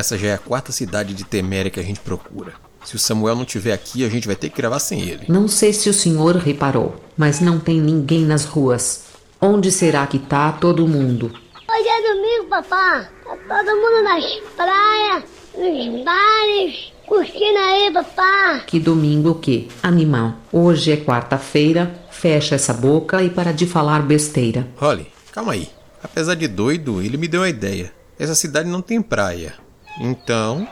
[0.00, 2.54] essa já é a quarta cidade de Teméria que a gente procura.
[2.84, 5.26] Se o Samuel não estiver aqui, a gente vai ter que gravar sem ele.
[5.28, 9.04] Não sei se o senhor reparou, mas não tem ninguém nas ruas.
[9.40, 11.26] Onde será que tá todo mundo?
[11.26, 13.08] Hoje é domingo, papá.
[13.24, 14.24] Tá todo mundo nas
[14.56, 15.24] praias,
[15.56, 18.60] nos bares, curtindo aí, papá.
[18.66, 19.68] Que domingo o quê?
[19.82, 20.34] Animal.
[20.50, 21.94] Hoje é quarta-feira.
[22.10, 24.66] Fecha essa boca e para de falar besteira.
[24.76, 25.68] Holly, calma aí.
[26.02, 27.92] Apesar de doido, ele me deu a ideia.
[28.18, 29.54] Essa cidade não tem praia.
[29.98, 30.66] Então,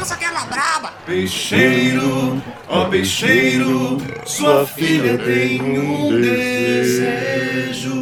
[0.00, 0.94] Lança aquela braba.
[1.04, 8.00] Peixeiro, ó peixeiro, sua filha tem um desejo.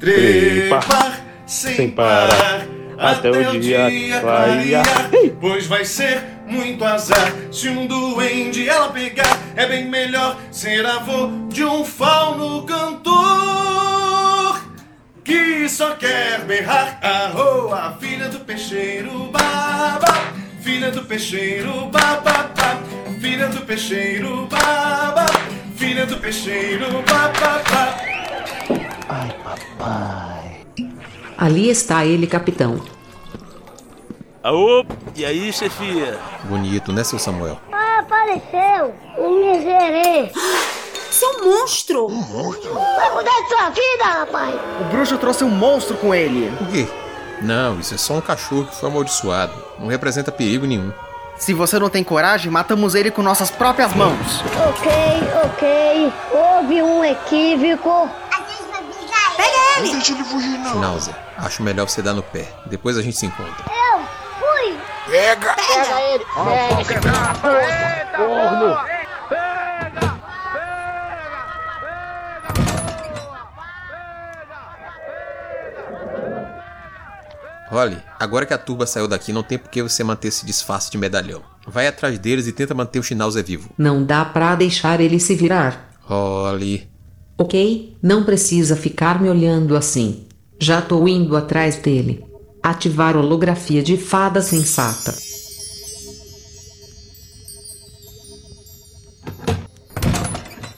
[0.00, 2.66] Trepar sem parar
[2.98, 3.88] até o dia
[4.20, 5.10] clarear.
[5.40, 9.38] Pois vai ser muito azar se um duende ela pegar.
[9.54, 13.97] É bem melhor ser avô de um fauno cantor
[15.28, 16.98] que só quer berrar.
[17.02, 20.14] Arro, a filha do peixeiro baba,
[20.62, 22.80] filha do peixeiro baba,
[23.20, 25.26] filha do peixeiro baba,
[25.76, 28.08] filha do peixeiro baba.
[31.36, 32.80] Ali está ele, capitão.
[34.42, 36.18] Aô, e aí, chefia?
[36.44, 37.60] bonito, né, seu Samuel?
[37.70, 40.32] Ah, apareceu o miserê.
[41.18, 42.06] Seu monstro.
[42.06, 44.54] Vai mudar de sua vida, rapaz.
[44.80, 46.48] O bruxo trouxe um monstro com ele.
[46.60, 46.86] O quê?
[47.42, 49.52] Não, isso é só um cachorro que foi amaldiçoado.
[49.80, 50.92] Não representa perigo nenhum.
[51.36, 54.44] Se você não tem coragem, matamos ele com nossas próprias mãos.
[54.68, 54.92] Ok,
[55.44, 56.12] ok.
[56.30, 58.08] Houve um equívoco.
[59.36, 59.90] Pega ele.
[59.90, 60.70] deixa ele fugir, não.
[60.70, 62.48] Schnauzer, acho melhor você dar no pé.
[62.66, 63.64] Depois a gente se encontra.
[63.66, 64.00] Eu
[64.38, 64.78] fui.
[65.10, 65.56] Pega.
[77.70, 80.90] Holly, agora que a turba saiu daqui, não tem por que você manter esse disfarce
[80.90, 81.42] de medalhão.
[81.66, 83.70] Vai atrás deles e tenta manter o Schnauzer vivo.
[83.76, 85.90] Não dá pra deixar ele se virar.
[86.02, 86.88] Holly,
[87.40, 87.96] Ok?
[88.02, 90.26] Não precisa ficar me olhando assim.
[90.58, 92.24] Já tô indo atrás dele.
[92.60, 95.14] Ativar holografia de fada sensata.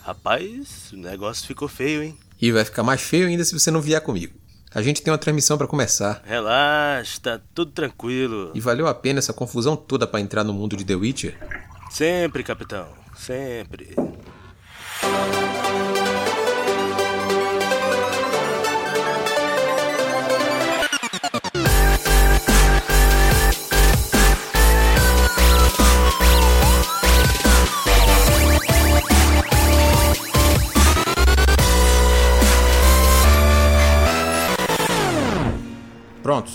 [0.02, 2.18] Rapaz, o negócio ficou feio, hein?
[2.40, 4.32] e vai ficar mais feio ainda se você não vier comigo.
[4.72, 6.22] A gente tem uma transmissão pra começar.
[6.24, 8.52] Relaxa, tá tudo tranquilo.
[8.54, 11.36] E valeu a pena essa confusão toda pra entrar no mundo de The Witcher?
[11.90, 12.86] Sempre, capitão,
[13.16, 13.96] sempre.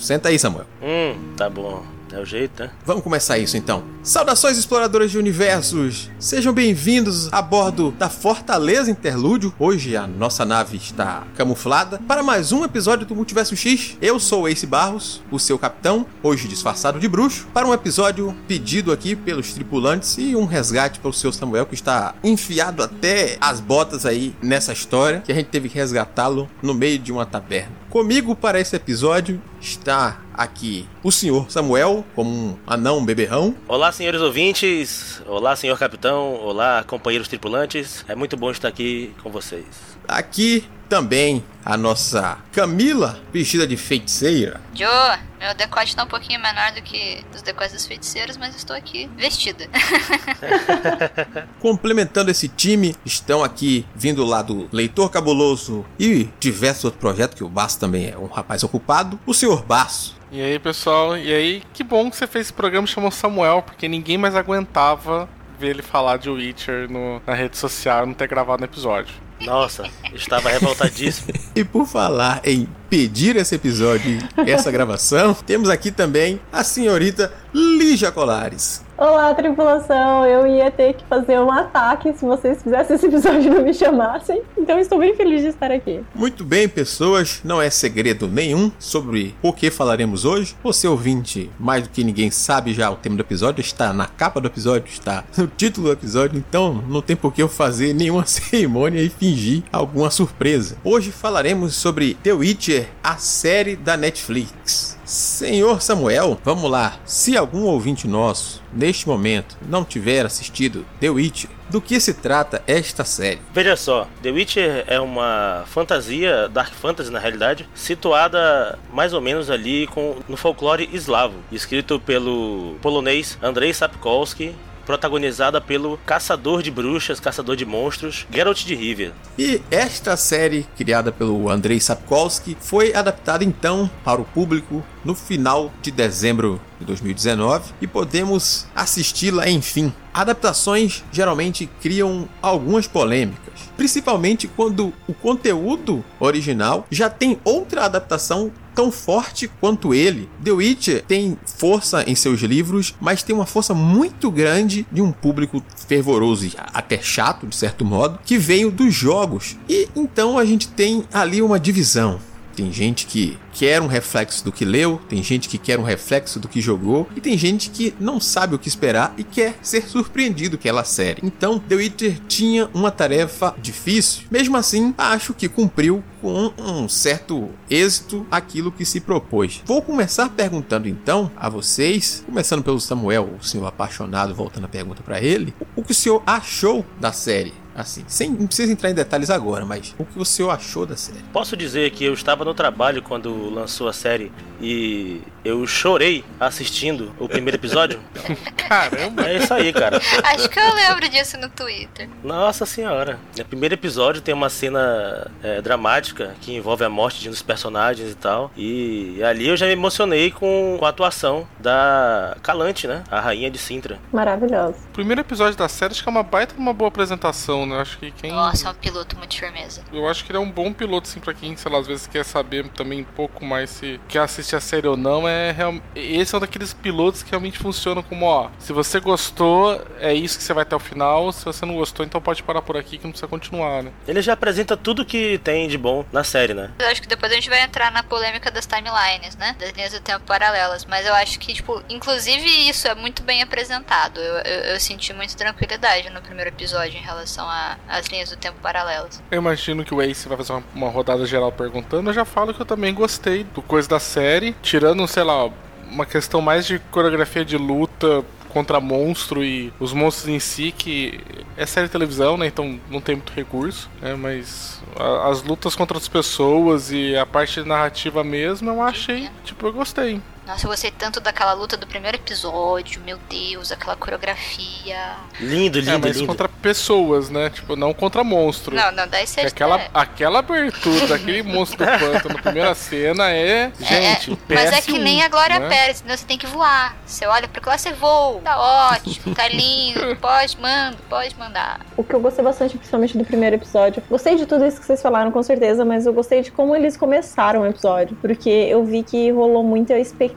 [0.05, 0.67] Senta aí, Samuel.
[0.81, 1.83] Hum, tá bom.
[2.13, 2.69] É o jeito, né?
[2.85, 3.83] Vamos começar isso então.
[4.03, 6.09] Saudações exploradores de universos!
[6.19, 9.53] Sejam bem-vindos a bordo da Fortaleza Interlúdio.
[9.59, 13.97] Hoje a nossa nave está camuflada para mais um episódio do Multiverso X.
[14.01, 18.33] Eu sou o Ace Barros, o seu capitão, hoje disfarçado de bruxo, para um episódio
[18.47, 23.35] pedido aqui pelos tripulantes e um resgate para o seu Samuel que está enfiado até
[23.41, 27.25] as botas aí nessa história que a gente teve que resgatá-lo no meio de uma
[27.25, 27.73] taberna.
[27.89, 33.55] Comigo para esse episódio está aqui o senhor Samuel, como um anão beberrão.
[33.67, 35.21] Olá, senhores ouvintes.
[35.25, 36.35] Olá, senhor capitão.
[36.35, 38.05] Olá, companheiros tripulantes.
[38.07, 39.94] É muito bom estar aqui com vocês.
[40.07, 44.61] Aqui também a nossa Camila, vestida de feiticeira.
[44.73, 48.75] Joe, meu decote tá um pouquinho menor do que os decotes dos feiticeiros, mas estou
[48.75, 49.67] aqui vestida.
[51.59, 57.43] Complementando esse time, estão aqui vindo lá do Leitor Cabuloso e diversos outros projetos, que
[57.43, 59.19] o Baço também é um rapaz ocupado.
[59.25, 60.15] O senhor Baço.
[60.31, 61.17] E aí, pessoal?
[61.17, 65.27] E aí, que bom que você fez esse programa chamou Samuel, porque ninguém mais aguentava
[65.59, 69.15] ver ele falar de Witcher no- na rede social e não ter gravado no episódio.
[69.41, 71.33] Nossa, estava revoltadíssimo.
[71.55, 78.11] E por falar em pedir esse episódio essa gravação, temos aqui também a senhorita Lígia
[78.11, 78.84] Colares.
[78.97, 80.25] Olá, tripulação!
[80.25, 83.73] Eu ia ter que fazer um ataque se vocês fizessem esse episódio e não me
[83.73, 84.41] chamassem.
[84.57, 86.01] Então estou bem feliz de estar aqui.
[86.15, 90.55] Muito bem, pessoas, não é segredo nenhum sobre o que falaremos hoje.
[90.63, 94.39] Você ouvinte, mais do que ninguém sabe já o tema do episódio, está na capa
[94.39, 98.23] do episódio, está no título do episódio, então não tem por que eu fazer nenhuma
[98.25, 100.77] cerimônia e fingir alguma surpresa.
[100.85, 104.94] Hoje falaremos sobre The Witcher, a série da Netflix.
[105.05, 106.97] Senhor Samuel, vamos lá.
[107.05, 112.63] Se algum ouvinte nosso, neste momento, não tiver assistido The Witcher, do que se trata
[112.65, 113.39] esta série?
[113.53, 119.51] Veja só, The Witcher é uma fantasia, dark fantasy na realidade, situada mais ou menos
[119.51, 124.55] ali com, no folclore eslavo, escrito pelo polonês Andrei Sapkowski
[124.85, 129.13] protagonizada pelo caçador de bruxas, caçador de monstros, Geralt de Rivia.
[129.37, 135.71] E esta série, criada pelo Andrei Sapkowski, foi adaptada então para o público no final
[135.81, 139.93] de dezembro de 2019 e podemos assisti-la enfim.
[140.13, 148.91] Adaptações geralmente criam algumas polêmicas, principalmente quando o conteúdo original já tem outra adaptação tão
[148.91, 150.29] forte quanto ele.
[150.43, 155.11] The Witcher tem força em seus livros, mas tem uma força muito grande de um
[155.11, 159.57] público fervoroso e até chato, de certo modo, que veio dos jogos.
[159.69, 162.19] E então a gente tem ali uma divisão.
[162.55, 166.39] Tem gente que quer um reflexo do que leu, tem gente que quer um reflexo
[166.39, 169.87] do que jogou, e tem gente que não sabe o que esperar e quer ser
[169.87, 171.21] surpreendido pela série.
[171.23, 177.49] Então, The Witcher tinha uma tarefa difícil, mesmo assim, acho que cumpriu com um certo
[177.69, 179.61] êxito aquilo que se propôs.
[179.65, 185.03] Vou começar perguntando então a vocês, começando pelo Samuel, o senhor apaixonado, voltando a pergunta
[185.03, 187.53] para ele, o que o senhor achou da série?
[187.75, 190.95] Assim, sem, não precisa entrar em detalhes agora, mas o que o senhor achou da
[190.95, 191.19] série?
[191.33, 194.31] Posso dizer que eu estava no trabalho quando lançou a série
[194.61, 197.99] e eu chorei assistindo o primeiro episódio.
[198.55, 199.27] Caramba!
[199.27, 200.01] É isso aí, cara.
[200.23, 202.09] Acho que eu lembro disso no Twitter.
[202.23, 203.19] Nossa senhora.
[203.37, 207.41] No primeiro episódio tem uma cena é, dramática que envolve a morte de um dos
[207.41, 208.51] personagens e tal.
[208.57, 213.03] E ali eu já me emocionei com, com a atuação da Calante, né?
[213.11, 213.99] A rainha de Sintra.
[214.11, 214.77] Maravilhoso.
[214.89, 217.79] O primeiro episódio da série acho que é uma baita uma boa apresentação, né?
[217.79, 218.31] Acho que quem.
[218.31, 219.83] Nossa, é um piloto muito firmeza.
[219.91, 222.07] Eu acho que ele é um bom piloto, assim, pra quem, sei lá, às vezes
[222.07, 225.27] quer saber também um pouco mais se quer assistir a série ou não.
[225.27, 225.75] É real...
[225.95, 230.37] Esse é um daqueles pilotos que realmente funcionam como, ó, se você gostou, é isso
[230.37, 231.31] que você vai até o final.
[231.31, 233.91] Se você não gostou, então pode parar por aqui que não precisa continuar, né?
[234.07, 236.71] Ele já apresenta tudo que tem de bom na série, né?
[236.79, 239.55] Eu acho que depois a gente vai entrar na polêmica das timelines, né?
[239.59, 240.85] Das linhas do tempo paralelas.
[240.85, 244.19] Mas eu acho que, tipo, inclusive isso é muito bem apresentado.
[244.19, 247.47] Eu, eu, eu senti muita tranquilidade no primeiro episódio em relação
[247.87, 249.21] às linhas do tempo paralelas.
[249.31, 252.09] Eu imagino que o Ace vai fazer uma, uma rodada geral perguntando.
[252.09, 254.55] Eu já falo que eu também gostei do coisa da série.
[254.61, 255.49] Tirando, sei lá,
[255.89, 261.19] uma questão mais de coreografia de luta contra monstro e os monstros em si, que
[261.57, 262.47] é série de televisão, né?
[262.47, 264.15] Então não tem muito recurso, né?
[264.15, 269.67] Mas a, as lutas contra as pessoas e a parte narrativa mesmo, eu achei, tipo,
[269.67, 270.21] eu gostei.
[270.45, 275.13] Nossa, eu gostei tanto daquela luta do primeiro episódio, meu Deus, aquela coreografia.
[275.39, 276.27] Lindo, lindo, é, mas lindo.
[276.27, 277.49] contra pessoas, né?
[277.49, 278.75] Tipo, não contra monstro.
[278.75, 279.89] Não, não, daí você aquela, é.
[279.91, 283.71] aquela abertura daquele monstro do pântano na primeira cena é.
[283.79, 285.67] Gente, é, Mas é que nem a Glória né?
[285.67, 286.95] Pérez, senão você tem que voar.
[287.07, 288.39] Você olha pra lá, você voa.
[288.41, 291.79] Tá ótimo, tá lindo, pode, manda, pode mandar.
[291.97, 295.01] O que eu gostei bastante, principalmente do primeiro episódio, gostei de tudo isso que vocês
[295.01, 299.01] falaram, com certeza, mas eu gostei de como eles começaram o episódio, porque eu vi
[299.01, 300.34] que rolou muita expectativa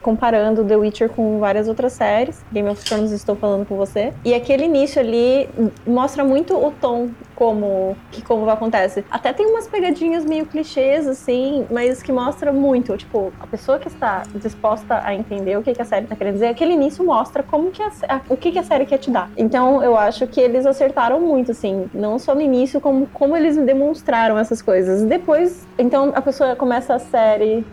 [0.00, 2.44] comparando The Witcher com várias outras séries.
[2.52, 4.12] Game of Thrones estou falando com você.
[4.24, 5.48] E aquele início ali
[5.86, 7.10] mostra muito o tom
[7.42, 9.04] como que como acontece.
[9.10, 13.88] Até tem umas pegadinhas meio clichês assim, mas que mostra muito, tipo, a pessoa que
[13.88, 17.42] está disposta a entender o que, que a série tá querendo dizer, aquele início mostra
[17.42, 19.28] como que a, a, o que, que a série quer te dar.
[19.36, 23.56] Então, eu acho que eles acertaram muito assim, não só no início, como como eles
[23.56, 25.02] demonstraram essas coisas.
[25.02, 27.64] Depois, então a pessoa começa a série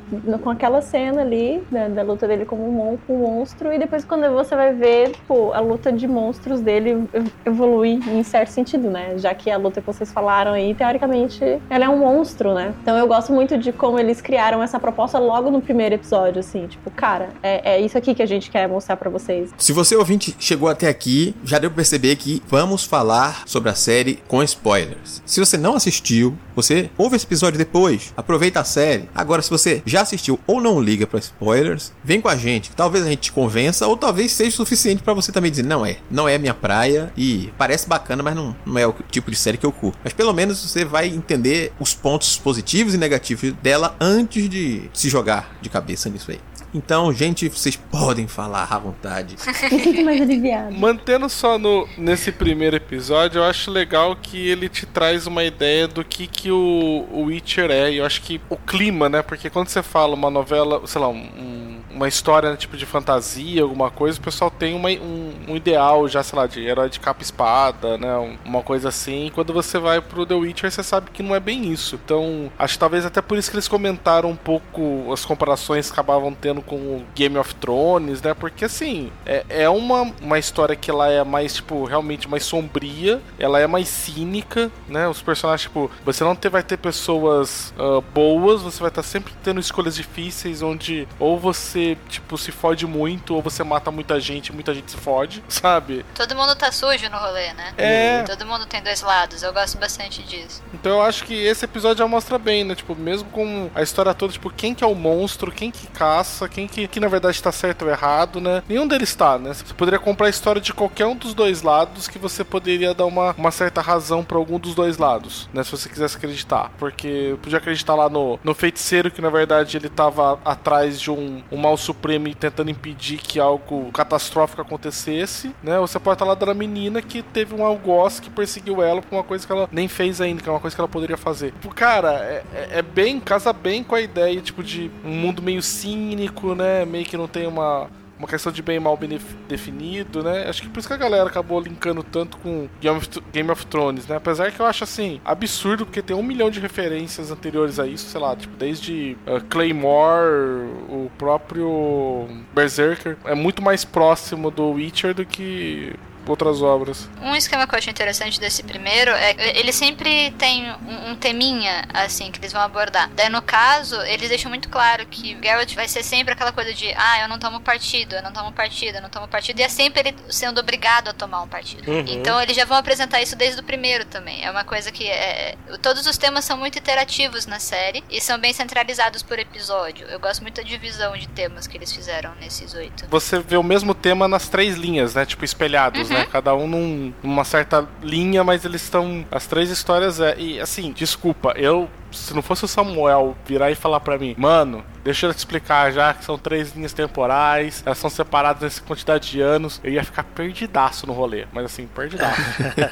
[0.42, 4.31] com aquela cena ali da, da luta dele um, mon com monstro e depois quando
[4.33, 7.07] você vai ver, pô, a luta de monstros dele
[7.45, 9.18] evolui em certo sentido, né?
[9.18, 12.73] Já que a luta que vocês falaram aí, teoricamente, ela é um monstro, né?
[12.81, 16.68] Então eu gosto muito de como eles criaram essa proposta logo no primeiro episódio, assim,
[16.68, 19.51] tipo, cara, é, é isso aqui que a gente quer mostrar para vocês.
[19.57, 23.75] Se você ouvinte chegou até aqui, já deu pra perceber que vamos falar sobre a
[23.75, 25.21] série com spoilers.
[25.25, 29.09] Se você não assistiu, você ouve esse episódio depois, aproveita a série.
[29.16, 32.71] Agora, se você já assistiu ou não liga para spoilers, vem com a gente.
[32.71, 35.97] Talvez a gente te convença, ou talvez seja suficiente para você também dizer, não é,
[36.09, 39.49] não é minha praia e parece bacana, mas não, não é o tipo de série
[39.58, 39.98] que eu curto.
[40.04, 45.10] Mas pelo menos você vai entender os pontos positivos e negativos dela antes de se
[45.10, 46.40] jogar de cabeça nisso aí.
[46.74, 49.36] Então, gente, vocês podem falar à vontade.
[49.72, 50.76] Me sinto mais aliviado.
[50.76, 55.88] Mantendo só no, nesse primeiro episódio, eu acho legal que ele te traz uma ideia
[55.88, 57.92] do que, que o, o Witcher é.
[57.92, 59.22] E eu acho que o clima, né?
[59.22, 62.86] Porque quando você fala uma novela, sei lá, um, um uma história, né, tipo de
[62.86, 66.90] fantasia, alguma coisa, o pessoal tem uma, um, um, ideal já, sei lá, de herói
[66.90, 68.38] de capa espada, né?
[68.46, 69.31] Uma coisa assim.
[69.34, 72.00] Quando você vai pro The Witcher, você sabe que não é bem isso.
[72.04, 75.94] Então, acho que talvez até por isso que eles comentaram um pouco as comparações que
[75.94, 78.34] acabavam tendo com o Game of Thrones, né?
[78.34, 83.22] Porque assim, é, é uma, uma história que ela é mais, tipo, realmente mais sombria,
[83.38, 85.08] ela é mais cínica, né?
[85.08, 89.34] Os personagens, tipo, você não ter, vai ter pessoas uh, boas, você vai estar sempre
[89.44, 94.52] tendo escolhas difíceis onde ou você, tipo, se fode muito, ou você mata muita gente,
[94.52, 96.06] muita gente se fode, sabe?
[96.16, 97.74] Todo mundo tá sujo no rolê, né?
[97.78, 98.24] É.
[98.24, 100.62] Todo mundo tem dois lados, eu gosto bastante disso.
[100.74, 102.76] Então eu acho que esse episódio já mostra bem, né?
[102.76, 106.48] Tipo, mesmo com a história toda, tipo, quem que é o monstro, quem que caça,
[106.48, 108.64] quem que, que na verdade tá certo ou errado, né?
[108.68, 109.54] Nenhum deles tá, né?
[109.54, 113.06] Você poderia comprar a história de qualquer um dos dois lados que você poderia dar
[113.06, 115.64] uma, uma certa razão para algum dos dois lados, né?
[115.64, 116.71] Se você quisesse acreditar.
[116.78, 121.44] Porque podia acreditar lá no, no feiticeiro que na verdade ele tava atrás de um,
[121.52, 125.80] um mal supremo tentando impedir que algo catastrófico acontecesse, né?
[125.80, 129.16] Ou você pode estar lá da menina que teve um algoz que perseguiu ela por
[129.16, 131.52] uma coisa que ela nem fez ainda, que é uma coisa que ela poderia fazer.
[131.52, 135.42] Tipo, cara, é, é, é bem, casa bem com a ideia, tipo, de um mundo
[135.42, 136.85] meio cínico, né?
[136.85, 137.88] Meio que não tem uma,
[138.19, 140.45] uma questão de bem e mal bem definido, né?
[140.47, 143.66] Acho que por isso que a galera acabou linkando tanto com Game of, Game of
[143.66, 144.18] Thrones, né?
[144.18, 148.09] Apesar que eu acho assim, absurdo, porque tem um milhão de referências anteriores a isso,
[148.09, 155.14] sei lá, tipo, desde uh, Claymore, o próprio Berserker, é muito mais próximo do Witcher
[155.14, 155.95] do que
[156.28, 157.09] outras obras.
[157.21, 161.85] Um esquema que eu acho interessante desse primeiro é ele sempre tem um, um, teminha,
[161.94, 163.09] assim, que eles vão abordar.
[163.16, 166.73] Daí, no caso, eles deixam muito claro que o Geralt vai ser sempre aquela coisa
[166.73, 169.64] de ah, eu não tomo partido, eu não tomo partido, eu não tomo partido, e
[169.64, 171.90] é sempre ele sendo obrigado a tomar um partido.
[171.90, 172.06] Uhum.
[172.07, 174.44] Então, eles já vão apresentar isso desde o primeiro também.
[174.44, 175.56] É uma coisa que é...
[175.81, 180.07] Todos os temas são muito interativos na série e são bem centralizados por episódio.
[180.07, 183.06] Eu gosto muito da divisão de temas que eles fizeram nesses oito.
[183.09, 185.26] Você vê o mesmo tema nas três linhas, né?
[185.26, 186.08] Tipo, espelhados, uhum.
[186.09, 186.19] Né?
[186.19, 186.28] né?
[186.31, 189.25] Cada um num, numa certa linha, mas eles estão.
[189.31, 190.35] As três histórias é.
[190.37, 194.83] E assim, desculpa, eu se não fosse o Samuel virar e falar para mim, mano,
[195.04, 199.30] deixa eu te explicar já que são três linhas temporais, elas são separadas nessa quantidade
[199.30, 202.42] de anos, eu ia ficar perdidaço no rolê, mas assim, perdidaço.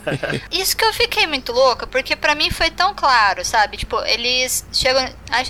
[0.52, 3.78] Isso que eu fiquei muito louca, porque para mim foi tão claro, sabe?
[3.78, 5.08] Tipo, eles chegam.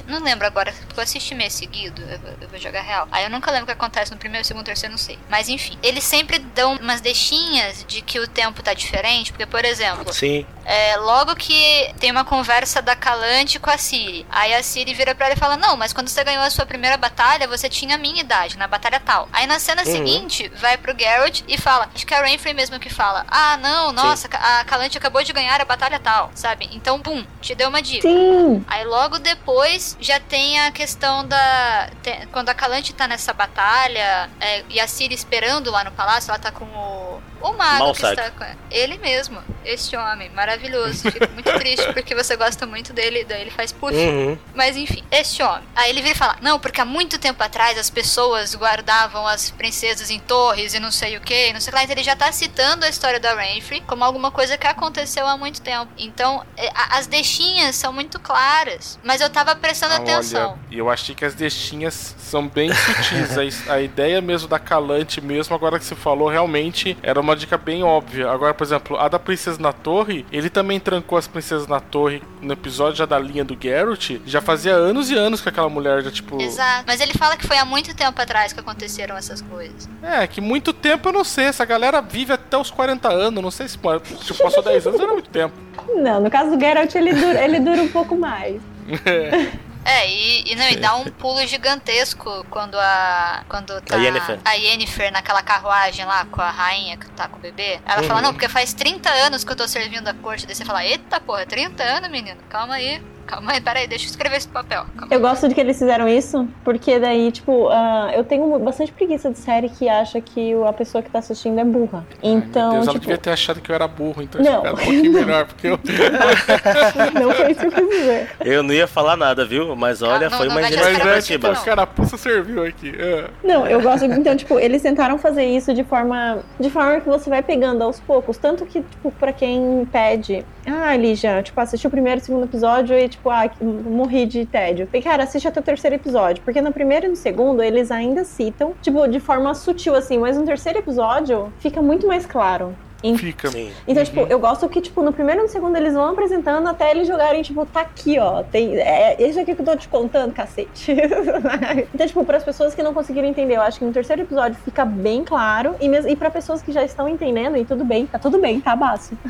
[0.07, 3.07] Não lembro agora, porque eu assisti meio seguido, eu vou, eu vou jogar real.
[3.11, 5.17] Aí eu nunca lembro o que acontece no primeiro, segundo, terceiro, não sei.
[5.29, 9.63] Mas enfim, eles sempre dão umas deixinhas de que o tempo tá diferente, porque, por
[9.63, 10.45] exemplo, Sim.
[10.65, 14.25] É, logo que tem uma conversa da Calante com a Siri.
[14.29, 16.65] Aí a Siri vira pra ela e fala: Não, mas quando você ganhou a sua
[16.65, 19.27] primeira batalha, você tinha a minha idade, na batalha tal.
[19.31, 19.91] Aí na cena uhum.
[19.91, 23.57] seguinte, vai pro Geralt e fala: Acho que é a Rainfrey mesmo que fala: Ah,
[23.57, 24.37] não, nossa, Sim.
[24.39, 26.69] a Calante acabou de ganhar a batalha tal, sabe?
[26.71, 28.07] Então, pum, te deu uma dica.
[28.07, 28.63] Sim.
[28.67, 31.89] Aí logo depois já tem a questão da.
[32.01, 36.29] Tem, quando a Calante tá nessa batalha é, e a Siri esperando lá no palácio,
[36.29, 37.21] ela tá com o.
[37.41, 41.11] O mago Mal que está com ele mesmo, este homem maravilhoso.
[41.11, 43.93] Fico muito triste porque você gosta muito dele, daí ele faz puff.
[43.93, 44.37] Uhum.
[44.55, 45.63] Mas enfim, este homem.
[45.75, 49.49] Aí ele vira e fala: Não, porque há muito tempo atrás as pessoas guardavam as
[49.51, 51.83] princesas em torres e não sei o que, não sei lá.
[51.83, 55.37] Então ele já tá citando a história da Rainfrey como alguma coisa que aconteceu há
[55.37, 55.91] muito tempo.
[55.97, 58.99] Então, é, as deixinhas são muito claras.
[59.03, 60.57] Mas eu tava prestando ah, atenção.
[60.71, 63.67] E eu achei que as deixinhas são bem sutis.
[63.67, 67.57] a, a ideia mesmo da Calante, mesmo agora que você falou, realmente era uma dica
[67.57, 68.29] bem óbvia.
[68.29, 72.21] Agora, por exemplo, a da Princesa na Torre, ele também trancou as princesas na torre
[72.41, 74.19] no episódio já da linha do Geralt.
[74.25, 76.41] Já fazia anos e anos que aquela mulher já, tipo.
[76.41, 76.83] Exato.
[76.87, 79.89] Mas ele fala que foi há muito tempo atrás que aconteceram essas coisas.
[80.01, 81.45] É, que muito tempo eu não sei.
[81.45, 83.43] Essa galera vive até os 40 anos.
[83.43, 85.53] Não sei se tipo, passou 10 anos, era muito tempo.
[85.95, 88.61] Não, no caso do Geralt, ele dura, ele dura um pouco mais.
[89.05, 89.51] É.
[89.87, 93.45] É, e, e, não, e dá um pulo gigantesco quando a.
[93.47, 94.37] Quando tá a Yennefer.
[94.43, 97.79] a Yennefer naquela carruagem lá com a rainha que tá com o bebê.
[97.85, 98.07] Ela uhum.
[98.07, 100.45] fala, não, porque faz 30 anos que eu tô servindo a corte.
[100.45, 103.01] Daí você fala, eita porra, 30 anos, menino, calma aí.
[103.27, 104.85] Calma aí, peraí, deixa eu escrever esse papel.
[104.97, 105.13] Calma.
[105.13, 109.29] Eu gosto de que eles fizeram isso, porque daí, tipo, uh, eu tenho bastante preguiça
[109.29, 112.07] de série que acha que a pessoa que tá assistindo é burra.
[112.23, 112.71] Então.
[112.71, 112.91] Ai, Deus, tipo...
[112.91, 114.59] ela devia ter achado que eu era burro, então não.
[114.59, 115.77] um pouquinho melhor, porque eu.
[117.19, 118.29] não foi isso que eu quis dizer.
[118.39, 119.75] Eu não ia falar nada, viu?
[119.75, 121.49] Mas olha, ah, não, foi não, uma iniciativa.
[121.49, 122.93] Mas é, puxa serviu aqui.
[122.97, 123.29] É.
[123.43, 124.05] Não, eu gosto.
[124.05, 126.39] Então, tipo, eles tentaram fazer isso de forma.
[126.57, 128.37] De forma que você vai pegando aos poucos.
[128.37, 130.45] Tanto que, tipo, pra quem pede.
[130.65, 134.87] Ah, Lígia, tipo, assistiu o primeiro e segundo episódio e, tipo, ah, morri de tédio.
[134.87, 136.43] Falei, cara, assiste até o terceiro episódio.
[136.43, 140.17] Porque no primeiro e no segundo, eles ainda citam, tipo, de forma sutil, assim.
[140.17, 142.75] Mas no terceiro episódio, fica muito mais claro.
[143.17, 143.49] Fica.
[143.51, 143.71] Sim.
[143.87, 146.91] Então, tipo, eu gosto que, tipo, no primeiro e no segundo eles vão apresentando até
[146.91, 148.43] eles jogarem, tipo, tá aqui, ó.
[148.43, 150.91] Tem, é isso aqui que eu tô te contando, cacete.
[151.93, 154.57] então, tipo, para as pessoas que não conseguiram entender, eu acho que no terceiro episódio
[154.65, 155.75] fica bem claro.
[155.79, 158.59] E, mes- e para pessoas que já estão entendendo, e tudo bem, tá tudo bem,
[158.59, 159.17] tá, Baço?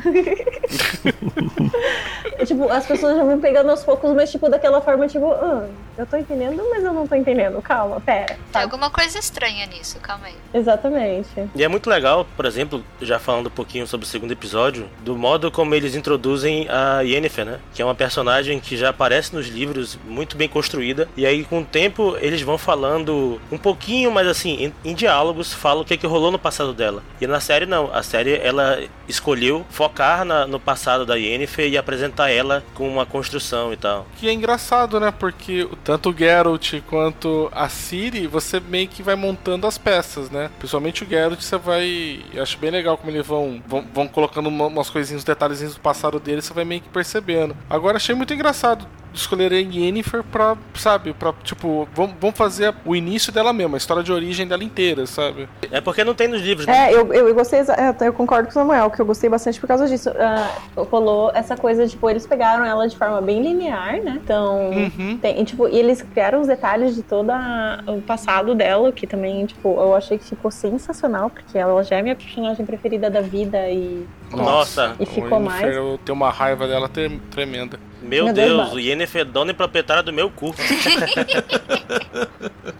[2.40, 5.66] E, tipo, as pessoas já vão pegando aos poucos, mas, tipo, daquela forma, tipo, ah,
[5.96, 7.60] eu tô entendendo, mas eu não tô entendendo.
[7.60, 8.26] Calma, pera.
[8.26, 8.64] Tem Sabe?
[8.64, 10.34] alguma coisa estranha nisso, calma aí.
[10.54, 11.28] Exatamente.
[11.54, 15.50] E é muito legal, por exemplo, já falando pouquinho sobre o segundo episódio, do modo
[15.50, 17.58] como eles introduzem a Yennefer, né?
[17.74, 21.08] Que é uma personagem que já aparece nos livros, muito bem construída.
[21.16, 25.52] E aí, com o tempo, eles vão falando um pouquinho, mas assim, em, em diálogos,
[25.52, 27.02] falam o que, que rolou no passado dela.
[27.20, 27.92] E na série, não.
[27.92, 33.04] A série, ela escolheu focar na- no passado da Yennefer e apresentar ela com uma
[33.06, 34.06] construção e tal.
[34.18, 35.10] Que é engraçado, né?
[35.10, 40.50] Porque tanto o Geralt quanto a Ciri, você meio que vai montando as peças, né?
[40.58, 42.20] Principalmente o Geralt, você vai.
[42.34, 45.74] Eu acho bem legal como eles vão, vão, vão colocando uma- umas coisinhas, uns detalhezinhos
[45.74, 47.56] do passado dele, você vai meio que percebendo.
[47.68, 48.86] Agora achei muito engraçado
[49.20, 54.02] escolherem Yennefer pra, sabe, pra, tipo, vamos, vamos fazer o início dela mesma, a história
[54.02, 55.48] de origem dela inteira, sabe?
[55.70, 56.90] É porque não tem nos livros, né?
[56.90, 59.60] É, eu, eu, eu gostei, é, eu concordo com o Samuel, que eu gostei bastante
[59.60, 60.10] por causa disso.
[60.76, 64.20] Rolou essa coisa, tipo, eles pegaram ela de forma bem linear, né?
[64.22, 65.18] Então, Uhum.
[65.20, 67.28] tem, e, tipo, e eles criaram os detalhes de todo
[67.86, 72.02] o passado dela, que também, tipo, eu achei que ficou sensacional, porque ela já é
[72.02, 74.06] minha personagem preferida da vida e.
[74.30, 74.94] Nossa.
[75.00, 75.74] E ficou o mais.
[75.74, 77.78] Eu tenho uma raiva dela tre- tremenda.
[78.00, 80.54] Meu, Meu Deus, Deus, o Yennefer é dona e proprietária do meu cu.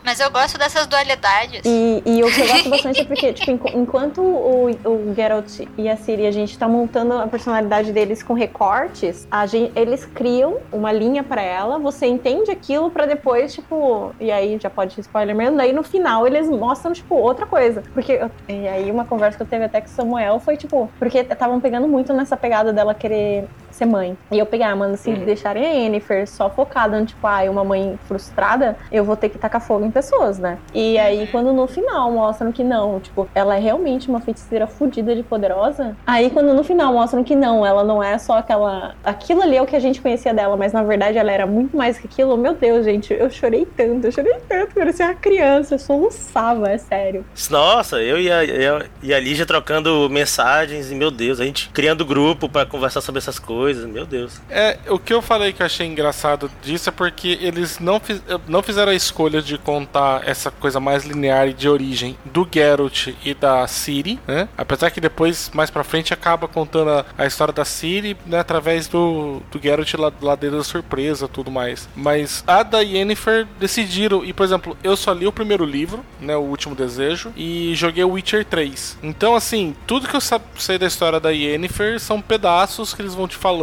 [0.04, 1.62] Mas eu gosto dessas dualidades.
[1.64, 5.60] E, e o que eu gosto bastante é porque, tipo, enqu- enquanto o, o Geralt
[5.76, 10.04] e a Ciri, a gente tá montando a personalidade deles com recortes, a gen- eles
[10.06, 14.94] criam uma linha pra ela, você entende aquilo pra depois, tipo, e aí já pode
[14.94, 17.82] ser spoiler mesmo, daí no final eles mostram, tipo, outra coisa.
[17.92, 20.90] Porque, eu- e aí uma conversa que eu teve até com o Samuel foi, tipo,
[20.98, 24.16] porque estavam pegando muito nessa pegada dela querer ser mãe.
[24.30, 27.98] E eu pegar, mano, se deixarem a Yennefer só focada no, tipo, ai, uma mãe
[28.06, 30.58] frustrada, eu vou ter que tacar fogo em pessoas, né?
[30.74, 35.14] E aí, quando no final mostram que não, tipo, ela é realmente uma feiticeira fodida
[35.14, 38.94] de poderosa, aí quando no final mostram que não, ela não é só aquela.
[39.04, 41.76] Aquilo ali é o que a gente conhecia dela, mas na verdade ela era muito
[41.76, 45.74] mais que aquilo, meu Deus, gente, eu chorei tanto, eu chorei tanto, parecia uma criança,
[45.74, 47.24] eu soluçava, é sério.
[47.50, 51.70] Nossa, eu e a, eu e a Lígia trocando mensagens e, meu Deus, a gente
[51.70, 54.40] criando grupo pra conversar sobre essas coisas, meu Deus.
[54.50, 58.22] É, o que eu falei que eu achei engraçado disso é porque eles não, fiz-
[58.46, 63.08] não fizeram a escolha de contar essa coisa mais linear e de origem do Geralt
[63.24, 64.48] e da Ciri, né?
[64.56, 68.88] Apesar que depois, mais pra frente, acaba contando a, a história da Ciri, né, através
[68.88, 71.88] do, do Geralt lá, lá dentro da surpresa tudo mais.
[71.94, 76.36] Mas a da Yennefer decidiram, e por exemplo, eu só li o primeiro livro, né,
[76.36, 78.98] o Último Desejo, e joguei o Witcher 3.
[79.02, 80.20] Então, assim, tudo que eu
[80.56, 83.57] sei da história da Yennefer são pedaços que eles vão te falando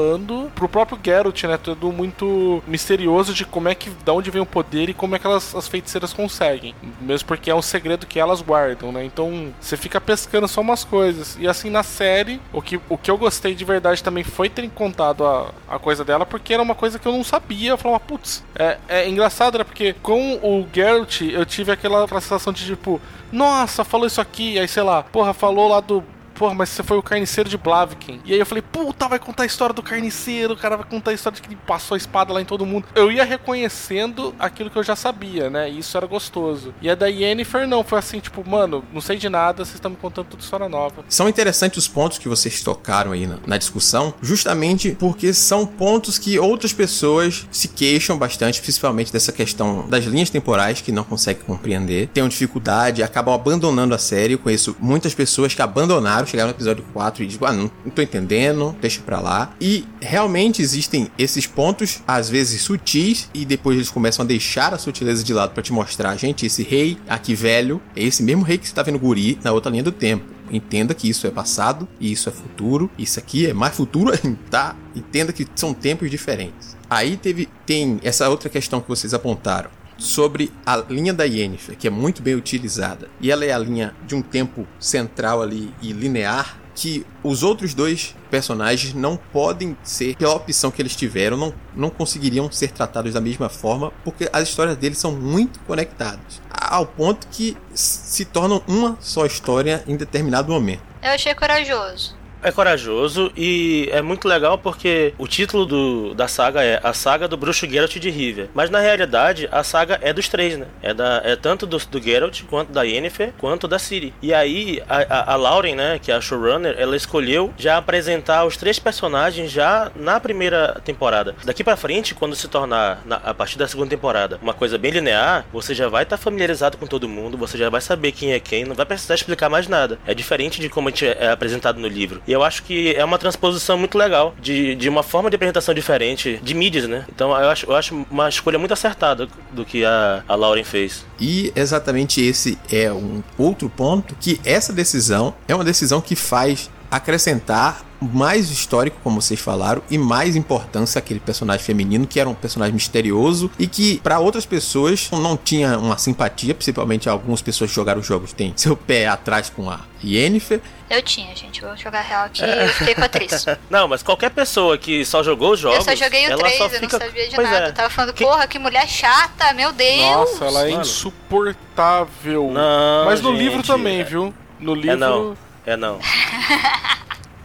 [0.55, 4.45] pro próprio Geralt, né, tudo muito misterioso de como é que, da onde vem o
[4.45, 6.75] poder e como é que elas, as feiticeiras conseguem.
[7.01, 10.83] Mesmo porque é um segredo que elas guardam, né, então você fica pescando só umas
[10.83, 11.37] coisas.
[11.39, 14.69] E assim, na série, o que, o que eu gostei de verdade também foi terem
[14.69, 17.71] contado a, a coisa dela, porque era uma coisa que eu não sabia.
[17.71, 19.63] Eu falava, putz, é, é engraçado, né?
[19.63, 24.59] Porque com o Geralt eu tive aquela, aquela sensação de tipo, nossa, falou isso aqui,
[24.59, 26.03] aí sei lá, porra, falou lá do.
[26.35, 28.21] Porra, mas você foi o carniceiro de Blaviken.
[28.25, 31.11] E aí eu falei, puta, vai contar a história do carniceiro, o cara vai contar
[31.11, 32.85] a história de que ele passou a espada lá em todo mundo.
[32.93, 35.69] Eu ia reconhecendo aquilo que eu já sabia, né?
[35.69, 36.73] E isso era gostoso.
[36.81, 39.91] E a da Yennefer não, foi assim, tipo, mano, não sei de nada, vocês estão
[39.91, 41.03] me contando tudo história nova.
[41.07, 46.17] São interessantes os pontos que vocês tocaram aí na, na discussão, justamente porque são pontos
[46.17, 51.43] que outras pessoas se queixam bastante, principalmente dessa questão das linhas temporais que não conseguem
[51.43, 54.33] compreender, têm dificuldade, acabam abandonando a série.
[54.33, 57.91] Eu conheço muitas pessoas que abandonaram, chegaram no episódio 4 e dizem, ah, não, não
[57.91, 59.53] tô entendendo, deixa pra lá.
[59.59, 64.77] E realmente existem esses pontos, às vezes sutis, e depois eles começam a deixar a
[64.77, 68.57] sutileza de lado pra te mostrar, gente, esse rei aqui velho, é esse mesmo rei
[68.57, 70.35] que você tá vendo guri na outra linha do tempo.
[70.51, 72.89] Entenda que isso é passado e isso é futuro.
[72.97, 74.11] Isso aqui é mais futuro,
[74.49, 74.75] tá?
[74.95, 76.77] Entenda que são tempos diferentes.
[76.89, 81.87] Aí teve tem essa outra questão que vocês apontaram sobre a linha da Yennefer, que
[81.87, 83.09] é muito bem utilizada.
[83.19, 87.73] E ela é a linha de um tempo central ali e linear que os outros
[87.73, 93.13] dois personagens não podem ser, pela opção que eles tiveram, não, não conseguiriam ser tratados
[93.13, 98.61] da mesma forma, porque as histórias deles são muito conectadas, ao ponto que se tornam
[98.67, 100.83] uma só história em determinado momento.
[101.01, 102.24] Eu achei corajoso.
[102.45, 107.27] É corajoso e é muito legal porque o título do, da saga é A Saga
[107.27, 108.49] do Bruxo Geralt de Rivia.
[108.53, 110.67] Mas na realidade, a saga é dos três, né?
[110.83, 114.13] É, da, é tanto do, do Geralt, quanto da Yennefer, quanto da Ciri.
[114.21, 118.45] E aí, a, a, a Lauren, né, que é a showrunner, ela escolheu já apresentar
[118.45, 121.35] os três personagens já na primeira temporada.
[121.43, 124.91] Daqui para frente, quando se tornar, na, a partir da segunda temporada, uma coisa bem
[124.91, 128.33] linear, você já vai estar tá familiarizado com todo mundo, você já vai saber quem
[128.33, 129.97] é quem, não vai precisar explicar mais nada.
[130.05, 132.21] É diferente de como a gente é apresentado no livro.
[132.27, 135.73] E eu acho que é uma transposição muito legal de, de uma forma de apresentação
[135.73, 137.05] diferente de mídias, né?
[137.09, 141.05] Então eu acho, eu acho uma escolha muito acertada do que a, a Lauren fez.
[141.19, 146.69] E exatamente esse é um outro ponto que essa decisão é uma decisão que faz
[146.89, 152.33] acrescentar mais histórico, como vocês falaram, e mais importância aquele personagem feminino, que era um
[152.33, 157.75] personagem misterioso e que para outras pessoas não tinha uma simpatia, principalmente algumas pessoas que
[157.75, 160.61] jogaram os jogos têm seu pé atrás com a Yennefer.
[160.89, 161.61] Eu tinha, gente.
[161.61, 163.45] Vou jogar real aqui eu fiquei com a atriz.
[163.69, 165.79] Não, mas qualquer pessoa que só jogou os jogos.
[165.79, 166.81] Eu só joguei o 3, eu fica...
[166.81, 167.65] não sabia de pois nada.
[167.65, 167.69] É.
[167.69, 168.23] Eu tava falando, que...
[168.23, 170.01] porra, que mulher chata, meu Deus.
[170.01, 172.51] Nossa, ela é insuportável.
[172.51, 174.33] Não, mas no gente, livro também, viu?
[174.59, 174.91] No livro.
[174.91, 175.44] É não.
[175.65, 175.99] É não.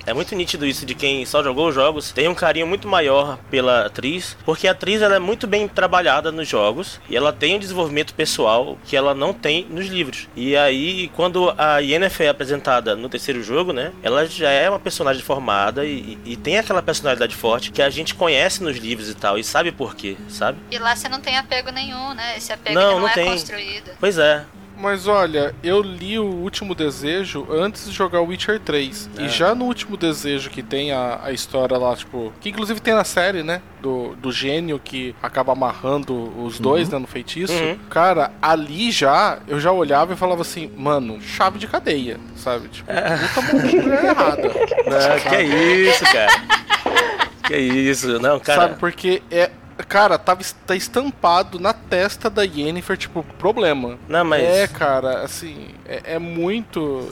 [0.07, 3.39] É muito nítido isso de quem só jogou os jogos tem um carinho muito maior
[3.51, 7.55] pela atriz, porque a atriz ela é muito bem trabalhada nos jogos e ela tem
[7.55, 10.29] um desenvolvimento pessoal que ela não tem nos livros.
[10.35, 14.81] E aí, quando a Yennefer é apresentada no terceiro jogo, né, ela já é uma
[14.81, 19.15] personagem formada e, e tem aquela personalidade forte que a gente conhece nos livros e
[19.15, 20.59] tal e sabe por quê, sabe?
[20.71, 22.37] E lá você não tem apego nenhum, né?
[22.37, 23.31] Esse apego não, não, não é tem.
[23.31, 23.91] construído.
[24.01, 24.45] Pois é.
[24.81, 29.11] Mas olha, eu li o Último Desejo antes de jogar o Witcher 3.
[29.19, 29.23] É.
[29.25, 32.33] E já no Último Desejo que tem a, a história lá, tipo.
[32.41, 33.61] Que inclusive tem na série, né?
[33.81, 36.95] Do, do gênio que acaba amarrando os dois, uhum.
[36.95, 36.99] né?
[37.01, 37.53] No feitiço.
[37.53, 37.79] Uhum.
[37.91, 42.69] Cara, ali já, eu já olhava e falava assim, mano, chave de cadeia, sabe?
[42.69, 43.19] Tipo, é.
[43.35, 44.43] puta mulher errada.
[44.91, 46.61] Não, que é isso, cara.
[47.51, 48.61] Que isso, não, cara.
[48.61, 49.51] Sabe, porque é,
[49.83, 53.99] Cara, tava tá estampado na testa da Yennefer, tipo, problema.
[54.09, 54.43] Não, mas.
[54.43, 57.09] É, cara, assim, é, é muito.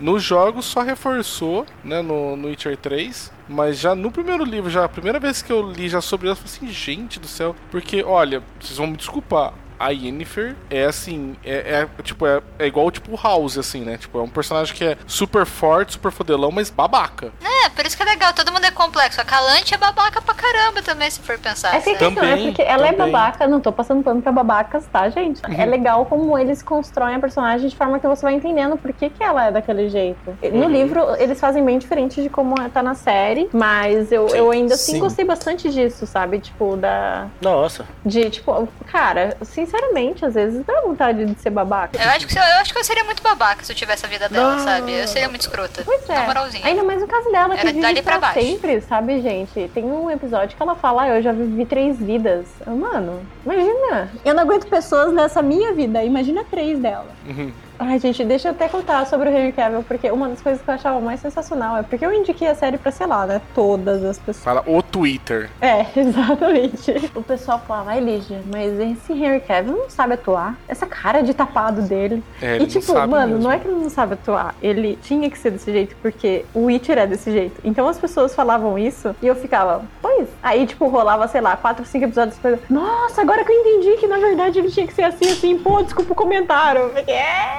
[0.00, 3.32] nos jogos só reforçou, né, no, no Witcher 3.
[3.48, 6.32] Mas já no primeiro livro, já a primeira vez que eu li já sobre ela,
[6.32, 7.54] eu falei assim, gente do céu.
[7.70, 12.66] Porque, olha, vocês vão me desculpar a Yennefer é assim, é, é tipo, é, é,
[12.66, 13.96] igual tipo House, assim, né?
[13.96, 17.32] Tipo, é um personagem que é super forte, super fodelão, mas babaca.
[17.42, 19.20] É, por isso que é legal, todo mundo é complexo.
[19.20, 21.76] A Calante é babaca pra caramba também, se for pensar.
[21.76, 23.08] É que também, é porque ela é também.
[23.08, 25.42] é babaca, não tô passando pano pra babacas, tá, gente?
[25.46, 25.60] Uhum.
[25.60, 29.10] É legal como eles constroem a personagem de forma que você vai entendendo por que,
[29.10, 30.36] que ela é daquele jeito.
[30.52, 30.68] No uhum.
[30.70, 34.92] livro, eles fazem bem diferente de como tá na série, mas eu, eu ainda assim
[34.92, 34.98] Sim.
[35.00, 36.40] gostei bastante disso, sabe?
[36.40, 37.26] Tipo, da.
[37.42, 37.84] Nossa.
[38.04, 42.02] De, tipo, cara, sinceramente, às vezes dá vontade de ser babaca.
[42.02, 44.08] Eu acho que, eu, eu acho que eu seria muito babaca se eu tivesse a
[44.08, 44.64] vida dela, não.
[44.64, 44.92] sabe?
[44.92, 45.82] Eu seria muito escrota.
[45.84, 46.16] Pois é.
[46.64, 49.70] Ainda mais no caso dela, que Era vive pra, pra sempre, sabe, gente?
[49.72, 52.46] Tem um episódio que ela fala, ah, eu já vivi três vidas.
[52.66, 54.10] Mano, imagina.
[54.24, 57.08] Eu não aguento pessoas nessa minha vida, imagina três dela.
[57.28, 57.50] Uhum.
[57.78, 60.68] Ai, gente, deixa eu até contar sobre o Henry Cavill, porque uma das coisas que
[60.68, 63.40] eu achava mais sensacional é porque eu indiquei a série pra, sei lá, né?
[63.54, 64.44] Todas as pessoas.
[64.44, 65.50] Fala o Twitter.
[65.60, 67.10] É, exatamente.
[67.14, 70.56] O pessoal falava, ai, Lígia, mas esse Henry Cavill não sabe atuar.
[70.66, 72.22] Essa cara de tapado dele.
[72.40, 73.42] É, e tipo, mano, mesmo.
[73.42, 74.54] não é que ele não sabe atuar.
[74.62, 77.60] Ele tinha que ser desse jeito, porque o Witcher é desse jeito.
[77.62, 80.28] Então as pessoas falavam isso e eu ficava, pois.
[80.42, 82.58] Aí, tipo, rolava, sei lá, quatro, cinco episódios depois.
[82.70, 85.82] Nossa, agora que eu entendi que na verdade ele tinha que ser assim, assim, pô,
[85.82, 86.80] desculpa o comentário.
[86.82, 86.88] Eu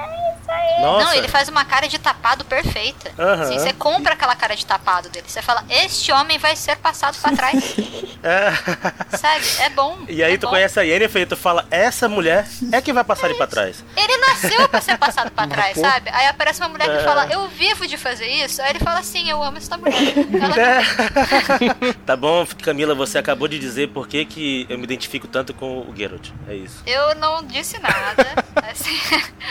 [0.08, 0.82] fiquei, é isso aí.
[0.82, 1.06] Nossa.
[1.06, 3.10] Não, ele faz uma cara de tapado perfeita.
[3.18, 3.42] Uhum.
[3.42, 5.26] Assim, você compra aquela cara de tapado dele.
[5.28, 7.76] Você fala, este homem vai ser passado pra trás.
[8.22, 9.16] é.
[9.16, 9.44] Sabe?
[9.60, 9.98] É bom.
[10.08, 10.50] E aí é tu bom.
[10.50, 13.46] conhece a Yennefer e tu fala, essa mulher é que vai passar é ele pra
[13.46, 13.84] trás.
[13.96, 16.10] Ele nasceu pra ser passado pra trás, sabe?
[16.12, 16.98] Aí aparece uma mulher é.
[16.98, 18.62] que fala, eu vivo de fazer isso.
[18.62, 20.14] Aí ele fala assim, eu amo essa mulher.
[20.40, 20.56] Ela...
[20.58, 21.94] É.
[22.06, 25.80] tá bom, Camila, você acabou de dizer por que, que eu me identifico tanto com
[25.80, 26.30] o Geralt.
[26.48, 26.82] É isso.
[26.86, 28.26] Eu não disse nada.
[28.70, 28.98] Assim,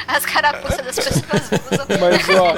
[0.08, 1.88] as carapuças das pessoas usam.
[2.00, 2.56] Mas, ó.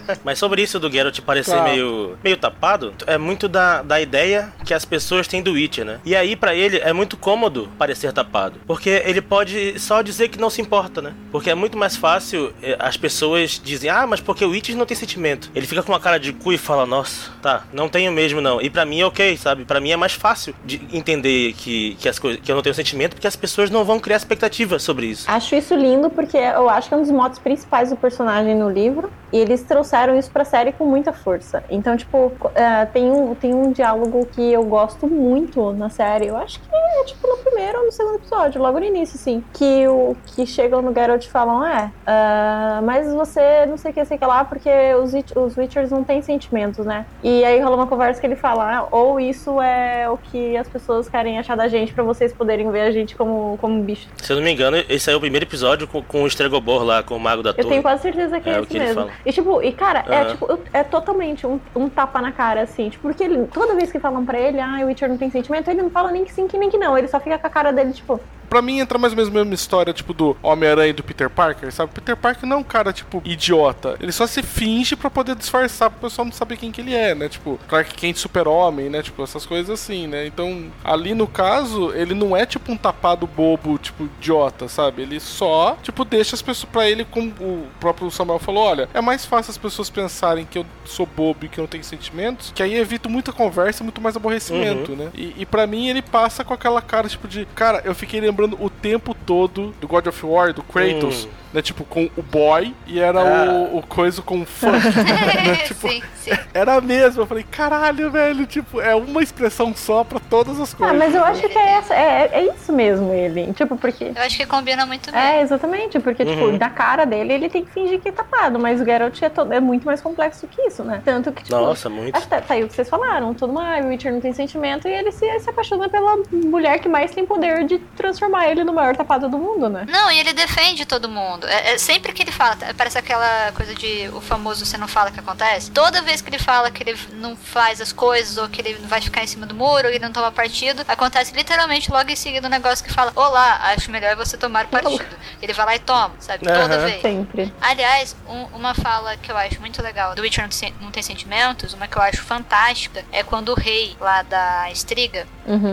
[0.24, 1.64] Mas sobre isso do Geralt parecer tá.
[1.64, 6.00] meio, meio tapado, é muito da, da ideia que as pessoas têm do Witcher, né?
[6.04, 8.60] E aí, para ele, é muito cômodo parecer tapado.
[8.66, 11.14] Porque ele pode só dizer que não se importa, né?
[11.30, 14.86] Porque é muito mais fácil eh, as pessoas dizem, ah, mas porque o Witcher não
[14.86, 15.50] tem sentimento.
[15.54, 18.60] Ele fica com uma cara de cu e fala, nossa, tá, não tenho mesmo não.
[18.60, 19.64] E para mim é ok, sabe?
[19.64, 22.74] Para mim é mais fácil de entender que, que, as coisas, que eu não tenho
[22.74, 25.30] sentimento, porque as pessoas não vão criar expectativa sobre isso.
[25.30, 28.70] Acho isso lindo porque eu acho que é um dos motos principais do personagem no
[28.70, 29.81] livro E eles trouxeram
[30.16, 31.62] isso pra série com muita força.
[31.70, 36.26] Então, tipo, uh, tem, um, tem um diálogo que eu gosto muito na série.
[36.26, 39.42] Eu acho que é, tipo, no primeiro ou no segundo episódio, logo no início, assim.
[39.52, 43.94] Que, o, que chegam no Geralt e falam, é, uh, mas você não sei o
[43.94, 47.06] que, sei que lá, porque os, os Witchers não têm sentimentos, né?
[47.22, 50.68] E aí rola uma conversa que ele fala, ah, ou isso é o que as
[50.68, 54.08] pessoas querem achar da gente pra vocês poderem ver a gente como, como bicho.
[54.16, 57.02] Se eu não me engano, esse é o primeiro episódio com, com o Estregobor lá,
[57.02, 57.64] com o Mago da Torre.
[57.64, 59.08] Eu tenho quase certeza que é, é esse mesmo.
[59.24, 60.12] E tipo, e cara, uhum.
[60.12, 62.88] é tipo, é totalmente um, um, tapa na cara, assim.
[62.88, 65.68] Tipo, porque ele, toda vez que falam pra ele, ah, o Witcher não tem sentimento,
[65.68, 66.96] ele não fala nem que sim, que nem que não.
[66.96, 68.20] Ele só fica com a cara dele, tipo,
[68.52, 71.30] Pra mim entra mais ou menos a mesma história, tipo, do Homem-Aranha e do Peter
[71.30, 71.90] Parker, sabe?
[71.94, 73.96] Peter Parker não é um cara, tipo, idiota.
[73.98, 77.14] Ele só se finge para poder disfarçar pro pessoal não saber quem que ele é,
[77.14, 77.30] né?
[77.30, 79.02] Tipo, Clark Kent super-homem, né?
[79.02, 80.26] Tipo, essas coisas assim, né?
[80.26, 85.00] Então, ali no caso, ele não é tipo um tapado bobo, tipo, idiota, sabe?
[85.00, 89.00] Ele só, tipo, deixa as pessoas pra ele, como o próprio Samuel falou, olha, é
[89.00, 92.52] mais fácil as pessoas pensarem que eu sou bobo e que eu não tenho sentimentos,
[92.54, 94.98] que aí evito muita conversa e muito mais aborrecimento, uhum.
[94.98, 95.10] né?
[95.14, 98.41] E, e para mim ele passa com aquela cara, tipo, de, cara, eu fiquei lembrando
[98.42, 101.24] lembrando o tempo todo do God of War, do Kratos.
[101.24, 101.60] Hum né?
[101.60, 103.52] Tipo, com o boy e era ah.
[103.52, 104.72] o, o coisa com o funk.
[105.46, 105.56] né?
[105.56, 106.30] tipo, sim, sim.
[106.54, 107.22] Era mesmo.
[107.22, 110.94] Eu falei, caralho, velho, tipo, é uma expressão só pra todas as coisas.
[110.94, 113.52] Ah, mas eu acho que é, essa, é, é isso mesmo, ele.
[113.52, 114.04] Tipo, porque.
[114.04, 115.20] Eu acho que combina muito bem.
[115.20, 116.46] É, exatamente, porque, tipo, uhum.
[116.46, 119.28] tipo, da cara dele, ele tem que fingir que é tapado, mas o Geralt é,
[119.28, 121.02] todo, é muito mais complexo que isso, né?
[121.04, 121.56] Tanto que, tipo.
[121.56, 122.16] Nossa, muito.
[122.16, 124.88] Até, tá aí o que vocês falaram, todo mundo, ah, o Witcher não tem sentimento,
[124.88, 128.72] e ele se, se apaixona pela mulher que mais tem poder de transformar ele no
[128.72, 129.86] maior tapado do mundo, né?
[129.88, 131.46] Não, e ele defende todo mundo.
[131.46, 135.10] É, é sempre que ele fala, parece aquela coisa de o famoso você não fala
[135.10, 135.70] que acontece.
[135.70, 139.00] Toda vez que ele fala que ele não faz as coisas, ou que ele vai
[139.00, 142.46] ficar em cima do muro, ou ele não toma partido, acontece literalmente logo em seguida
[142.46, 145.16] um negócio que fala: Olá, acho melhor você tomar partido.
[145.40, 146.46] Ele vai lá e toma, sabe?
[146.46, 146.54] Uhum.
[146.54, 147.02] Toda vez.
[147.02, 147.52] Sempre.
[147.60, 150.48] Aliás, um, uma fala que eu acho muito legal do Witcher
[150.80, 155.26] não tem sentimentos, uma que eu acho fantástica, é quando o rei lá da Estriga
[155.46, 155.72] uhum.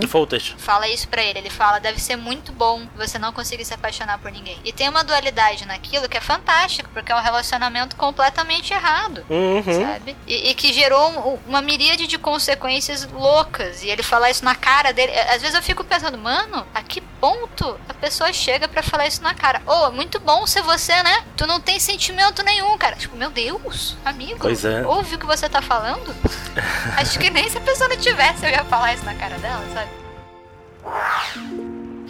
[0.57, 1.39] fala isso pra ele.
[1.39, 4.57] Ele fala: deve ser muito bom você não conseguir se apaixonar por ninguém.
[4.63, 9.63] E tem uma dualidade naquilo que é fantástico, porque é um relacionamento completamente errado, uhum.
[9.63, 10.15] sabe?
[10.27, 13.83] E, e, que gerou um, uma miríade de consequências loucas.
[13.83, 15.11] E ele falar isso na cara dele.
[15.19, 19.21] Às vezes eu fico pensando, mano, a que ponto a pessoa chega para falar isso
[19.21, 19.61] na cara?
[19.65, 21.23] Oh, muito bom ser você, né?
[21.35, 22.95] Tu não tem sentimento nenhum, cara.
[22.95, 24.39] Tipo, meu Deus, amigo.
[24.39, 24.85] Pois é.
[24.85, 26.15] Ouve o que você tá falando?
[26.97, 29.63] Acho que nem se a pessoa não tivesse, eu ia falar isso na cara dela,
[29.73, 29.89] sabe?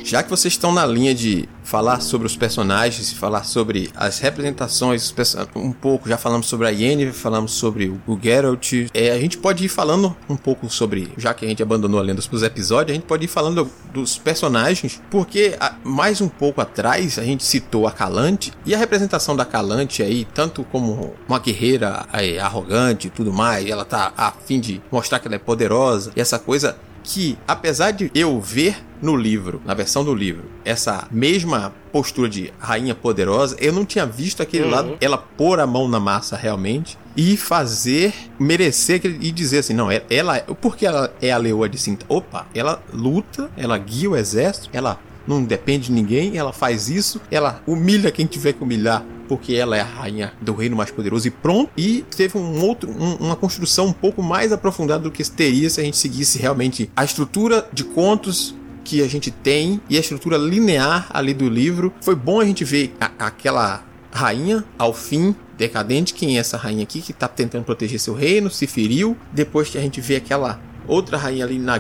[0.10, 5.14] Já que vocês estão na linha de falar sobre os personagens, falar sobre as representações,
[5.56, 9.64] um pouco, já falamos sobre a Yennefer, falamos sobre o Geralt, é, a gente pode
[9.64, 12.96] ir falando um pouco sobre, já que a gente abandonou a lenda dos episódios, a
[12.96, 17.92] gente pode ir falando dos personagens, porque mais um pouco atrás a gente citou a
[17.92, 23.32] Calante, e a representação da Calante aí, tanto como uma guerreira aí, arrogante e tudo
[23.32, 27.38] mais, ela tá a fim de mostrar que ela é poderosa, e essa coisa que,
[27.48, 32.94] apesar de eu ver no livro, na versão do livro, essa mesma postura de rainha
[32.94, 34.70] poderosa, eu não tinha visto aquele uhum.
[34.70, 39.90] lado, ela pôr a mão na massa realmente e fazer merecer e dizer assim, não,
[40.10, 42.06] ela, porque ela é a leoa de cinta.
[42.08, 47.22] Opa, ela luta, ela guia o exército, ela não depende de ninguém, ela faz isso,
[47.30, 51.28] ela humilha quem tiver que humilhar porque ela é a rainha do reino mais poderoso
[51.28, 51.70] e pronto.
[51.78, 55.80] E teve um outro, um, uma construção um pouco mais aprofundada do que teria se
[55.80, 58.56] a gente seguisse realmente a estrutura de contos
[58.90, 61.94] que a gente tem e a estrutura linear ali do livro.
[62.02, 66.82] Foi bom a gente ver a, aquela rainha ao fim decadente, quem é essa rainha
[66.82, 69.16] aqui que tá tentando proteger seu reino, se feriu.
[69.32, 71.80] Depois que a gente vê aquela outra rainha ali na,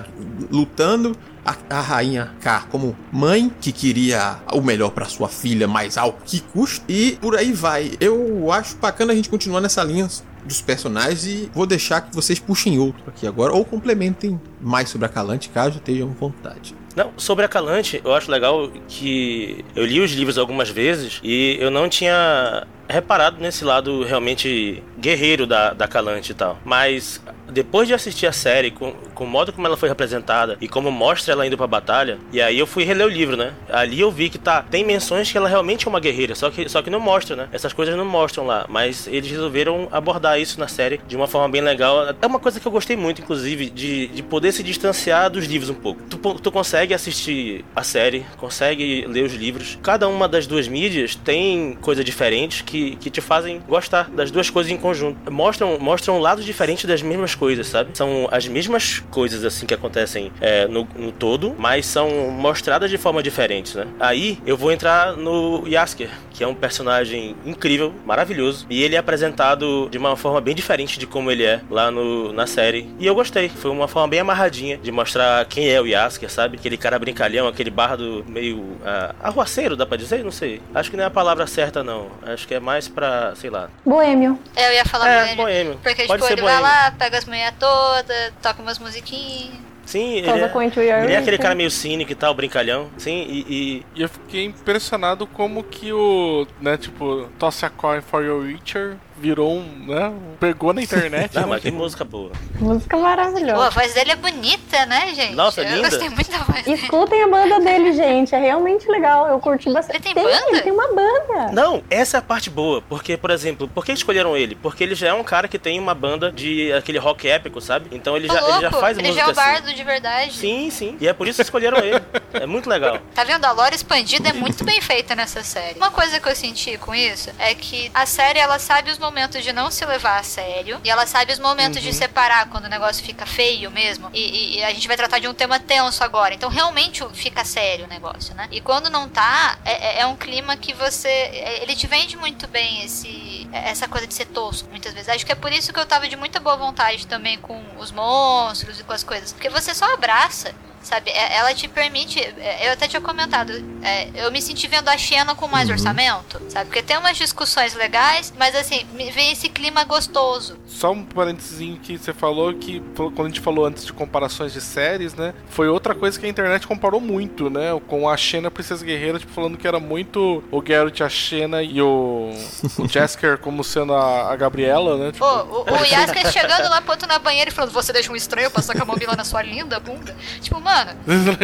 [0.52, 5.98] lutando, a, a, rainha K como mãe que queria o melhor para sua filha, mas
[5.98, 7.93] ao que custo, e por aí vai.
[8.00, 10.08] Eu acho bacana a gente continuar nessa linha
[10.45, 15.08] dos personagens e vou deixar que vocês puxem outro aqui agora ou complementem mais sobre
[15.08, 16.76] a Calante caso tenham vontade.
[17.00, 21.56] Não, sobre a Calante, eu acho legal que eu li os livros algumas vezes e
[21.58, 26.58] eu não tinha reparado nesse lado realmente guerreiro da, da Calante e tal.
[26.65, 27.21] Mas
[27.52, 30.91] depois de assistir a série, com, com o modo como ela foi representada e como
[30.91, 33.54] mostra ela indo pra batalha, e aí eu fui reler o livro, né?
[33.69, 36.69] Ali eu vi que tá, tem menções que ela realmente é uma guerreira, só que,
[36.69, 37.49] só que não mostra, né?
[37.52, 41.49] Essas coisas não mostram lá, mas eles resolveram abordar isso na série de uma forma
[41.49, 42.15] bem legal.
[42.21, 45.69] É uma coisa que eu gostei muito, inclusive, de, de poder se distanciar dos livros
[45.69, 46.02] um pouco.
[46.04, 49.78] Tu, tu consegue assistir a série, consegue ler os livros.
[49.82, 54.50] Cada uma das duas mídias tem coisas diferentes que, que te fazem gostar das duas
[54.50, 55.32] coisas em conjunto.
[55.32, 57.92] Mostram, mostram lados diferentes das mesmas coisas, sabe?
[57.94, 62.98] São as mesmas coisas, assim, que acontecem é, no, no, todo, mas são mostradas de
[62.98, 63.88] forma diferente, né?
[64.00, 68.98] Aí eu vou entrar no Yasker, que é um personagem incrível, maravilhoso, e ele é
[68.98, 72.89] apresentado de uma forma bem diferente de como ele é lá no, na série.
[73.00, 76.58] E eu gostei, foi uma forma bem amarradinha de mostrar quem é o Yasker, sabe?
[76.58, 80.24] Aquele cara brincalhão, aquele bardo meio uh, arruaceiro, dá pra dizer?
[80.24, 80.62] Não sei.
[80.74, 82.08] Acho que não é a palavra certa, não.
[82.24, 83.68] Acho que é mais pra, sei lá.
[83.84, 84.38] Boêmio.
[84.56, 85.38] É, eu ia falar é, boêmio.
[85.44, 85.80] boêmio.
[85.82, 86.62] Porque, Pode tipo, ser ele boêmio.
[86.62, 89.58] vai lá, pega as mulheres todas, toca umas musiquinhas.
[89.88, 92.92] Sim, ele é, ele é aquele cara meio cínico e tal, brincalhão.
[92.96, 98.00] Sim, e, e- E eu fiquei impressionado como que o, né, tipo, Toss a Coin
[98.02, 101.38] for Your Witcher virou um, né, pegou na internet.
[101.38, 102.32] Ah, né, mas que música boa.
[102.60, 103.70] Música Pô, a maravilhosa.
[103.70, 105.36] voz dele é bonita, né, gente?
[105.36, 105.90] Nossa, eu linda.
[105.90, 106.82] gostei muito da voz dele.
[106.82, 108.34] Escutem a banda dele, gente.
[108.34, 109.28] É realmente legal.
[109.28, 109.98] Eu curti bastante.
[109.98, 110.46] Ele tem banda?
[110.50, 111.52] Ele tem uma banda.
[111.52, 112.82] Não, essa é a parte boa.
[112.82, 114.56] Porque, por exemplo, por que escolheram ele?
[114.56, 117.90] Porque ele já é um cara que tem uma banda de aquele rock épico, sabe?
[117.92, 119.52] Então ele já, ele já louco, faz ele música já é o assim.
[119.52, 120.34] bardo de verdade.
[120.34, 120.98] Sim, sim.
[121.00, 122.02] E é por isso que escolheram ele.
[122.34, 123.00] É muito legal.
[123.20, 123.44] Tá vendo?
[123.44, 125.76] A lore expandida é muito bem feita nessa série.
[125.78, 129.43] Uma coisa que eu senti com isso é que a série ela sabe os momentos
[129.43, 132.69] de não se levar a sério e ela sabe os momentos de separar quando o
[132.69, 134.10] negócio fica feio mesmo.
[134.13, 136.34] E, e- e a gente vai tratar de um tema tenso agora.
[136.34, 138.48] Então realmente fica sério o negócio, né?
[138.52, 141.08] E quando não tá, é, é- é um clima que você.
[141.10, 145.10] é- Ele te vende muito bem esse essa coisa de ser tosco, muitas vezes.
[145.10, 147.91] Acho que é por isso que eu tava de muita boa vontade também com os
[147.91, 149.34] monstros e com as coisas.
[149.34, 150.54] Porque você só abraça.
[150.82, 152.20] Sabe, É- ela te permite.
[152.20, 153.52] é, Eu até tinha comentado,
[153.84, 156.65] é, eu me senti vendo a Xena com mais orçamento, sabe?
[156.65, 160.58] Porque tem umas discussões legais, mas assim, me vem esse clima gostoso.
[160.68, 164.62] Só um parênteses que você falou que quando a gente falou antes de comparações de
[164.62, 165.34] séries, né?
[165.50, 167.80] Foi outra coisa que a internet comparou muito, né?
[167.88, 171.82] Com a Xena Princesa Guerreira, tipo, falando que era muito o Geralt, a Xena e
[171.82, 172.32] o,
[172.78, 175.12] o Jasker como sendo a, a Gabriela, né?
[175.12, 178.15] Tipo, Pô, o, o Yasker chegando lá, ponto na banheira e falando: Você deixa um
[178.15, 180.15] estranho passar com a mobila na sua linda bunda?
[180.42, 180.92] Tipo, mano,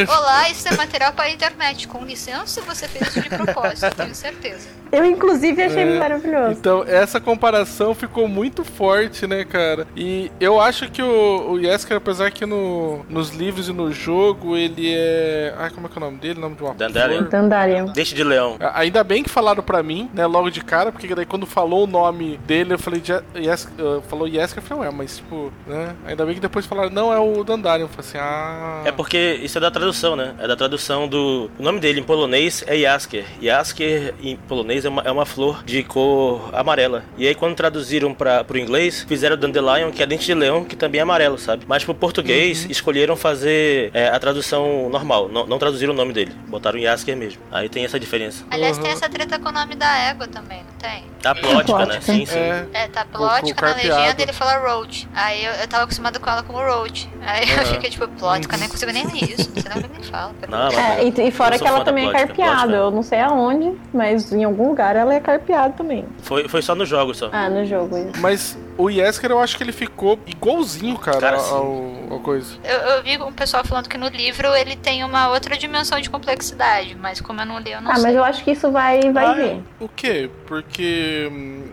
[0.08, 1.88] olá, isso é material para a internet.
[1.88, 4.68] Com licença, você fez isso de propósito, eu tenho certeza.
[4.92, 6.00] Eu, inclusive, achei É.
[6.00, 6.52] maravilhoso.
[6.52, 9.88] Então, essa comparação ficou muito forte, né, cara?
[9.96, 14.56] E eu acho que o, o Yesker, apesar que no, nos livros e no jogo,
[14.56, 15.54] ele é.
[15.58, 16.38] Ai, como é que é o nome dele?
[16.38, 17.18] O nome de uma Dandelion.
[17.18, 17.30] flor?
[17.30, 17.86] Dandelion.
[17.88, 18.58] Deixa de leão.
[18.76, 21.88] Ainda bem que falaram pra mim, né, logo de cara, porque daí quando falou o
[21.88, 23.02] nome dele, eu falei,
[23.36, 26.90] Yes, uh, falou Yesker, eu falei, ué, mas tipo, né, ainda bem que depois falaram,
[26.92, 28.82] não, é o Dandelion, eu falei assim, ah...
[28.86, 30.34] É porque isso é da tradução, né?
[30.40, 31.50] É da tradução do.
[31.58, 33.26] O nome dele em polonês é Yasker.
[33.42, 37.04] Yasker em polonês é uma, é uma flor de cor amarela.
[37.18, 40.76] E aí, quando traduziram para pro inglês, fizeram Dandelion, que é dente de leão, que
[40.76, 41.66] também é amarelo, sabe?
[41.68, 45.30] Mas pro português, escolheram fazer é, a tradução normal.
[45.30, 46.32] Não, não traduziram o nome dele.
[46.48, 47.42] Botaram Yasker mesmo.
[47.52, 48.46] Aí tem essa diferença.
[48.50, 51.04] Aliás, tem essa treta com o nome da égua também, não tem?
[51.24, 52.00] A plótica, né?
[52.02, 52.38] Sim, sim.
[52.38, 55.08] É, É, tá plótica na legenda ele fala road.
[55.16, 57.10] Aí eu, eu tava acostumado com ela como road.
[57.26, 57.66] Aí eu Aham.
[57.66, 59.52] fiquei tipo, plótica, nem consigo nem ler isso.
[59.56, 60.32] Não sei nem fala.
[60.50, 62.76] Não, mas- É, e, e fora que ela também é carpeada.
[62.76, 66.06] Eu não sei aonde, mas em algum lugar ela é carpeada também.
[66.24, 67.30] Foi, foi só no jogo só.
[67.32, 67.98] Ah, no jogo.
[67.98, 68.22] isso.
[68.22, 72.56] mas o Yesker eu acho que ele ficou igualzinho, cara, Cara, ao, ao coisa.
[72.64, 76.10] Eu, eu vi um pessoal falando que no livro ele tem uma outra dimensão de
[76.10, 78.04] complexidade, mas como eu não li, eu não Ah, sei.
[78.04, 79.62] mas eu acho que isso vai, vai Ah, ver.
[79.80, 80.30] O quê?
[80.46, 81.64] Porque hum,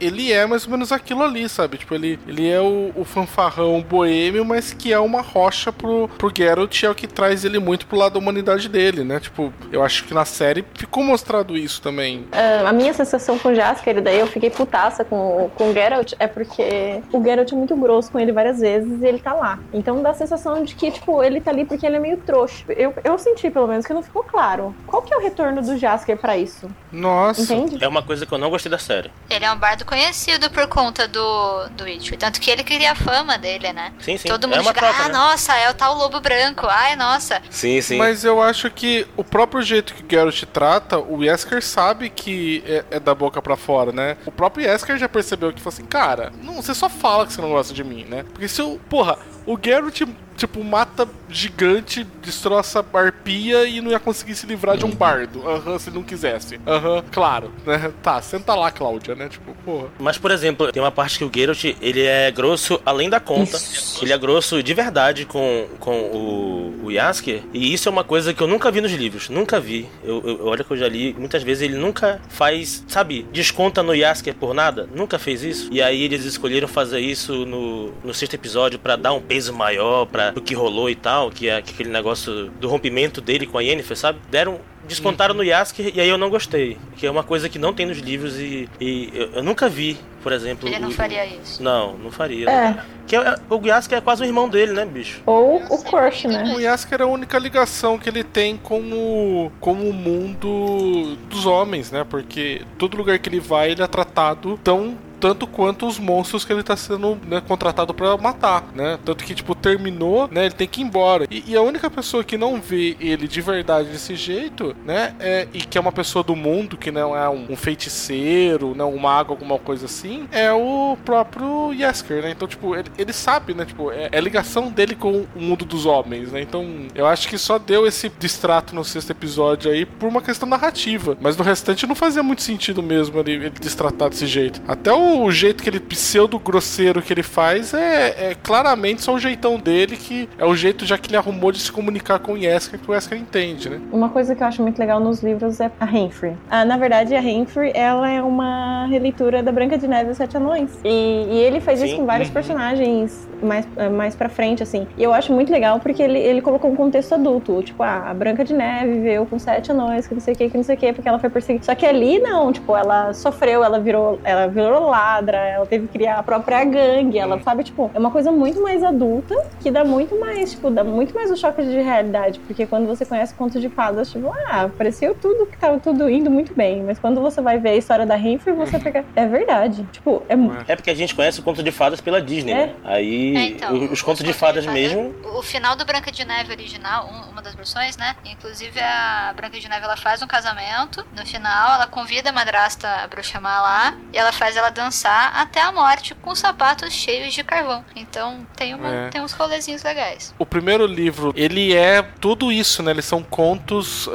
[0.00, 1.78] ele é mais ou menos aquilo ali, sabe?
[1.78, 6.32] Tipo, ele, ele é o, o fanfarrão boêmio, mas que é uma rocha pro, pro
[6.34, 9.20] Geralt, é o que traz ele muito pro lado da humanidade dele, né?
[9.20, 12.26] Tipo, eu acho que na série ficou mostrado isso também.
[12.32, 15.72] Ah, a minha sensação com o Jasker, e daí eu fiquei putaça com, com o
[15.72, 19.32] Geralt, é porque o Geralt é muito grosso com ele várias vezes e ele tá
[19.32, 19.58] lá.
[19.72, 22.64] Então dá a sensação de que, tipo, ele tá ali porque ele é meio trouxa.
[22.68, 24.74] Eu, eu senti, pelo menos, que não ficou claro.
[24.86, 26.68] Qual que é o retorno do Jasker pra isso?
[26.92, 27.42] Nossa.
[27.42, 27.82] Entende?
[27.82, 29.10] É uma coisa que eu não gostei da série.
[29.28, 32.18] Ele é um bardo conhecido por conta do, do Witcher.
[32.18, 33.92] Tanto que ele queria a fama dele, né?
[34.00, 34.28] Sim, sim.
[34.28, 35.14] Todo é mundo uma fica, troca, ah, né?
[35.14, 36.66] nossa, é o tal lobo branco.
[36.68, 37.40] Ai, nossa.
[37.50, 37.96] Sim, sim.
[37.96, 42.64] Mas eu acho que o próprio jeito que o Geralt trata, o Yesker sabe que
[42.66, 44.16] é, é da boca pra fora, né?
[44.26, 47.40] O próprio Yesker já percebeu que, falou assim, cara, não, você só fala que você
[47.40, 48.24] não gosta de mim, né?
[48.24, 50.02] Porque se eu, porra, o Geralt,
[50.36, 55.46] tipo, mata gigante, destroça arpia e não ia conseguir se livrar de um bardo.
[55.48, 56.60] Aham, se não quisesse.
[56.66, 57.92] Aham, claro, né?
[58.02, 59.28] Tá, senta lá, Cláudia, né?
[59.28, 59.88] Tipo, porra.
[59.98, 63.58] Mas, por exemplo, tem uma parte que o Geralt, ele é grosso além da conta.
[64.02, 67.42] Ele é grosso de verdade com, com o, o Yasker.
[67.52, 69.28] E isso é uma coisa que eu nunca vi nos livros.
[69.28, 69.88] Nunca vi.
[70.02, 71.14] Eu, eu- olha que eu já li.
[71.18, 74.88] Muitas vezes ele nunca faz, sabe, desconta no Yasker por nada.
[74.94, 75.68] Nunca fez isso.
[75.72, 80.06] E aí eles escolheram fazer isso no, no sexto episódio pra dar um peso maior,
[80.06, 83.56] pra da, do que rolou e tal, que é aquele negócio do rompimento dele com
[83.58, 84.18] a Yennefer, sabe?
[84.30, 86.76] Deram descontaram no Yasker e aí eu não gostei.
[86.96, 89.98] Que é uma coisa que não tem nos livros e, e eu, eu nunca vi,
[90.22, 90.68] por exemplo.
[90.68, 91.62] Ele não o- faria isso.
[91.62, 92.48] Não, não faria.
[92.50, 92.76] É.
[93.06, 95.20] Que é, o Yasker é quase o irmão dele, né, bicho?
[95.26, 96.54] Ou o Crush, né?
[96.56, 101.46] O Yasker é a única ligação que ele tem com o, com o mundo dos
[101.46, 102.04] homens, né?
[102.08, 106.52] Porque todo lugar que ele vai, ele é tratado tão tanto quanto os monstros que
[106.54, 108.98] ele tá sendo né, contratado pra matar, né?
[109.04, 110.46] Tanto que, tipo, terminou, né?
[110.46, 111.26] Ele tem que ir embora.
[111.30, 115.14] E, e a única pessoa que não vê ele de verdade desse jeito, né?
[115.18, 118.94] É, e que é uma pessoa do mundo, que não é um, um feiticeiro, não
[118.94, 122.30] um mago, alguma coisa assim, é o próprio Yasker, né?
[122.30, 123.64] Então, tipo, ele, ele sabe, né?
[123.64, 126.40] Tipo, é, é a ligação dele com o mundo dos homens, né?
[126.40, 130.48] Então, eu acho que só deu esse distrato no sexto episódio aí por uma questão
[130.48, 131.16] narrativa.
[131.20, 134.60] Mas no restante não fazia muito sentido mesmo ele, ele distratar desse jeito.
[134.66, 139.14] Até o, o jeito que ele, pseudo grosseiro que ele faz, é, é claramente só
[139.14, 142.32] o jeitão dele, que é o jeito já que ele arrumou de se comunicar com
[142.32, 143.80] o Yesker, que o Yesker entende, né?
[143.92, 146.36] Uma coisa que eu acho muito legal nos livros é a Renfrey.
[146.50, 150.16] Ah, na verdade, a Renfrey, ela é uma releitura da Branca de Neve e os
[150.16, 150.78] Sete Anões.
[150.84, 150.88] E,
[151.30, 152.00] e ele faz isso Sim.
[152.00, 152.34] com vários Uhum.
[152.34, 154.86] personagens mais, eh, mais pra frente, assim.
[154.96, 157.62] E eu acho muito legal porque ele, ele colocou um contexto adulto.
[157.62, 160.50] Tipo, ah, a Branca de Neve viveu com sete anões, que não sei o que,
[160.50, 161.64] que não sei o que, porque ela foi perseguida.
[161.64, 165.92] Só que ali, não, tipo, ela sofreu, ela virou, ela virou ladra, ela teve que
[165.94, 169.84] criar a própria gangue, ela, sabe, tipo, é uma coisa muito mais adulta, que dá
[169.84, 173.58] muito mais, tipo, dá muito mais o choque de realidade, porque quando você conhece conto
[173.58, 177.40] de fadas, tipo, ah, pareceu tudo que tava tudo indo muito bem, mas quando você
[177.40, 180.64] vai ver a história da Renfrew, você pega, é verdade, tipo, é muito...
[180.70, 182.66] É porque a gente conhece o conto de fadas pela Disney, É.
[182.66, 182.74] né?
[182.84, 185.14] Aí É, então, os, os contos de fadas mesmo.
[185.36, 188.16] O final do Branca de Neve original, um- uma das versões, né?
[188.24, 191.04] Inclusive a Branca de Neve ela faz um casamento.
[191.16, 195.32] No final, ela convida a madrasta a bruxa má lá e ela faz ela dançar
[195.36, 197.84] até a morte com sapatos cheios de carvão.
[197.96, 199.08] Então tem, uma, É.
[199.08, 200.34] tem uns rolezinhos legais.
[200.38, 202.90] O primeiro livro, ele é tudo isso, né?
[202.90, 204.08] Eles são contos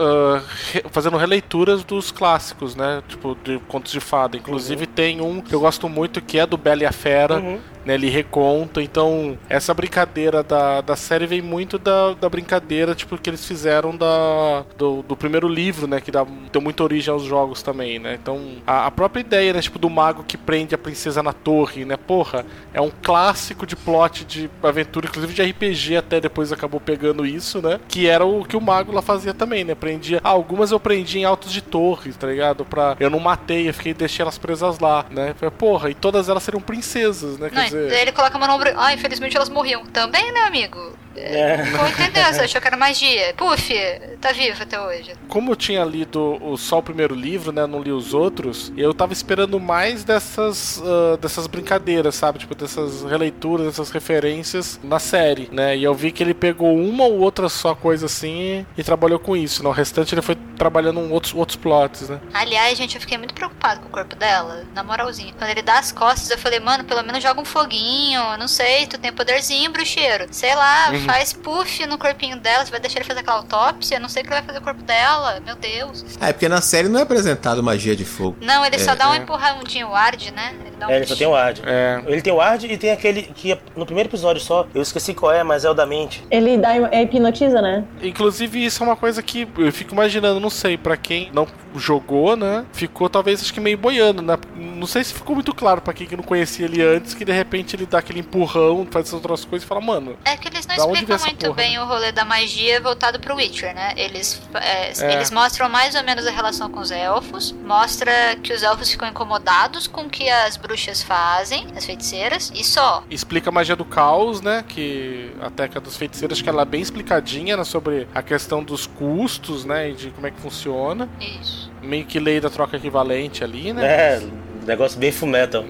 [0.72, 3.04] re- fazendo releituras dos clássicos, né?
[3.08, 4.38] Tipo, de contos de fada.
[4.38, 7.38] Inclusive tem um que eu gosto muito que é do Bela e a Fera.
[7.40, 7.60] Uhum.
[7.86, 13.16] Né, ele reconta, então essa brincadeira da, da série vem muito da, da brincadeira tipo
[13.16, 17.22] que eles fizeram da, do, do primeiro livro, né, que dá, deu muita origem aos
[17.22, 20.80] jogos também, né, então a, a própria ideia, né, tipo do mago que prende a
[20.80, 25.98] princesa na torre, né, porra, é um clássico de plot de aventura, inclusive de RPG
[25.98, 29.64] até depois acabou pegando isso, né, que era o que o mago lá fazia também,
[29.64, 33.68] né, prendia, algumas eu prendi em altos de torres, tá ligado, pra, eu não matei,
[33.70, 37.50] eu fiquei, deixei elas presas lá, né, Falei, porra, e todas elas seriam princesas, né,
[37.50, 37.90] quer Não, dizer...
[37.90, 38.72] daí ele coloca a mão no ombro.
[38.76, 39.86] Ah, infelizmente elas morriam.
[39.88, 40.94] Também, né, amigo?
[41.16, 41.64] É.
[41.72, 43.34] Vou entender, você achou que era magia.
[43.38, 43.74] Puf,
[44.20, 45.14] tá vivo até hoje.
[45.30, 47.66] como eu tinha lido o, só o primeiro livro, né?
[47.66, 52.40] Não li os outros, eu tava esperando mais dessas, ah, dessas brincadeiras, sabe?
[52.40, 55.78] Tipo, dessas releituras, dessas referências na série, né?
[55.78, 59.38] E eu vi que ele pegou uma ou outra só coisa assim e trabalhou com
[59.38, 59.64] isso.
[59.64, 59.70] né?
[59.70, 62.20] O restante ele foi trabalhando em outros, outros plots, né?
[62.34, 65.34] Aliás, gente, eu fiquei muito preocupado com o corpo dela, na moralzinha.
[65.38, 68.86] Quando ele dá as costas, eu falei, mano, pelo menos joga um foguinho, não sei,
[68.88, 70.28] tu tem poderzinho, bruxeiro.
[70.32, 71.00] Sei lá, Uhum.
[71.06, 74.22] faz puff no corpinho dela, você vai deixar ele fazer aquela autópsia, eu não sei
[74.22, 76.06] o que vai fazer o corpo dela, meu Deus.
[76.22, 78.38] É, porque na série não é apresentado magia de fogo.
[78.42, 79.18] Não, ele só É, dá um é.
[79.18, 80.54] empurrãozinho, o Ward, né?
[80.66, 81.60] Ele dá um É, ele só tem o Ard.
[81.66, 82.02] É.
[82.06, 85.32] Ele tem o Ard e tem aquele que no primeiro episódio só, eu esqueci qual
[85.32, 86.24] é, mas é o da mente.
[86.30, 87.84] Ele dá, é, hipnotiza, né?
[88.02, 91.48] Inclusive, isso é uma coisa que eu fico imaginando, não sei, pra quem não
[91.80, 92.66] jogou, né?
[92.74, 94.38] Ficou talvez acho que meio boiando, né?
[94.56, 97.32] Não sei se ficou muito claro pra quem que não conhecia ele antes, que de
[97.32, 100.66] repente ele dá aquele empurrão, faz essas outras coisas e fala, mano, É que eles
[100.68, 103.94] não explicam muito porra, bem o rolê da magia voltado pro Witcher, né?
[103.98, 105.14] Eles, é, É.
[105.14, 109.08] eles mostram mais ou menos a relação com os elfos, mostra que os elfos ficam
[109.08, 113.04] incomodados com o que as bruxas fazem, as feiticeiras, e só.
[113.10, 114.64] explica a magia do caos, né?
[114.68, 117.64] Que a técnica dos feiticeiros, que ela é bem explicadinha, né?
[117.64, 119.90] Sobre a questão dos custos, né?
[119.90, 121.10] E de como é que funciona.
[121.20, 121.65] Isso.
[121.86, 123.86] Meio que lei da troca equivalente ali, né?
[123.86, 124.22] É,
[124.66, 125.64] negócio bem fumetal.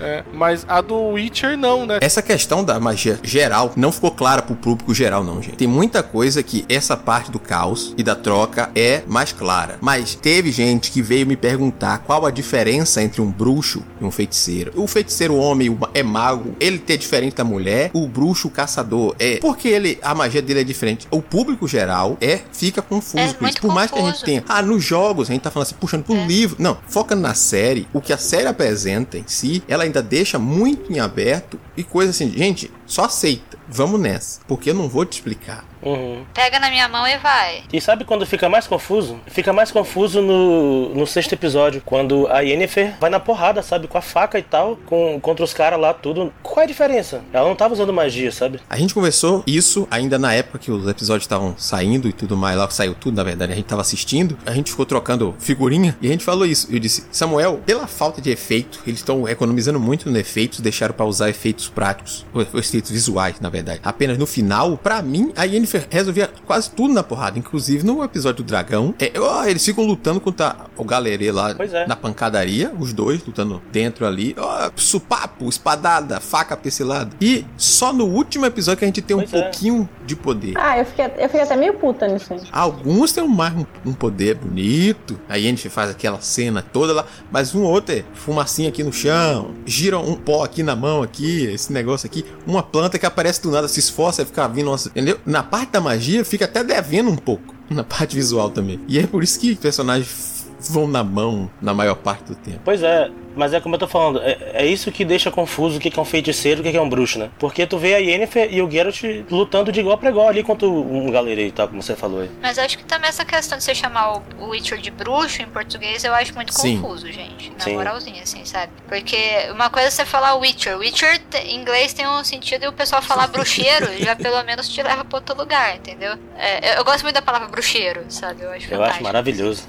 [0.00, 1.98] É, mas a do Witcher não, né?
[2.00, 5.56] Essa questão da magia geral não ficou clara pro público geral, não, gente.
[5.56, 9.78] Tem muita coisa que essa parte do caos e da troca é mais clara.
[9.80, 14.10] Mas teve gente que veio me perguntar qual a diferença entre um bruxo e um
[14.10, 14.72] feiticeiro.
[14.74, 17.90] O feiticeiro homem é mago, ele é diferente da mulher.
[17.94, 19.36] O bruxo, o caçador, é.
[19.38, 21.06] Porque ele, a magia dele é diferente.
[21.10, 23.42] O público geral é, fica confuso É com isso.
[23.42, 24.44] muito Por mais que a gente tenha.
[24.48, 26.26] Ah, nos jogos, a gente tá falando assim, puxando pro É.
[26.26, 26.56] livro.
[26.58, 27.73] Não, foca na série.
[27.92, 32.10] O que a série apresenta em si, ela ainda deixa muito em aberto e coisa
[32.10, 33.58] assim, gente, só aceita.
[33.68, 34.40] Vamos nessa.
[34.46, 35.64] Porque eu não vou te explicar.
[35.84, 36.24] Uhum.
[36.32, 37.62] Pega na minha mão e vai.
[37.72, 39.20] E sabe quando fica mais confuso?
[39.26, 43.86] Fica mais confuso no, no sexto episódio, quando a Yennefer vai na porrada, sabe?
[43.86, 46.32] Com a faca e tal, com, contra os caras lá, tudo.
[46.42, 47.22] Qual é a diferença?
[47.32, 48.60] Ela não tava usando magia, sabe?
[48.68, 52.56] A gente conversou isso ainda na época que os episódios estavam saindo e tudo mais,
[52.56, 56.08] lá saiu tudo, na verdade, a gente tava assistindo, a gente ficou trocando figurinha e
[56.08, 56.68] a gente falou isso.
[56.70, 61.04] Eu disse, Samuel, pela falta de efeito, eles estão economizando muito no efeitos, deixaram para
[61.04, 63.80] usar efeitos práticos, ou efeitos visuais, na verdade.
[63.82, 68.44] Apenas no final, para mim, a Yennefer resolvia quase tudo na porrada, inclusive no episódio
[68.44, 68.94] do dragão.
[68.98, 71.86] É, ó, eles ficam lutando contra o galerê lá é.
[71.86, 74.34] na pancadaria, os dois lutando dentro ali.
[74.38, 77.10] Ó, supapo, espadada, faca pessilada.
[77.20, 79.42] E só no último episódio que a gente tem um Pois é.
[79.42, 80.54] pouquinho de poder.
[80.56, 82.40] Ah, eu fiquei, eu fiquei até meio puta nisso aí.
[82.52, 85.18] Alguns têm mais um, um poder bonito.
[85.28, 87.06] A Yennefer faz aquela cena toda lá.
[87.30, 89.54] Mas um outro é fumacinha aqui no chão.
[89.64, 91.44] Gira um pó aqui na mão, aqui.
[91.46, 92.24] Esse negócio aqui.
[92.46, 94.66] Uma planta que aparece do nada, se esforça e fica vindo.
[94.66, 95.18] Nossa, entendeu?
[95.26, 97.54] Na parte da magia, fica até devendo um pouco.
[97.70, 98.80] Na parte visual também.
[98.86, 100.33] E é por isso que personagens
[100.70, 102.60] vão na mão na maior parte do tempo.
[102.64, 105.80] Pois é, mas é como eu tô falando, é, é isso que deixa confuso o
[105.80, 107.30] que que é um feiticeiro e o que que é um bruxo, né?
[107.38, 110.66] Porque tu vê a Yennefer e o Geralt lutando de igual pra igual ali contra
[110.68, 112.30] um galerei e tal, como você falou aí.
[112.40, 116.04] Mas acho que também essa questão de você chamar o- Witcher de bruxo em português
[116.04, 116.80] eu acho muito Sim.
[116.80, 117.50] confuso, gente.
[117.52, 117.74] Na Sim.
[117.74, 118.70] moralzinha, assim, sabe?
[118.88, 119.16] Porque
[119.52, 120.78] uma coisa é você falar Witcher.
[120.78, 124.82] Witcher em inglês tem um sentido e o pessoal falar bruxeiro já pelo menos te
[124.82, 126.14] leva pra outro lugar, entendeu?
[126.38, 128.42] É, eu- eu gosto muito da palavra bruxeiro, sabe?
[128.42, 128.94] Eu acho Eu fantástico.
[128.94, 129.62] acho maravilhoso.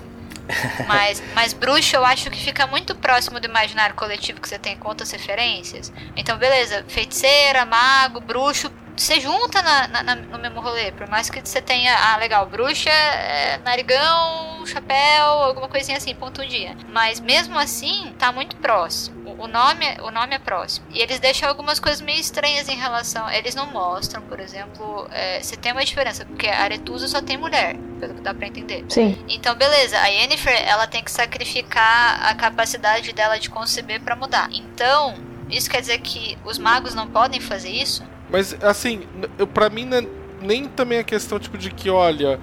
[0.87, 4.77] Mas, mas bruxo eu acho que fica muito próximo do imaginário coletivo que você tem
[4.77, 5.91] com outras referências.
[6.15, 8.71] Então, beleza, feiticeira, mago, bruxo.
[8.95, 12.45] Você junta na, na- na- no mesmo rolê, por mais que você tenha, ah, legal,
[12.47, 16.75] bruxa, é, narigão, chapéu, alguma coisinha assim, ponto um dia.
[16.89, 19.35] Mas mesmo assim, tá muito próximo.
[19.37, 20.87] O- nome, o nome é próximo.
[20.91, 23.29] E eles deixam algumas coisas meio estranhas em relação.
[23.29, 27.35] Eles não mostram, por exemplo, é, você tem uma diferença, porque a Aretusa só tem
[27.37, 28.85] mulher, pelo que dá pra entender.
[28.89, 29.23] Sim.
[29.27, 34.47] Então, beleza, a Yennefer, ela tem que sacrificar a capacidade dela de conceber pra mudar.
[34.51, 35.15] Então,
[35.49, 38.03] isso quer dizer que os magos não podem fazer isso?
[38.29, 39.01] Mas, assim,
[39.37, 40.05] eu, pra mim, né,
[40.41, 42.39] nem também a questão, tipo, de que, olha,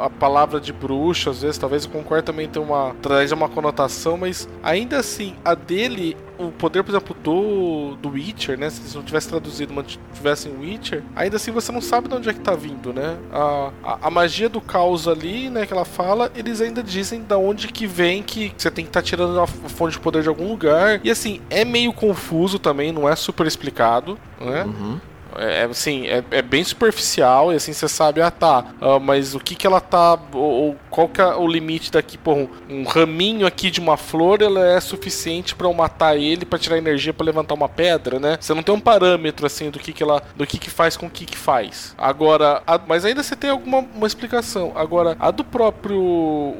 [0.00, 4.16] a palavra de bruxa, às vezes, talvez eu concordo também tem uma, traz uma conotação,
[4.16, 8.94] mas ainda assim, a dele, o poder, por exemplo, do, do Witcher, né, se eles
[8.94, 12.40] não tivesse traduzido, mas tivessem Witcher, ainda assim você não sabe de onde é que
[12.40, 16.60] tá vindo, né, a, a, a magia do caos ali, né, que ela fala, eles
[16.60, 20.00] ainda dizem da onde que vem que você tem que estar tirando a fonte de
[20.00, 24.60] poder de algum lugar, e assim, é meio confuso também, não é super explicado, né,
[24.60, 29.34] é, é, assim, é, é bem superficial e assim você sabe, ah tá, ah, mas
[29.34, 32.48] o que que ela tá, ou, ou qual que é o limite daqui, pô, um,
[32.68, 36.78] um raminho aqui de uma flor, ela é suficiente pra eu matar ele pra tirar
[36.78, 38.36] energia pra levantar uma pedra, né?
[38.40, 41.06] Você não tem um parâmetro assim do que que ela, do que que faz com
[41.06, 41.94] o que que faz.
[41.98, 44.72] Agora, a- mas ainda você tem alguma uma explicação.
[44.74, 46.00] Agora, a do próprio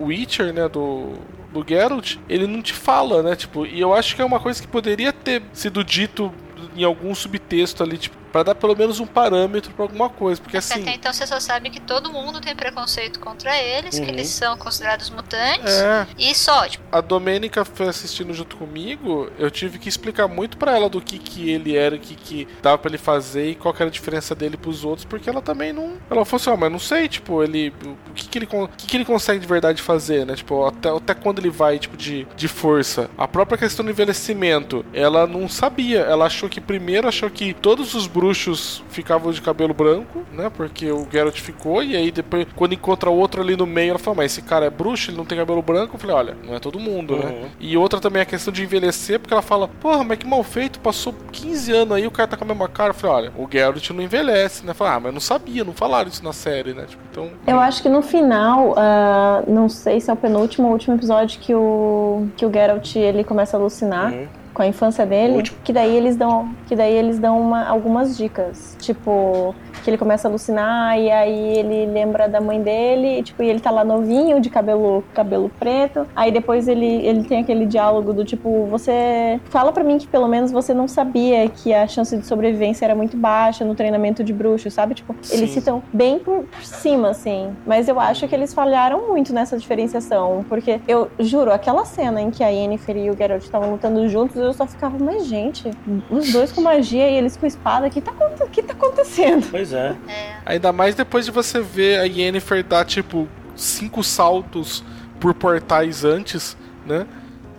[0.01, 1.15] Witcher, né, do
[1.53, 3.35] do Geralt, ele não te fala, né?
[3.35, 6.33] Tipo, e eu acho que é uma coisa que poderia ter sido dito
[6.77, 10.51] em algum subtexto ali, tipo, para dar pelo menos um parâmetro pra alguma coisa, porque
[10.51, 14.05] Porque assim, até então você só sabe que todo mundo tem preconceito contra eles, que
[14.05, 14.09] Uhum.
[14.11, 15.73] eles são considerados mutantes.
[15.75, 16.07] É.
[16.19, 20.77] E só, tipo, a Domênica foi assistindo junto comigo, eu tive que explicar muito pra
[20.77, 23.73] ela do que que ele era, o que que dava pra ele fazer e qual
[23.75, 26.57] que era a diferença dele pros outros, porque ela também não, ela falou assim, ó,
[26.57, 27.73] mas não sei, tipo, ele,
[28.09, 30.35] o que que ele, con- o que que ele consegue de verdade fazer, né?
[30.35, 33.09] Tipo, até, até quando ele vai, tipo, de, de força.
[33.17, 37.95] A própria questão do envelhecimento, ela não sabia, ela achou que primeiro achou que todos
[37.95, 40.51] os bruxos ficavam de cabelo branco, né?
[40.55, 44.19] Porque o Geralt ficou, e aí depois, quando encontra outro ali no meio, ela fala,
[44.19, 45.95] mas esse cara é bruxo, ele não tem cabelo branco?
[45.97, 47.21] Eu falei, olha, não é todo mundo, Uhum.
[47.21, 47.51] né?
[47.59, 50.43] E outra também é a questão de envelhecer, porque ela fala, porra, mas que mal
[50.43, 52.91] feito, passou 15 anos aí, o cara tá com a mesma cara.
[52.91, 54.73] Eu falei, olha, o Geralt não envelhece, né?
[54.73, 56.85] Eu falei, ah, mas eu não sabia, não falaram isso na série, né?
[56.87, 57.31] Tipo, então.
[57.47, 61.41] Eu acho que no final, ah, não sei se é o penúltimo ou último episódio
[61.41, 64.13] que o, que o Geralt ele começa a alucinar.
[64.61, 68.77] Com a infância dele, que daí eles dão, que daí eles dão uma- algumas dicas,
[68.79, 73.43] tipo que ele começa a alucinar e aí ele lembra da mãe dele, e, tipo,
[73.43, 76.07] e ele tá lá novinho, de cabelo, cabelo preto.
[76.15, 80.29] Aí depois ele, ele tem aquele diálogo do tipo, você fala pra mim que pelo
[80.29, 84.35] menos você não sabia que a chance de sobrevivência era muito baixa no treinamento de
[84.35, 84.95] bruxo, sabe?
[84.95, 85.61] Tipo, eles Sim.
[85.61, 87.51] citam bem por cima, assim.
[87.67, 90.45] Mas eu acho que eles falharam muito nessa diferenciação.
[90.47, 94.50] Porque eu juro, aquela cena em que a Yennefer e o Geralt estavam lutando juntos,
[94.51, 95.71] eu só ficava, mas gente,
[96.11, 98.13] os dois com magia e eles com espada, o que tá,
[98.53, 99.47] que tá acontecendo?
[99.51, 99.97] Pois é.
[100.45, 104.85] Ainda mais depois de você ver a Yennefer dar, tipo, cinco saltos
[105.19, 107.07] por portais antes, né?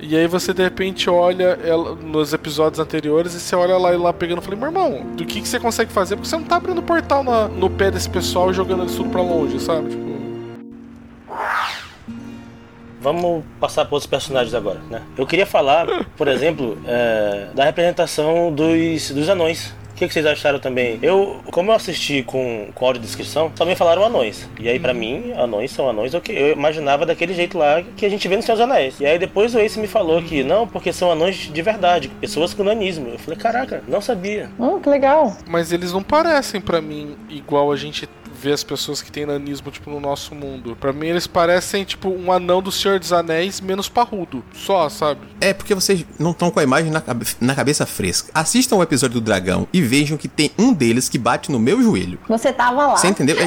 [0.03, 3.97] E aí você de repente olha ela nos episódios anteriores e você olha lá e
[3.97, 6.15] lá pegando e falei, meu irmão, do que, que você consegue fazer?
[6.15, 9.09] Porque você não tá abrindo portal na, no pé desse pessoal e jogando eles tudo
[9.09, 9.89] pra longe, sabe?
[9.89, 10.11] Tipo.
[13.01, 15.01] Vamos passar para outros personagens agora, né?
[15.17, 19.73] Eu queria falar, por exemplo, é, da representação dos, dos anões.
[19.91, 20.97] O que, que vocês acharam também?
[21.01, 24.49] Eu, como eu assisti com, com audiodescrição, só me falaram anões.
[24.59, 26.11] E aí, pra mim, anões são anões.
[26.13, 28.99] Eu, eu imaginava daquele jeito lá que a gente vê nos Seus Anéis.
[28.99, 32.51] E aí, depois o Ace me falou que não, porque são anões de verdade, pessoas
[32.51, 33.09] com nanismo.
[33.09, 34.49] Eu falei, caraca, não sabia.
[34.59, 35.35] Hum, que legal.
[35.47, 38.07] Mas eles não parecem pra mim igual a gente
[38.41, 40.75] vê as pessoas que têm nanismo, tipo, no nosso mundo.
[40.79, 44.43] Pra mim, eles parecem, tipo, um anão do Senhor dos Anéis menos parrudo.
[44.53, 45.21] Só, sabe?
[45.39, 48.31] É porque vocês não estão com a imagem na, cabe- na cabeça fresca.
[48.33, 51.81] Assistam o episódio do dragão e vejam que tem um deles que bate no meu
[51.83, 52.17] joelho.
[52.27, 52.97] Você tava lá.
[52.97, 53.37] Você entendeu?
[53.37, 53.43] É-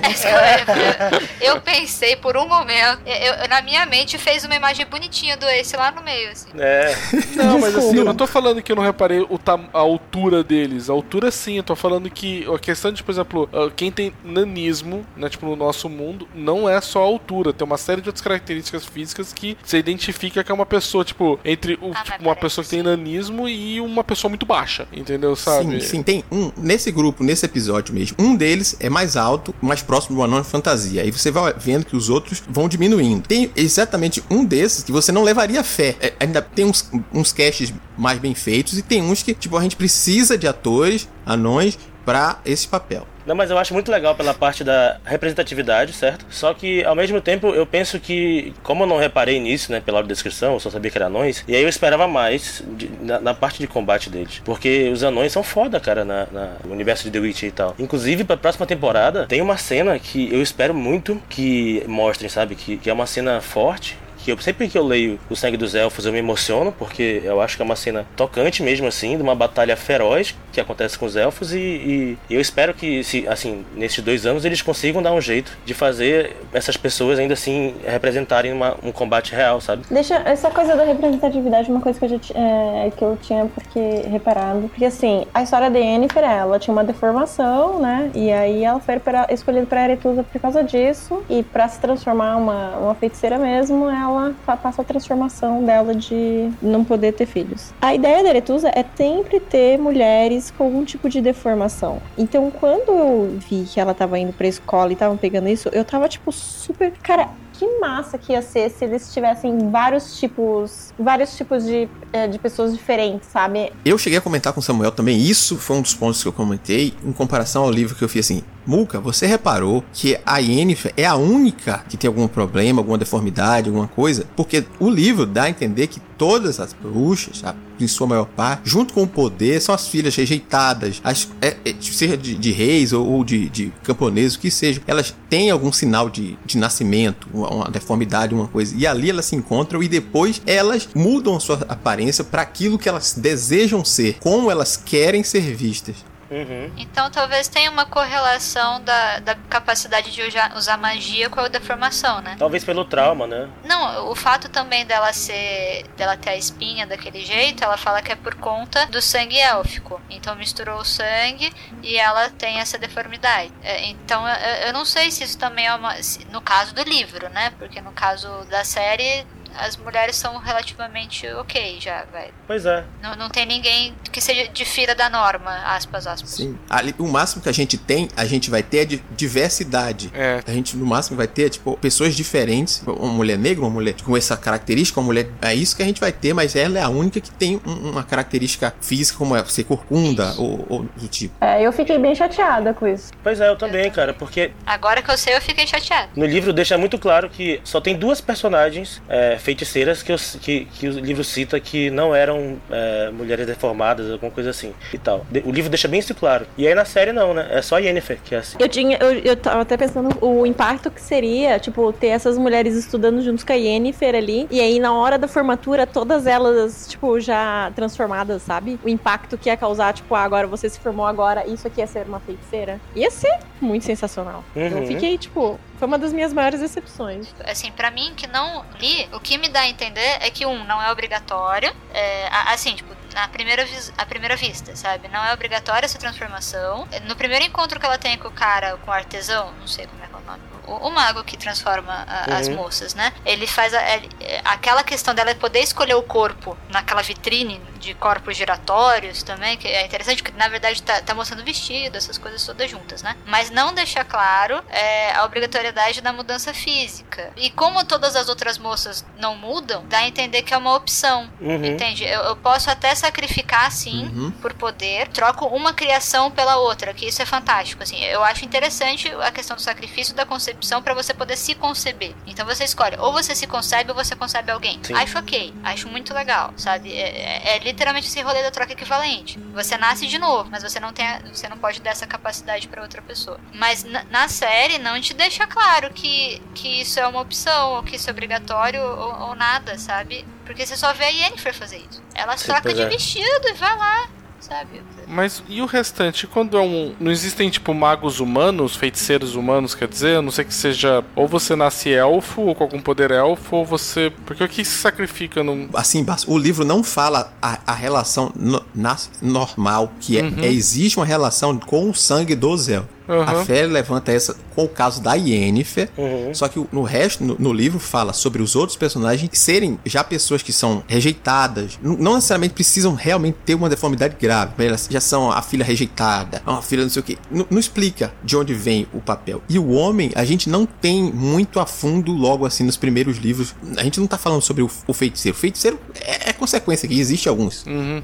[1.42, 5.36] eu, eu pensei por um momento, eu- eu- na minha mente fez uma imagem bonitinha
[5.36, 6.49] do Ace lá no meio, assim.
[6.59, 6.95] É.
[7.36, 9.38] Não, mas assim, eu não tô falando que eu não reparei o
[9.72, 10.88] a altura deles.
[10.88, 14.12] A altura sim, eu tô falando que a questão de, por exemplo, ah, quem tem
[14.24, 14.84] nanismo,
[15.16, 17.53] né, tipo, no nosso mundo, não é só a altura.
[17.53, 21.39] Tem uma série de outras características físicas que você identifica que é uma pessoa, tipo,
[21.45, 25.35] entre o- Ah, tipo, uma pessoa que tem nanismo e uma pessoa muito baixa, entendeu?
[25.37, 25.80] Sabe?
[25.80, 26.51] Sim, sim, tem um.
[26.57, 30.49] Nesse grupo, nesse episódio mesmo, um deles é mais alto, mais próximo do anão de
[30.49, 31.03] fantasia.
[31.03, 33.26] Aí você vai vendo que os outros vão diminuindo.
[33.26, 35.97] Tem exatamente um desses que você não levaria fé.
[36.01, 39.62] É, ainda tem uns, uns casts mais bem feitos e tem uns que, tipo, a
[39.62, 43.07] gente precisa de atores, anões, pra esse papel.
[43.26, 46.26] Não, mas eu acho muito legal pela parte da representatividade, certo?
[46.28, 50.02] Só que, ao mesmo tempo, eu penso que, como eu não reparei nisso, né, pela
[50.02, 53.32] descrição, eu só sabia que era anões, e aí eu esperava mais de- na, na
[53.32, 54.42] parte de combate deles.
[54.44, 57.74] Porque os anões são foda, cara, na, na- no universo de The Witcher e tal.
[57.78, 62.55] Inclusive, pra próxima temporada, tem uma cena que eu espero muito que mostrem, sabe?
[62.55, 65.75] Que, que é uma cena forte, que eu, sempre que eu leio O Sangue dos
[65.75, 69.22] Elfos eu me emociono, porque eu acho que é uma cena tocante mesmo assim, de
[69.22, 73.64] uma batalha feroz que acontece com os elfos e, e eu espero que, se, assim,
[73.75, 78.53] nesses dois anos eles consigam dar um jeito de fazer essas pessoas ainda assim representarem
[78.53, 79.83] uma- um combate real, sabe?
[79.91, 83.81] Deixa essa coisa da representatividade uma coisa que, eu já é, que eu tinha porque
[84.11, 84.68] reparado.
[84.68, 88.11] Porque assim, a história da Yennefer, ela tinha uma deformação, né?
[88.14, 88.95] E aí ela foi
[89.31, 91.22] escolhida pra Aretusa por causa disso.
[91.29, 94.14] E pra se transformar uma, uma feiticeira mesmo, ela
[94.45, 97.73] fa- passa a transformação dela de não poder ter filhos.
[97.81, 102.01] A ideia da Aretusa é sempre ter mulheres com algum tipo de deformação.
[102.17, 105.85] Então, quando eu vi que ela tava indo pra escola e tava pegando isso, eu
[105.85, 106.93] tava tipo super.
[107.03, 107.29] Cara,
[107.65, 112.39] que massa que ia ser se eles tivessem vários tipos, vários tipos de, eh, de
[112.39, 113.73] pessoas diferentes, sabe?
[113.85, 116.33] Eu cheguei a comentar com o Samuel também, isso foi um dos pontos que eu
[116.33, 118.43] comentei, em comparação ao livro que eu fiz assim.
[118.67, 123.69] Mulca, você reparou que a Yennefer é a única que tem algum problema, alguma deformidade,
[123.69, 124.27] alguma coisa?
[124.35, 128.62] Porque o livro dá a entender que todas as bruxas, a- em sua maior parte,
[128.71, 132.93] junto com o poder, são as filhas rejeitadas, as, é- é, seja de, de reis
[132.93, 134.81] ou, ou de, de camponeses, o que seja.
[134.87, 138.75] Elas têm algum sinal de, de nascimento, uma, uma deformidade, uma coisa.
[138.77, 143.15] E ali elas se encontram e depois elas mudam sua aparência para aquilo que elas
[143.17, 145.97] desejam ser, como elas querem ser vistas.
[146.31, 146.72] Uhum.
[146.77, 152.20] Então talvez tenha uma correlação da, da capacidade de uja- usar magia com a deformação,
[152.20, 152.37] né?
[152.39, 153.49] Talvez pelo trauma, né?
[153.64, 155.85] Não, o fato também dela ser.
[155.97, 160.01] dela ter a espinha daquele jeito, ela fala que é por conta do sangue élfico.
[160.11, 161.53] Então misturou o sangue
[161.83, 163.53] e ela tem essa deformidade.
[163.62, 164.35] É, Então eu,
[164.68, 165.95] eu não sei se isso também é uma.
[166.31, 167.53] no caso do livro, né?
[167.59, 169.27] Porque no caso da série.
[169.59, 172.30] As mulheres são relativamente ok já, vai.
[172.46, 172.84] Pois é.
[173.02, 176.30] Não, não tem ninguém que seja difira da norma, aspas, aspas.
[176.30, 176.59] Sim.
[176.68, 179.02] Ali, o máximo que a gente tem, a gente vai ter é de
[179.38, 180.11] diversidade.
[180.14, 180.40] É.
[180.46, 182.82] A gente, no máximo, vai ter, tipo, pessoas diferentes.
[182.86, 185.28] Uma mulher negra, uma mulher com essa característica, uma mulher.
[185.42, 187.90] É isso que a gente vai ter, mas ela é a única que tem um-
[187.90, 191.34] uma característica física, como é ser corcunda ou, ou do tipo.
[191.40, 193.11] É, eu fiquei bem chateada com isso.
[193.22, 196.09] Pois é, eu também, cara, porque Agora que eu sei, eu fiquei chateada.
[196.16, 200.64] No livro deixa muito claro que só tem duas personagens é, feiticeiras que, os- que,
[200.64, 205.24] que o livro cita que não eram é, mulheres deformadas, alguma coisa assim e tal.
[205.45, 206.47] O livro deixa bem isso claro.
[206.57, 207.47] E aí na série não, né?
[207.51, 208.57] É só a Yennefer que é assim.
[208.59, 212.74] Eu tinha, eu, eu tava até pensando o impacto que seria, tipo, ter essas mulheres
[212.74, 217.20] estudando juntos com a Yennefer ali, e aí na hora da formatura, todas elas, tipo,
[217.20, 218.78] já transformadas, sabe?
[218.82, 221.86] O impacto que ia causar, tipo, ah, agora você se formou agora, isso aqui ia
[221.86, 222.80] ser uma feiticeira.
[222.97, 224.42] Ia ser muito sensacional.
[224.57, 224.86] Eu Uhum.
[224.86, 227.28] fiquei, tipo, foi uma das minhas maiores decepções.
[227.45, 230.64] Assim, pra mim que não li, o que me dá a entender é que, um,
[230.64, 231.74] não é obrigatório.
[231.93, 235.07] é, a- assim, tipo, na primeira, vis- à primeira vista, sabe?
[235.09, 236.89] Não é obrigatória essa transformação.
[237.07, 240.03] No primeiro encontro que ela tem com o cara, com o artesão, não sei como
[240.03, 240.43] é que é o nome.
[240.66, 242.37] o, o mago que transforma a, Uhum.
[242.39, 243.12] as moças, né?
[243.26, 247.95] Ele faz a- ele- é, aquela questão dela poder escolher o corpo naquela vitrine de
[247.95, 252.45] corpos giratórios também, que é interessante, porque na verdade tá, tá mostrando vestido, essas coisas
[252.45, 253.16] todas juntas, né?
[253.26, 257.32] Mas não deixa claro é, a obrigatoriedade da mudança física.
[257.37, 261.30] E como todas as outras moças não mudam, dá a entender que é uma opção.
[261.41, 261.64] Uhum.
[261.64, 262.05] Entende?
[262.05, 264.30] Eu, eu posso até sacrificar, sim, Uhum.
[264.43, 268.03] por poder, troco uma criação pela outra, que isso é fantástico, assim.
[268.05, 272.14] Eu acho interessante a questão do sacrifício da concepção pra você poder se conceber.
[272.26, 274.80] Então você escolhe, ou você se concebe ou você concebe alguém.
[274.82, 274.95] Sim.
[274.95, 276.93] Acho ok, acho muito legal, sabe?
[276.93, 279.39] É, é- é literalmente esse rolê da troca equivalente.
[279.53, 282.83] Você nasce de novo, mas você não tem, você não pode dar essa capacidade pra
[282.83, 283.39] outra pessoa.
[283.53, 287.83] Mas na, na série não te deixa claro que, que isso é uma opção, ou
[287.83, 290.25] que isso é obrigatório ou, ou nada, sabe?
[290.47, 292.03] Porque você só vê a Yennefer fazer isso.
[292.14, 292.89] Ela Sim, troca de é.
[292.89, 294.09] vestido e vai lá,
[294.41, 294.83] sabe?
[295.09, 296.26] Mas e o restante?
[296.26, 296.94] Quando é um.
[297.00, 300.18] Não existem, tipo, magos humanos, feiticeiros humanos, quer dizer?
[300.18, 301.05] A não ser que seja.
[301.16, 304.12] Ou você nasce elfo, ou com algum poder elfo, ou você.
[304.26, 305.68] Porque o que se sacrifica no.
[305.74, 310.34] Assim, o livro não fala a, a relação no- nas- normal, que é, Uhum.
[310.42, 312.82] é- existe uma relação com o sangue do Zé.
[313.09, 313.20] Uhum.
[313.22, 316.34] A Fé levanta essa com o caso da Yennefer, Uhum.
[316.34, 320.42] só que no resto, no, no livro, fala sobre os outros personagens serem já pessoas
[320.42, 325.30] que são rejeitadas, não necessariamente precisam realmente ter uma deformidade grave, mas elas já são
[325.30, 327.18] a filha rejeitada, uma filha não sei o que.
[327.30, 329.42] Não explica de onde vem o papel.
[329.48, 333.55] E o homem, a gente não tem muito a fundo logo assim nos primeiros livros.
[333.76, 335.36] A gente não tá falando sobre o, o feiticeiro.
[335.36, 337.64] O feiticeiro é, é consequência que existe alguns.
[337.66, 338.02] Uhum.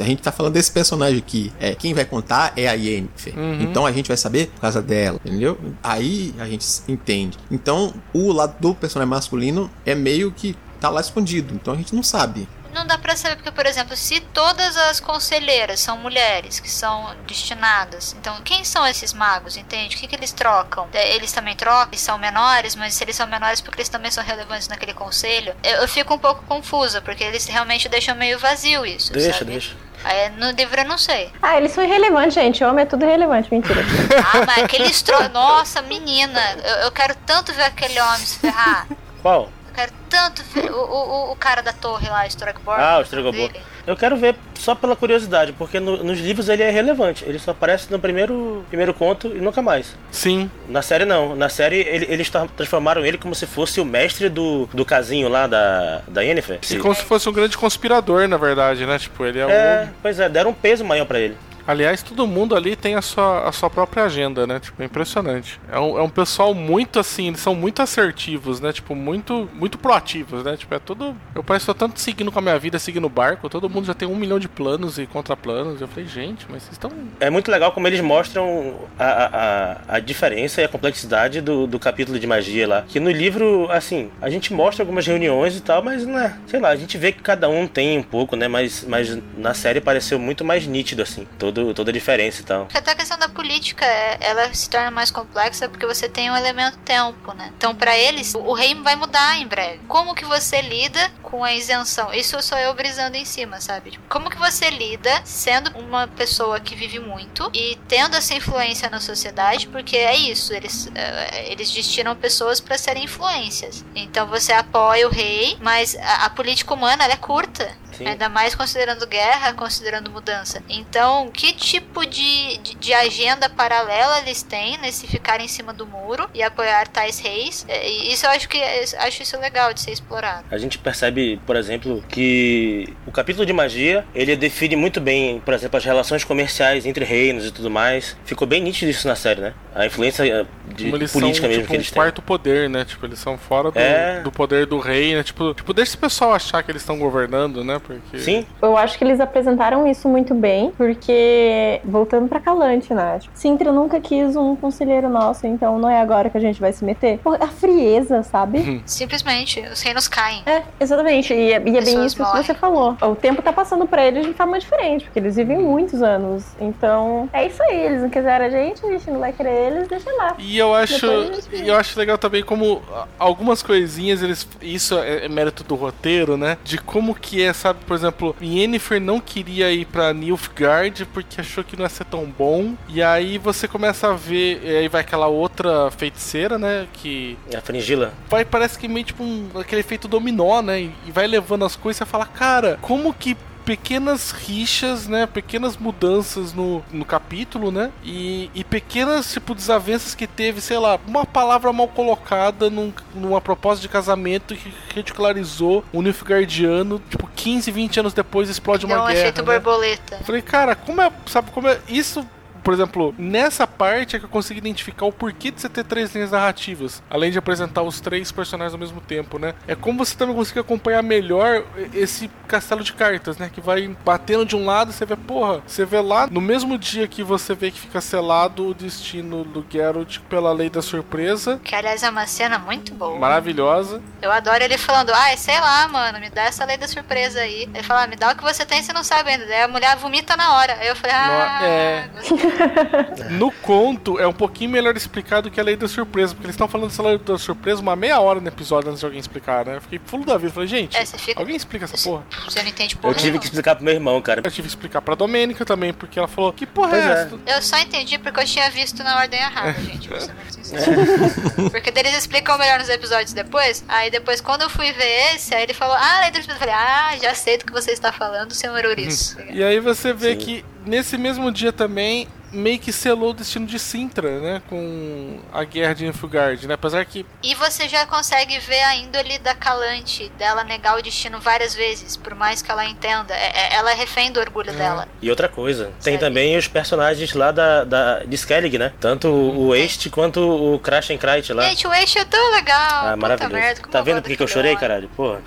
[0.00, 1.52] A gente tá falando desse personagem aqui.
[1.60, 3.38] É, quem vai contar é a Yennefer.
[3.38, 3.62] Uhum.
[3.62, 5.58] Então a gente vai saber por causa dela, entendeu?
[5.82, 7.38] Aí a gente entende.
[7.50, 11.54] Então, o lado do personagem masculino é meio que tá lá escondido.
[11.54, 12.48] Então a gente não sabe.
[12.72, 17.14] Não dá pra saber, porque, por exemplo, se todas as conselheiras são mulheres que são
[17.26, 19.96] destinadas, então quem são esses magos, entende?
[19.96, 20.88] O que, que eles trocam?
[20.92, 24.10] É, Eles também trocam, eles são menores, mas se eles são menores porque eles também
[24.10, 28.38] são relevantes naquele conselho, eu, eu fico um pouco confusa, porque eles realmente deixam meio
[28.38, 29.12] vazio isso.
[29.12, 29.50] Deixa, sabe?
[29.50, 29.76] deixa.
[30.02, 31.30] Aí, no livro eu não sei.
[31.42, 32.64] Ah, eles são irrelevantes, gente.
[32.64, 33.82] Homem é tudo irrelevante, mentira.
[34.24, 35.28] Ah, mas aqueles tro...
[35.28, 38.86] Nossa, menina, eu, eu quero tanto ver aquele homem se ferrar.
[39.22, 39.50] Qual?
[39.70, 42.82] Eu quero tanto ver o, o, o cara da torre lá, Strogborn.
[42.82, 43.50] Ah, o Strigobor.
[43.86, 47.24] Eu quero ver só pela curiosidade, porque no- nos livros ele é relevante.
[47.24, 49.94] Ele só aparece no primeiro, primeiro conto e nunca mais.
[50.10, 50.50] Sim.
[50.68, 51.34] Na série não.
[51.36, 55.28] Na série ele- eles tra- transformaram ele como se fosse o mestre do, do casinho
[55.28, 56.58] lá da, da Yennefer.
[56.70, 58.98] E como se fosse um grande conspirador, na verdade, né?
[58.98, 59.94] Tipo, ele é, É, o.
[60.02, 61.36] pois é, deram um peso maior pra ele.
[61.70, 64.58] Aliás, todo mundo ali tem a sua, a sua própria agenda, né?
[64.58, 65.60] Tipo, é impressionante.
[65.70, 68.72] É um, é um pessoal muito assim, eles são muito assertivos, né?
[68.72, 70.56] Tipo, muito, muito proativos, né?
[70.56, 71.14] Tipo, é tudo.
[71.34, 73.48] Eu pareço tanto seguindo com a minha vida, seguindo o barco.
[73.48, 75.80] Todo mundo já tem um milhão de planos e contraplanos.
[75.80, 76.90] Eu falei, gente, mas vocês estão.
[77.20, 81.66] É muito legal como eles mostram a, a, a- a diferença e a complexidade do,
[81.66, 82.84] do capítulo de magia lá.
[82.88, 86.70] Que no livro, assim, a gente mostra algumas reuniões e tal, mas, né, sei lá,
[86.70, 88.48] a gente vê que cada um tem um pouco, né?
[88.48, 92.68] Mas, mas na série pareceu muito mais nítido, assim, todo, toda a diferença e tal.
[92.74, 96.36] Até a questão da política, é- ela se torna mais complexa porque você tem um
[96.36, 97.52] elemento tempo, né?
[97.56, 99.78] Então, pra eles, o o rei vai mudar em breve.
[99.86, 102.12] Como que você lida com a isenção?
[102.12, 103.92] Isso sou eu brisando em cima, sabe?
[103.92, 108.90] Tipo, Como que você lida sendo uma pessoa que vive muito e tendo essa influência
[108.90, 109.68] na sociedade?
[109.68, 113.84] Porque é isso, eles, eh, eles destinam pessoas pra serem influências.
[113.94, 117.70] Então, você apoia o rei, mas a, a política humana, é curta.
[118.00, 118.06] Sim.
[118.06, 120.62] Ainda mais considerando guerra, considerando mudança.
[120.68, 125.86] Então, que tipo de, de, de agenda paralela eles têm nesse ficar em cima do
[125.86, 127.64] muro e apoiar tais reis?
[127.68, 130.44] É, Isso eu acho que acho isso legal de ser explorado.
[130.50, 135.52] A gente percebe, por exemplo, que o capítulo de magia, ele define muito bem, por
[135.52, 138.16] exemplo, as relações comerciais entre reinos e tudo mais.
[138.24, 139.54] Ficou bem nítido isso na série, né?
[139.74, 142.02] A influência eh, de política são, mesmo tipo, que eles um têm.
[142.02, 142.84] quarto poder, né?
[142.84, 144.20] Tipo, eles são fora do, É.
[144.22, 145.22] do poder do rei, né?
[145.22, 147.78] Tipo, tipo, deixa esse pessoal achar que eles estão governando, né?
[147.98, 148.18] Porque...
[148.18, 153.18] Sim, Eu acho que eles apresentaram isso muito bem, porque, voltando pra Calante, né?
[153.18, 156.72] Tipo, Sintra nunca quis um conselheiro nosso, então não é agora que a gente vai
[156.72, 157.20] se meter.
[157.40, 158.82] A frieza, sabe?
[158.86, 160.42] Simplesmente, os reinos caem.
[160.46, 161.32] É, exatamente.
[161.32, 162.42] E é, e é bem isso que morrem.
[162.42, 162.96] você falou.
[163.02, 166.44] O tempo tá passando pra eles de forma diferente, porque eles vivem muitos anos.
[166.60, 167.80] Então, é isso aí.
[167.86, 170.34] Eles não quiseram a gente, a gente não vai querer eles, deixa lá.
[170.38, 172.82] E eu acho, gente e eu acho legal também como
[173.18, 176.58] algumas coisinhas eles isso é, é mérito do roteiro, né?
[176.64, 181.64] De como que é, sabe, por exemplo, Yennefer não queria ir pra Nilfgaard porque achou
[181.64, 182.74] que não ia ser tão bom.
[182.88, 187.60] E aí você começa a ver, e aí vai aquela outra feiticeira, né, que a
[187.60, 188.12] Fringila.
[188.28, 190.80] vai parece que meio tipo um, aquele efeito dominó, né?
[190.80, 193.36] E, vai levando as coisas e fala, cara, como que
[193.70, 195.28] pequenas rixas, né?
[195.28, 197.92] Pequenas mudanças no, no capítulo, né?
[198.02, 203.40] E, e pequenas, tipo, desavenças que teve, sei lá, uma palavra mal colocada num, numa
[203.40, 209.04] proposta de casamento que ridicularizou o Nilfgaardiano, tipo, 15, 20 anos depois explode Deu uma
[209.04, 209.20] um guerra.
[209.20, 209.52] efeito né?
[209.60, 210.18] borboleta.
[210.24, 211.12] Falei, cara, como é.
[211.26, 211.78] Sabe como é.
[211.88, 212.26] Isso.
[212.62, 216.14] Por exemplo, nessa parte é que eu consigo identificar o porquê de você ter três
[216.14, 219.54] linhas narrativas, além de apresentar os três personagens ao mesmo tempo, né?
[219.66, 223.50] É como você também consegue acompanhar melhor esse castelo de cartas, né?
[223.52, 227.06] Que vai batendo de um lado, você vê, porra, você vê lá no mesmo dia
[227.08, 231.74] que você vê que fica selado o destino do Geralt pela lei da surpresa, Que
[231.74, 233.18] aliás é uma cena muito boa.
[233.18, 234.02] maravilhosa.
[234.20, 237.68] Eu adoro ele falando, ai, sei lá, mano, me dá essa lei da surpresa aí.
[237.72, 239.46] Ele fala, ah, me dá o que você tem, você não sabe ainda.
[239.46, 240.74] Daí a mulher vomita na hora.
[240.74, 242.10] Aí eu falei, ah, é.
[243.30, 246.68] No conto é um pouquinho melhor explicado que a lei da surpresa, porque eles estão
[246.68, 249.76] falando dessa lei da surpresa uma meia hora no episódio antes de alguém explicar, né?
[249.76, 250.52] Eu fiquei fulo da vida.
[250.52, 252.24] Falei, gente, É, fica- alguém explica essa porra?
[252.44, 253.40] você não entende porra Eu tive nenhuma.
[253.40, 254.42] que explicar pro meu irmão, cara.
[254.44, 257.12] Eu tive que explicar pra Domênica também, porque ela falou, que porra Pois é é.
[257.12, 257.38] essa?
[257.46, 260.08] Eu só entendi porque eu tinha visto na ordem errada, gente.
[260.08, 261.70] Vou ser muito sincero.
[261.70, 263.84] Porque eles explicam melhor nos episódios depois.
[263.88, 266.50] Aí depois, quando eu fui ver esse, aí ele falou, ah, lei da surpresa.
[266.54, 269.36] Eu falei, ah, já sei do que você está falando, senhor Ouriço.
[269.50, 270.38] E aí você vê Sim.
[270.38, 274.62] que nesse mesmo dia também meio que selou o destino de Sintra, né?
[274.68, 276.74] Com a guerra de Nilfgaard, né?
[276.74, 281.40] Apesar que E você já consegue ver a índole da Calante, dela negar o destino
[281.40, 283.34] várias vezes, por mais que ela entenda.
[283.34, 285.08] É- é- ela é refém do orgulho dela.
[285.22, 286.20] E outra coisa, tem Sério?
[286.20, 288.92] também os personagens lá da, da de Skellig, né?
[289.00, 291.62] Tanto o este quanto o Krashenkrait lá.
[291.64, 293.06] Gente, o eixo é tão legal.
[293.08, 293.54] Ah, maravilhoso.
[293.54, 295.08] merda, tá vendo por que que eu chorei, caralho?
[295.10, 295.40] Porra.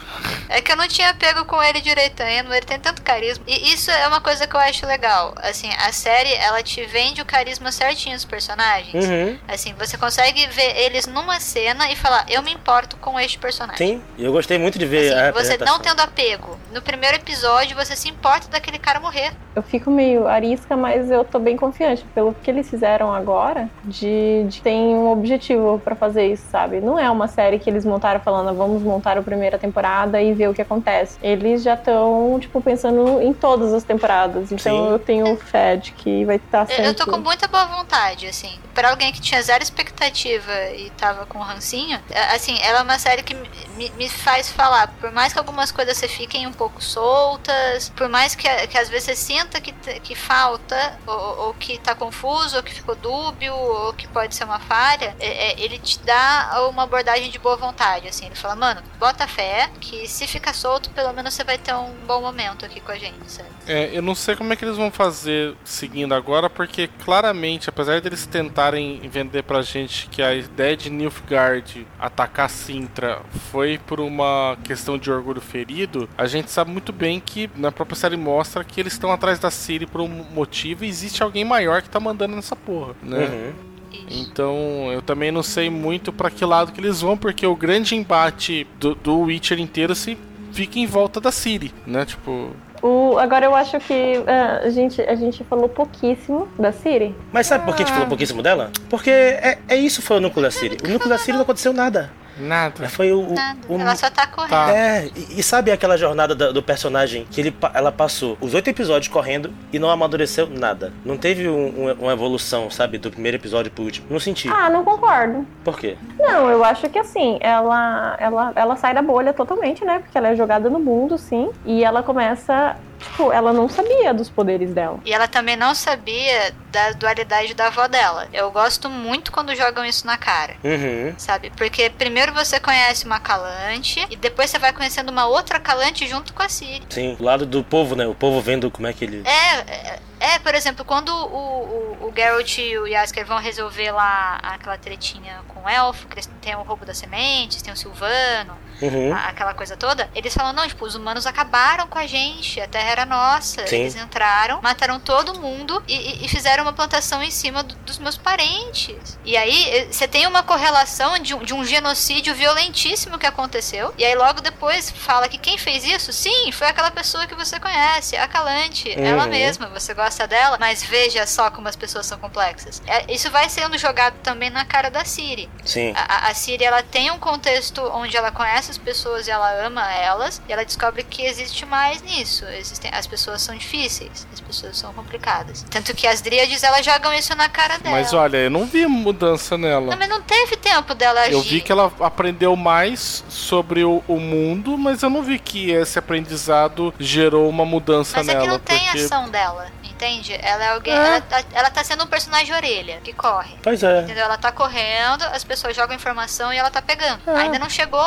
[0.49, 3.43] É que eu não tinha pego com ele direito ainda, ele tem tanto carisma.
[3.47, 5.33] E isso é uma coisa que eu acho legal.
[5.37, 9.03] Assim, a série, ela te vende o carisma certinho dos personagens.
[9.03, 9.35] Uhum.
[9.47, 13.77] Assim, você consegue ver eles numa cena e falar, eu me importo com este personagem.
[13.95, 16.55] Sim, e eu gostei muito de ver Assim, a você não tendo apego.
[16.71, 19.31] No primeiro episódio, você se importa daquele cara morrer.
[19.55, 22.05] Eu fico meio arisca, mas eu tô bem confiante.
[22.13, 26.79] Pelo que eles fizeram agora, de, de tem um objetivo pra fazer isso, sabe?
[26.79, 30.49] Não é uma série que eles montaram falando, vamos montar a primeira temporada e ver
[30.49, 31.17] o que acontece.
[31.23, 34.51] Eles já estão, tipo, pensando em todas as temporadas.
[34.51, 34.91] Então Sim.
[34.91, 36.82] eu tenho fé de que vai estar Eu, sempre...
[36.87, 38.59] eu tô com muita boa vontade, assim.
[38.73, 42.97] Pra alguém que tinha zero expectativa e tava com rancinho, é, assim, ela é uma
[42.99, 46.81] série que me, me faz falar, por mais que algumas coisas você fiquem um pouco
[46.83, 49.71] soltas, por mais que, que às vezes você sinta que,
[50.01, 54.43] que falta, ou, ou que tá confuso, ou que ficou dúbio, ou que pode ser
[54.45, 58.25] uma falha, é- é, ele te dá uma abordagem de boa vontade, assim.
[58.25, 61.93] Ele fala, mano, bota fé, que se ficar solto, pelo menos você vai ter um
[62.05, 63.49] bom momento aqui com a gente, sabe?
[63.67, 68.01] É, eu não sei como é que eles vão fazer seguindo agora, porque claramente, apesar
[68.01, 74.57] deles tentarem vender pra gente que a ideia de Nilfgaard atacar Sintra foi por uma
[74.63, 78.79] questão de orgulho ferido, a gente sabe muito bem que na própria série mostra que
[78.79, 82.35] eles estão atrás da Ciri por um motivo e existe alguém maior que tá mandando
[82.35, 83.25] nessa porra, né?
[83.25, 83.73] Uhum.
[84.09, 87.95] Então, eu também não sei muito pra que lado que eles vão, porque o grande
[87.95, 90.17] embate do, do Witcher inteiro se
[90.51, 92.05] fica em volta da Ciri, né?
[92.05, 92.51] Tipo,
[92.83, 97.15] O, agora eu acho que ah, a, gente, a gente falou pouquíssimo da Siri.
[97.31, 98.71] Mas sabe por que a gente falou pouquíssimo dela?
[98.89, 100.77] Porque é, é isso foi o núcleo da Siri.
[100.83, 102.11] O núcleo da Siri não aconteceu nada.
[102.43, 102.87] Nada.
[102.89, 103.21] Foi o.
[103.21, 104.49] o- Nada, o- ela só tá correndo.
[104.51, 104.71] Tá.
[104.71, 108.69] É, e, e sabe aquela jornada da- do, personagem que ele, ela passou os oito
[108.69, 110.91] episódios correndo e não amadureceu nada?
[111.05, 114.07] Não teve um- um- uma evolução, sabe, do primeiro episódio pro último.
[114.09, 114.47] Não senti.
[114.49, 115.45] Ah, não concordo.
[115.63, 115.97] Por quê?
[116.19, 119.99] Não, eu acho que assim, ela, ela, ela sai da bolha totalmente, né?
[119.99, 121.49] Porque ela é jogada no mundo, sim.
[121.65, 122.75] E ela começa.
[123.03, 124.99] Tipo, ela não sabia dos poderes dela.
[125.05, 128.27] E ela também não sabia da dualidade da avó dela.
[128.33, 130.55] Eu gosto muito quando jogam isso na cara.
[130.63, 131.13] Uhum.
[131.17, 131.51] Sabe?
[131.55, 136.33] Porque primeiro você conhece uma Calante e depois você vai conhecendo uma outra Calante junto
[136.33, 136.83] com a Ciri.
[136.89, 138.07] Sim, o lado do povo, né?
[138.07, 139.23] O povo vendo como é que ele.
[139.25, 143.91] É, é, é, por exemplo, quando o, o, o Geralt e o Jaskier vão resolver
[143.91, 148.57] lá aquela tretinha com o elfo, que têm o roubo das sementes, tem o Silvano,
[148.81, 149.13] Uhum.
[149.13, 152.67] a- aquela coisa toda, eles falam, não, tipo, os humanos acabaram com a gente, a
[152.67, 153.65] terra era nossa.
[153.67, 153.81] Sim.
[153.81, 158.17] Eles entraram, mataram todo mundo e, e- fizeram uma plantação em cima do- dos meus
[158.17, 159.17] parentes.
[159.23, 163.93] E aí, eh, você tem uma correlação de um, de um genocídio violentíssimo que aconteceu,
[163.97, 167.59] e aí logo depois fala que quem fez isso, sim, foi aquela pessoa que você
[167.59, 169.29] conhece, a Calante, ela Uhum.
[169.29, 172.81] mesma, você gosta dela, mas veja só como as pessoas são complexas.
[172.87, 175.49] É, isso vai sendo jogado também na cara da Siri.
[175.65, 175.93] Sim.
[175.95, 179.91] A, a- Siri ela tem um contexto onde ela conhece as pessoas e ela ama
[179.93, 182.45] elas, e ela descobre que existe mais nisso.
[182.45, 185.65] Existem, as pessoas são difíceis, as pessoas são complicadas.
[185.69, 187.95] Tanto que as dríades elas jogam isso na cara dela.
[187.95, 189.91] Mas olha, eu não vi mudança nela.
[189.91, 191.33] Não, mas não teve tempo dela agir.
[191.33, 195.71] Eu vi que ela aprendeu mais sobre o, o mundo, mas eu não vi que
[195.71, 198.39] esse aprendizado gerou uma mudança Mas nela.
[198.39, 198.99] é que não tem porque...
[198.99, 199.67] ação dela,
[200.03, 200.37] entende?
[200.41, 200.93] Ela é alguém.
[200.93, 200.97] É.
[200.97, 203.55] Ela, tá, ela tá sendo um personagem orelha que corre.
[203.61, 204.01] Pois é.
[204.01, 204.23] Entendeu?
[204.23, 207.21] Ela tá correndo, as pessoas jogam informação e ela tá pegando.
[207.27, 207.41] É.
[207.41, 208.03] Ainda não chegou,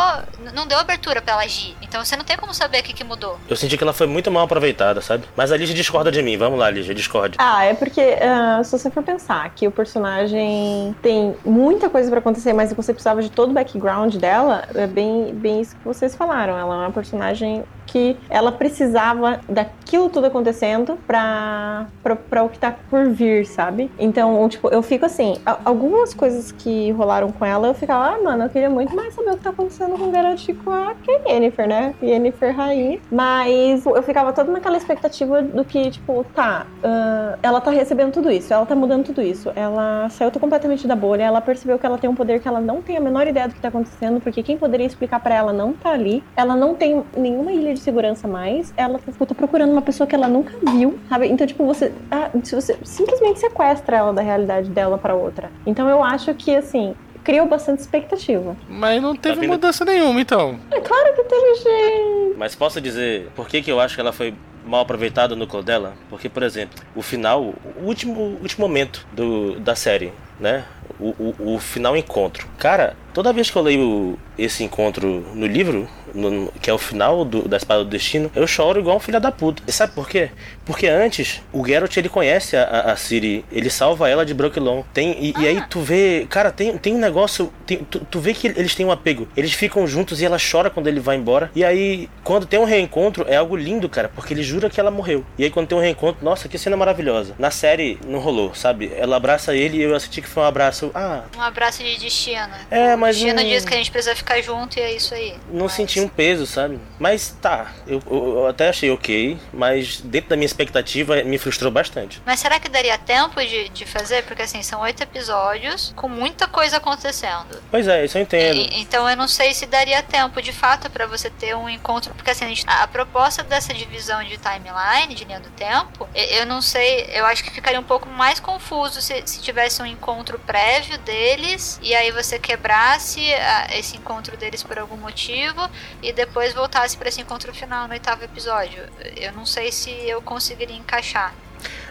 [0.54, 1.74] não deu abertura pra ela agir.
[1.80, 3.38] Então você não tem como saber o que, que mudou.
[3.48, 5.24] Eu senti que ela foi muito mal aproveitada, sabe?
[5.34, 6.36] Mas a Lígia discorda de mim.
[6.36, 7.36] Vamos lá, Lígia, discorde.
[7.38, 12.18] Ah, é porque ah, se você for pensar que o personagem tem muita coisa pra
[12.18, 16.14] acontecer, mas você precisava de todo o background dela, é bem, bem isso que vocês
[16.14, 16.58] falaram.
[16.58, 17.64] Ela é uma personagem
[17.96, 23.90] que ela precisava daquilo tudo acontecendo pra, pra, pra o que tá por vir, sabe?
[23.98, 28.44] Então, tipo, eu fico assim, algumas coisas que rolaram com ela, eu ficava, ah, mano,
[28.44, 30.94] eu queria muito mais saber o que tá acontecendo com o Geralt e com a
[31.26, 31.94] Yennefer, né?
[32.02, 32.98] Yennefer rainha.
[33.10, 38.30] Mas eu ficava toda naquela expectativa do que, tipo, tá, ah, ela tá recebendo tudo
[38.30, 41.96] isso, ela tá mudando tudo isso, ela saiu completamente da bolha, ela percebeu que ela
[41.96, 44.42] tem um poder que ela não tem a menor ideia do que tá acontecendo, porque
[44.42, 48.26] quem poderia explicar pra ela não tá ali, ela não tem nenhuma ilha de segurança
[48.26, 51.28] mais, ela tipo, tá procurando uma pessoa que ela nunca viu, sabe?
[51.28, 55.50] Então, tipo, você, ah, se você simplesmente sequestra ela da realidade dela pra outra.
[55.64, 58.56] Então eu acho que, assim, criou bastante expectativa.
[58.68, 60.58] Mas não teve Tá mudança nenhuma, então.
[60.70, 62.36] É claro que teve gente.
[62.36, 64.34] Mas posso dizer por que, que eu acho que ela foi
[64.64, 65.94] mal aproveitada no núcleo dela?
[66.10, 70.64] Porque, por exemplo, o final, o último, último momento do, da série, né?
[70.98, 72.46] O, o, o final encontro.
[72.58, 77.24] Cara, toda vez que eu leio esse encontro no livro, no- que é o final
[77.24, 79.62] do- da Espada do Destino, eu choro igual um filho da puta.
[79.66, 80.30] E sabe por quê?
[80.64, 84.82] Porque antes, o Geralt, ele conhece a, a, Ciri, ele salva ela de Brooklyn.
[84.92, 88.32] Tem, e, e aí tu vê, cara, tem, tem um negócio, tem- tu, tu vê
[88.34, 89.28] que eles têm um apego.
[89.36, 91.50] Eles ficam juntos e ela chora quando ele vai embora.
[91.54, 94.90] E aí, quando tem um reencontro, é algo lindo, cara, porque ele jura que ela
[94.90, 95.24] morreu.
[95.38, 97.34] E aí, quando tem um reencontro, nossa, que cena maravilhosa.
[97.38, 98.90] Na série, não rolou, sabe?
[98.96, 100.90] Ela abraça ele e eu senti que foi um abraço.
[100.94, 102.48] Ah, Um abraço de destino.
[102.70, 105.34] É, mas destino não- diz que a gente precisa ficar junto e é isso aí.
[105.52, 106.78] não senti um peso, sabe?
[106.98, 111.70] Mas tá, eu, eu- eu até achei ok, mas dentro da minha expectativa me frustrou
[111.70, 112.20] bastante.
[112.24, 114.24] Mas será que daria tempo de, de fazer?
[114.24, 117.62] Porque assim, são oito episódios com muita coisa acontecendo.
[117.70, 118.56] Pois é, isso eu entendo.
[118.56, 122.14] E- então eu não sei se daria tempo de fato pra você ter um encontro,
[122.14, 126.38] porque assim, a, gente- a proposta dessa divisão de timeline, de linha do tempo, e-
[126.38, 129.86] eu não sei, eu acho que ficaria um pouco mais confuso se, se tivesse um
[129.86, 135.68] encontro prévio deles e aí você quebrasse a- esse encontro deles por algum motivo
[136.02, 138.82] e depois voltasse pra esse encontro final no oitavo episódio.
[139.16, 141.34] Eu não sei se eu conseguiria encaixar.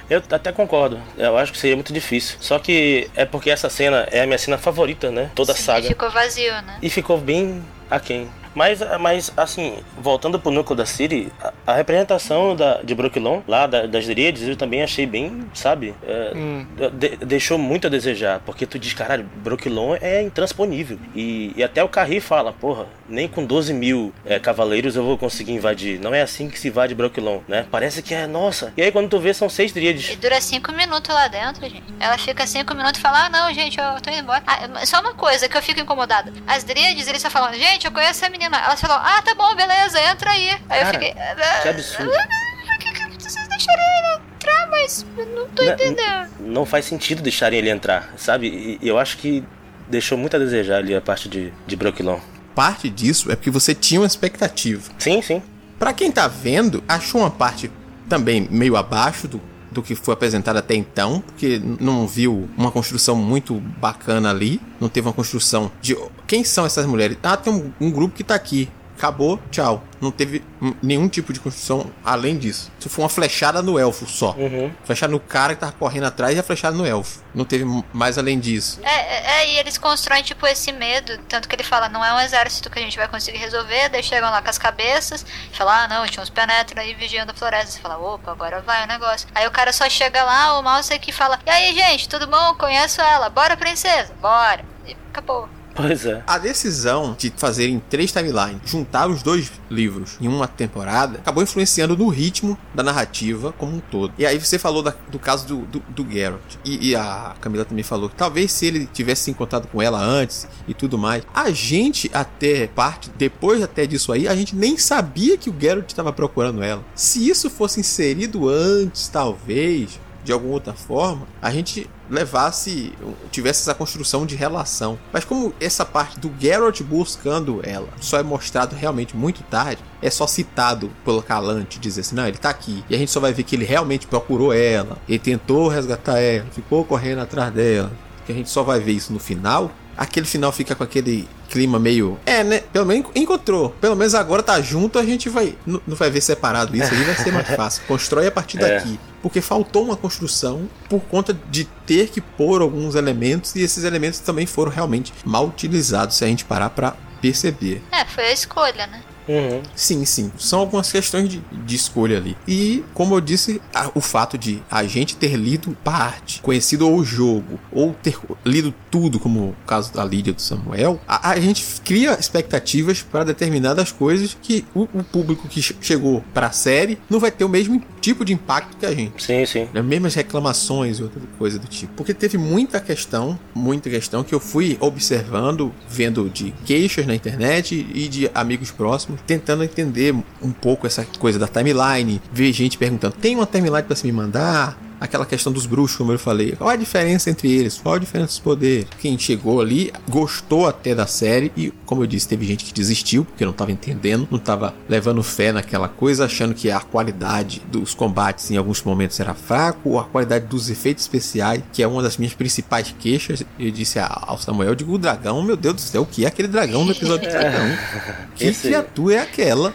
[0.10, 2.38] Eu até concordo, eu acho que seria muito difícil.
[2.40, 5.32] Só que é porque essa cena é a minha cena favorita, né?
[5.34, 5.88] Toda a Sim, saga.
[5.88, 6.78] Ficou vazio, né?
[6.82, 8.30] E ficou bem aquém.
[8.54, 13.68] Mas, mas, assim, voltando pro núcleo da City, a, a representação da, de Brooklyn, lá
[13.68, 15.94] da- das Dríades, eu também achei bem, sabe?
[16.08, 16.66] é, Hum.
[16.94, 18.40] de- deixou muito a desejar.
[18.46, 20.98] Porque tu diz, caralho, Brooklyn é intransponível.
[21.14, 25.18] E, e até o Carri fala, porra, nem com 12 mil é, cavaleiros eu vou
[25.18, 26.00] conseguir invadir.
[26.00, 27.66] Não é assim que se invade Brooklyn, né?
[27.70, 28.74] Parece que é, nossa.
[28.76, 30.10] E aí quando tu vê, são seis Dríades.
[30.12, 31.84] E dura cinco minutos lá dentro, gente.
[32.00, 34.44] Ela fica cinco minutos e fala: Ah, não, gente, eu tô indo embora.
[34.48, 36.32] Ah, só uma coisa que eu fico incomodada.
[36.48, 38.58] As Dríades, eles só falam: Gente, eu conheço essa menina.
[38.58, 40.50] Elas falam: Ah, tá bom, beleza, entra aí.
[40.70, 41.14] Aí eu Cara, fiquei.
[41.62, 42.12] Que absurdo.
[42.12, 44.68] Por que, que vocês deixaram ele entrar?
[44.70, 46.30] Mas eu não tô Não- entendendo.
[46.40, 48.80] não faz sentido deixarem ele entrar, sabe?
[48.82, 49.44] E eu acho que
[49.88, 52.20] deixou muito a desejar ali a parte de, de Brooklyn.
[52.56, 54.90] Parte disso é porque você tinha uma expectativa.
[54.98, 55.42] Sim, sim.
[55.78, 57.70] Pra quem tá vendo, achou uma parte
[58.08, 59.42] também meio abaixo do,
[59.72, 64.88] do que foi apresentado até então, porque não viu uma construção muito bacana ali, não
[64.88, 67.18] teve uma construção de quem são essas mulheres.
[67.22, 68.70] Ah, tem um, um grupo que tá aqui.
[68.98, 69.84] Acabou, tchau.
[70.00, 72.72] Não teve hum, nenhum tipo de construção além disso.
[72.80, 74.32] Isso foi uma flechada no elfo só.
[74.38, 74.72] Uhum.
[74.84, 77.22] Flechada no cara que tava correndo atrás e a flechada no elfo.
[77.34, 78.80] Não teve mais além disso.
[78.84, 81.18] É, é, é, e eles constroem, tipo, esse medo.
[81.28, 83.90] Tanto que ele fala, não é um exército que a gente vai conseguir resolver.
[83.90, 87.32] Daí chegam lá com as cabeças e falam, ah, não, tinha uns penetras aí vigiando
[87.32, 87.72] a floresta.
[87.72, 89.28] Você fala, opa, agora vai o negócio.
[89.36, 92.56] Aí o cara só chega lá, o mouse aqui fala, e aí, gente, tudo bom?
[92.56, 93.30] Conheço ela.
[93.30, 94.14] Bora, princesa?
[94.22, 94.64] Bora.
[94.88, 95.50] E acabou.
[95.76, 96.24] Pois é.
[96.26, 101.98] A decisão de fazerem três timelines, juntar os dois livros em uma temporada, acabou influenciando
[101.98, 104.14] no ritmo da narrativa como um todo.
[104.18, 106.56] E aí você falou da- do caso do, do, do Geralt.
[106.64, 110.00] E, e a Camila também falou que talvez se ele tivesse se encontrado com ela
[110.02, 114.78] antes e tudo mais, a gente até parte, depois até disso aí, a gente nem
[114.78, 116.84] sabia que o Geralt estava procurando ela.
[116.96, 122.92] Se isso fosse inserido antes, talvez, de alguma outra forma, a gente levasse,
[123.32, 124.98] tivesse essa construção de relação.
[125.14, 130.10] Mas como essa parte do Geralt buscando ela só é mostrado realmente muito tarde, é
[130.10, 132.84] só citado pelo Calante, dizer assim, não, ele tá aqui.
[132.90, 136.48] E a gente só vai ver que ele realmente procurou ela, ele tentou resgatar ela,
[136.52, 137.92] ficou correndo atrás dela.
[138.26, 141.80] Que a gente só vai ver isso no final, aquele final fica com aquele clima
[141.80, 142.20] meio.
[142.26, 142.60] É, né?
[142.60, 143.70] Pelo menos encontrou.
[143.82, 145.56] Pelo menos agora tá junto, a gente vai.
[145.66, 147.84] Não, vai ver separado isso aí, vai ser mais fácil.
[147.88, 148.76] Constrói a partir é.
[148.76, 149.00] daqui.
[149.22, 154.20] Porque faltou uma construção por conta de ter que pôr alguns elementos e esses elementos
[154.20, 157.82] também foram realmente mal utilizados se a gente parar pra perceber.
[157.92, 159.02] É, foi a escolha, né?
[159.28, 159.62] Uhum.
[159.76, 160.32] Sim, sim.
[160.38, 162.38] São algumas questões de, de escolha ali.
[162.48, 167.04] E, como eu disse, a, o fato de a gente ter lido parte, conhecido o
[167.04, 171.64] jogo, ou ter lido tudo, como o caso da Lídia do Samuel, a, a gente
[171.84, 177.20] cria expectativas para determinadas coisas que o, o público que chegou para a série não
[177.20, 179.24] vai ter o mesmo tipo de impacto que a gente.
[179.24, 179.68] Sim, sim.
[179.74, 181.94] As mesmas reclamações e outra coisa do tipo.
[181.94, 187.76] Porque teve muita questão, muita questão que eu fui observando, vendo de queixas na internet
[187.94, 193.16] e de amigos próximos tentando entender um pouco essa coisa da timeline, ver gente perguntando:
[193.20, 194.78] tem uma timeline para se me mandar?
[195.00, 196.54] Aquela questão dos bruxos, como eu falei.
[196.54, 197.78] Qual a diferença entre eles?
[197.78, 198.88] Qual a diferença dos poderes?
[199.00, 203.26] Quem chegou ali gostou até da série e, como eu disse, teve gente que desistiu
[203.26, 207.94] porque não estava entendendo, não estava levando fé naquela coisa, achando que a qualidade dos
[207.94, 212.02] combates em alguns momentos era fraco, ou a qualidade dos efeitos especiais, que é uma
[212.02, 213.44] das minhas principais queixas.
[213.60, 216.28] Eu disse ao Samuel, eu digo, o dragão, meu Deus do céu, o que é
[216.28, 217.66] aquele dragão no episódio do dragão?
[218.36, 218.68] Que Esse...
[218.68, 219.74] criatura é aquela?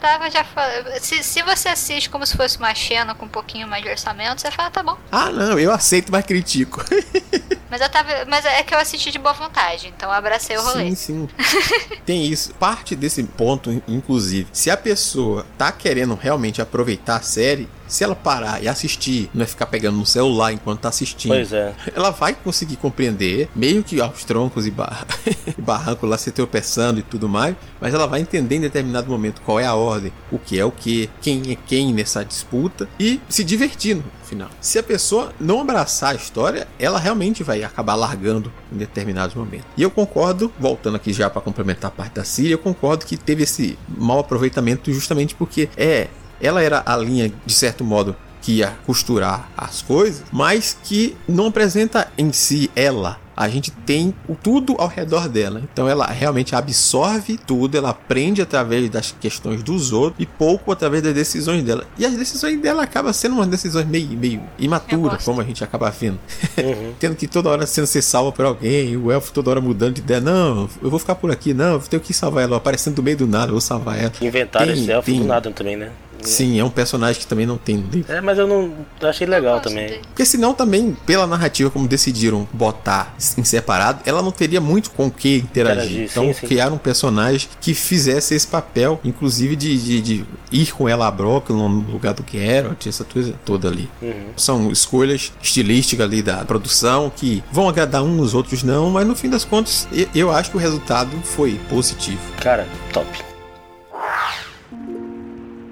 [0.00, 0.90] Tava já falando.
[1.00, 4.40] Se, se você assiste como se fosse uma Xena com um pouquinho mais de orçamento,
[4.40, 4.96] você fala, tá bom.
[5.10, 6.84] Ah, não, eu aceito, mas critico.
[7.70, 8.24] mas eu tava.
[8.26, 10.90] Mas é que eu assisti de boa vontade, então eu abracei o rolê.
[10.90, 11.28] Sim, sim.
[12.04, 12.54] Tem isso.
[12.54, 18.14] Parte desse ponto, inclusive, se a pessoa tá querendo realmente aproveitar a série, se ela
[18.14, 21.32] parar e assistir, não é ficar pegando no celular enquanto tá assistindo.
[21.32, 21.74] Pois é.
[21.94, 25.06] Ela vai conseguir compreender, meio que aos troncos e, bar...
[25.56, 29.40] e barrancos lá se tropeçando e tudo mais, mas ela vai entender em determinado momento
[29.42, 33.20] qual é a ordem, o que é o que, quem é quem nessa disputa e
[33.28, 34.50] se divertindo no final.
[34.60, 39.66] Se a pessoa não abraçar a história, ela realmente vai acabar largando em determinados momentos.
[39.76, 43.16] E eu concordo, voltando aqui já para complementar a parte da Síria, eu concordo que
[43.16, 46.08] teve esse mau aproveitamento justamente porque é
[46.44, 48.14] ela era a linha, de certo modo,
[48.44, 53.18] que ia costurar as coisas, mas que não apresenta em si ela.
[53.36, 55.60] A gente tem tudo ao redor dela.
[55.72, 61.02] Então ela realmente absorve tudo, ela aprende através das questões dos outros e pouco através
[61.02, 61.84] das decisões dela.
[61.98, 65.90] E as decisões dela acabam sendo umas decisões meio, meio imaturas, como a gente acaba
[65.90, 66.20] vendo.
[66.58, 66.92] Uhum.
[67.00, 70.00] Tendo que toda hora sendo ser salva por alguém, o elfo toda hora mudando de
[70.00, 70.20] ideia.
[70.20, 73.16] Não, eu vou ficar por aqui, não, eu tenho que salvar ela, aparecendo do meio
[73.16, 74.12] do nada, eu vou salvar ela.
[74.20, 75.20] Inventaram esse elfo tem...
[75.20, 75.90] do nada também, né?
[76.22, 78.12] Sim, é um personagem que também não tem no livro.
[78.12, 80.00] É, mas eu não eu achei legal também.
[80.02, 85.06] Porque senão também, pela narrativa, como decidiram botar em separado, ela não teria muito com
[85.06, 85.84] o que interagir.
[85.84, 86.46] interagir então sim, sim.
[86.46, 91.10] criaram um personagem que fizesse esse papel, inclusive de, de, de ir com ela a
[91.10, 93.88] Brock no lugar do Geralt, essa coisa toda ali.
[94.00, 94.28] Uhum.
[94.36, 99.14] São escolhas estilísticas ali da produção que vão agradar uns, nos outros não, mas no
[99.14, 102.20] fim das contas, eu acho que o resultado foi positivo.
[102.40, 103.06] Cara, top.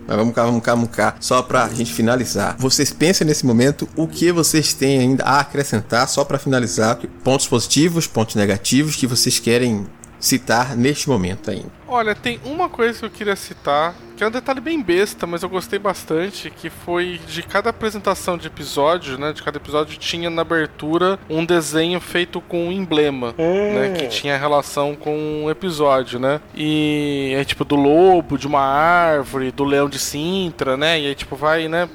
[0.07, 1.17] Mas vamos cá, vamos cá, vamos cá.
[1.21, 2.57] Só pra gente finalizar.
[2.59, 6.99] Vocês pensem nesse momento o que vocês têm ainda a acrescentar, só para finalizar.
[7.23, 9.87] Pontos positivos, pontos negativos que vocês querem
[10.23, 11.83] citar neste momento ainda.
[11.89, 15.43] Olha, tem uma coisa que eu queria citar, que é um detalhe bem besta, mas
[15.43, 19.33] eu gostei bastante, que foi de cada apresentação de episódio, né?
[19.33, 23.75] De cada episódio tinha na abertura um desenho feito com um emblema, hum.
[23.75, 23.95] né?
[23.99, 26.41] Que tinha relação com o um episódio, né?
[26.55, 31.01] E é tipo do lobo, de uma árvore, do leão de Sintra, né?
[31.01, 31.89] E aí tipo vai, né?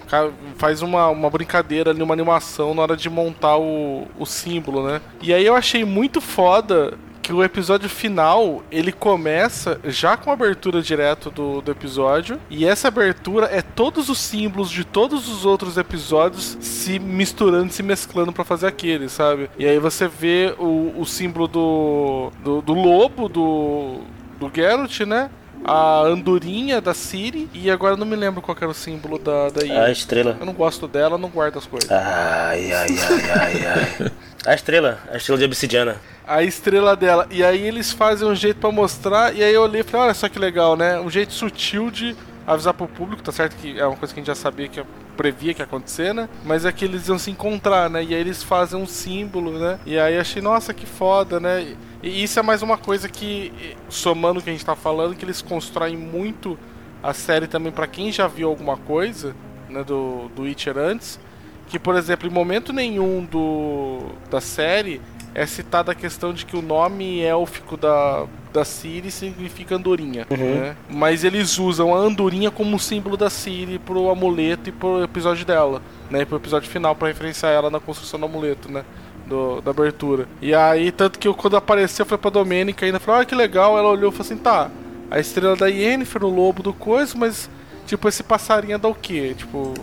[0.57, 5.01] Faz uma, uma brincadeira ali, uma animação na hora de montar o, o símbolo, né?
[5.21, 6.93] E aí eu achei muito foda
[7.27, 12.65] que o episódio final ele começa já com a abertura direto do, do episódio e
[12.65, 18.31] essa abertura é todos os símbolos de todos os outros episódios se misturando, se mesclando
[18.31, 19.49] para fazer aquele, sabe?
[19.59, 23.99] E aí você vê o, o símbolo do, do, do lobo do
[24.39, 25.29] do Geralt, né?
[25.65, 29.83] a andorinha da Siri e agora não me lembro qual era o símbolo da, da
[29.83, 30.37] A estrela.
[30.39, 31.91] Eu não gosto dela, não guardo as coisas.
[31.91, 34.11] Ai, ai, ai, ai, ai.
[34.47, 37.25] A estrela, a estrela de obsidiana a estrela dela.
[37.31, 40.13] E aí eles fazem um jeito para mostrar, e aí eu olhei e falei, olha
[40.13, 40.99] só que legal, né?
[40.99, 44.21] Um jeito sutil de avisar pro público, tá certo que é uma coisa que a
[44.21, 44.83] gente já sabia que
[45.15, 46.29] previa que ia acontecer, né?
[46.45, 48.03] Mas é que eles iam se encontrar, né?
[48.03, 49.79] E aí eles fazem um símbolo, né?
[49.85, 51.75] E aí achei, nossa, que foda, né?
[52.03, 55.25] E isso é mais uma coisa que, somando o que a gente tá falando, que
[55.25, 56.59] eles constroem muito
[57.01, 59.35] a série também para quem já viu alguma coisa,
[59.69, 61.19] né, do, do Witcher antes,
[61.67, 63.99] que, por exemplo, em momento nenhum do
[64.29, 65.01] da série
[65.35, 70.37] é citada a questão de que o nome élfico da, da Ciri significa andorinha, Uhum.
[70.55, 70.75] né?
[70.89, 75.81] Mas eles usam a andorinha como símbolo da Ciri pro amuleto e pro episódio dela,
[76.09, 76.21] né?
[76.21, 78.83] E pro episódio final pra referenciar ela na construção do amuleto, né?
[79.27, 80.25] Do, da abertura.
[80.41, 83.35] E aí, tanto que eu, quando apareceu, eu falei pra Domênica ainda, falei, ah, que
[83.35, 83.77] legal.
[83.77, 84.71] Ela olhou e falou assim, tá,
[85.11, 87.49] a estrela da Yennefer, o lobo do coisa, mas,
[87.87, 89.33] tipo, esse passarinho é da o quê?
[89.35, 89.73] Tipo,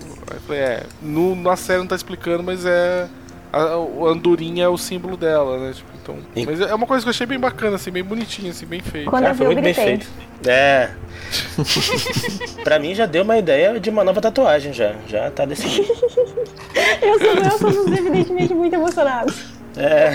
[0.50, 3.09] é, no, na série não tá explicando, mas é...
[3.52, 5.72] A, a andorinha é o símbolo dela, né?
[5.72, 6.44] Tipo, então, Sim.
[6.44, 9.09] mas é uma coisa que eu achei bem bacana, assim, bem bonitinha, assim, bem feito.
[9.09, 10.07] Quando Cara, eu vi, foi eu muito bem feito.
[10.46, 10.90] É.
[12.62, 14.94] pra mim já deu uma ideia de uma nova tatuagem já.
[15.07, 15.88] Já tá decidido.
[17.00, 19.53] Eu sou, eu somos evidentemente muito emocionados.
[19.77, 20.11] É.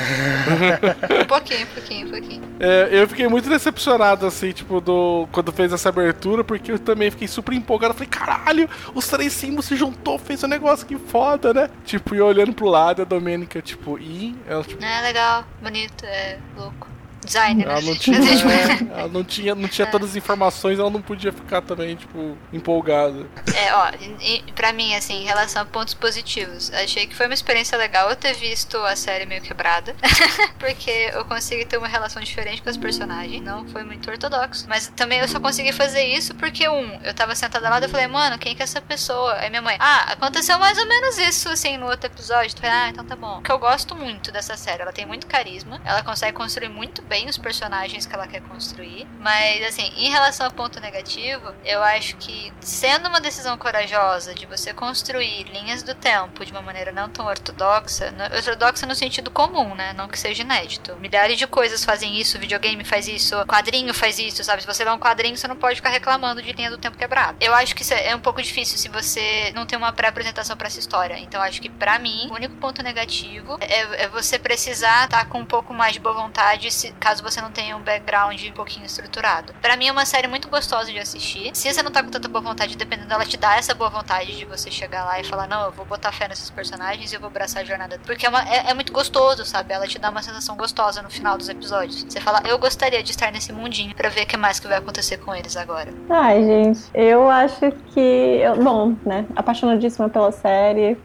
[1.22, 2.41] Um pouquinho, um pouquinho, um pouquinho.
[2.60, 7.12] É, eu fiquei muito decepcionado, assim, tipo, do, quando fez essa abertura, porque eu também
[7.12, 7.93] fiquei super empolgado.
[7.93, 11.69] Falei, caralho, os três símbolos se juntou, fez um negócio que foda, né?
[11.86, 16.06] Tipo, e eu olhando pro lado, a Domênica, tipo, e ela, tipo, É legal, bonito,
[16.06, 16.88] é louco.
[17.23, 17.71] Design, né?
[17.71, 21.01] ela não tinha, é, é, ela não tinha, não tinha todas as informações, ela não
[21.01, 23.25] podia ficar também, tipo, empolgada.
[23.53, 23.91] É, ó,
[24.21, 28.09] e, pra mim, assim, em relação a pontos positivos, achei que foi uma experiência legal
[28.09, 29.95] eu ter visto a série meio quebrada,
[30.57, 34.87] porque eu consegui ter uma relação diferente com os personagens, não foi muito ortodoxo, mas
[34.95, 38.37] também eu só consegui fazer isso porque, um, eu tava sentada lá e falei, mano,
[38.37, 39.33] quem que é essa pessoa?
[39.35, 42.75] Aí minha mãe, ah, aconteceu mais ou menos isso, assim, no outro episódio, eu falei,
[42.75, 43.35] ah, então tá bom.
[43.35, 47.18] Porque eu gosto muito dessa série, ela tem muito carisma, ela consegue construir muito bem
[47.27, 52.15] os personagens que ela quer construir, mas, assim, em relação ao ponto negativo, eu acho
[52.17, 57.09] que sendo uma decisão corajosa de você construir linhas do tempo de uma maneira não
[57.09, 59.93] tão ortodoxa, ortodoxa no sentido comum, né?
[59.93, 60.95] Não que seja inédito.
[60.97, 64.61] Milhares de coisas fazem isso, videogame faz isso, quadrinho faz isso, sabe?
[64.61, 67.37] Se você lê um quadrinho, você não pode ficar reclamando de linha do tempo quebrada.
[67.39, 70.67] Eu acho que isso é um pouco difícil se você não tem uma pré-apresentação pra
[70.67, 71.17] essa história.
[71.19, 75.39] Então, acho que pra mim, o único ponto negativo é, é você precisar estar com
[75.39, 78.85] um pouco mais de boa vontade se, caso você não tenha um background um pouquinho
[78.85, 79.53] estruturado.
[79.61, 81.51] Pra mim é uma série muito gostosa de assistir.
[81.53, 84.35] Se você não tá com tanta boa vontade, dependendo dela te dá essa boa vontade
[84.38, 87.19] de você chegar lá e falar, não, eu vou botar fé nesses personagens e eu
[87.19, 87.99] vou abraçar a jornada.
[88.05, 89.73] Porque é, uma- é- é muito gostoso, sabe?
[89.73, 92.03] Ela te dá uma sensação gostosa no final dos episódios.
[92.03, 94.77] Você fala, eu gostaria de estar nesse mundinho pra ver o que mais que vai
[94.77, 95.93] acontecer com eles agora.
[96.09, 97.99] Ai, gente, eu acho que.
[97.99, 99.26] eu- bom, né?
[99.35, 100.97] Apaixonadíssima pela série.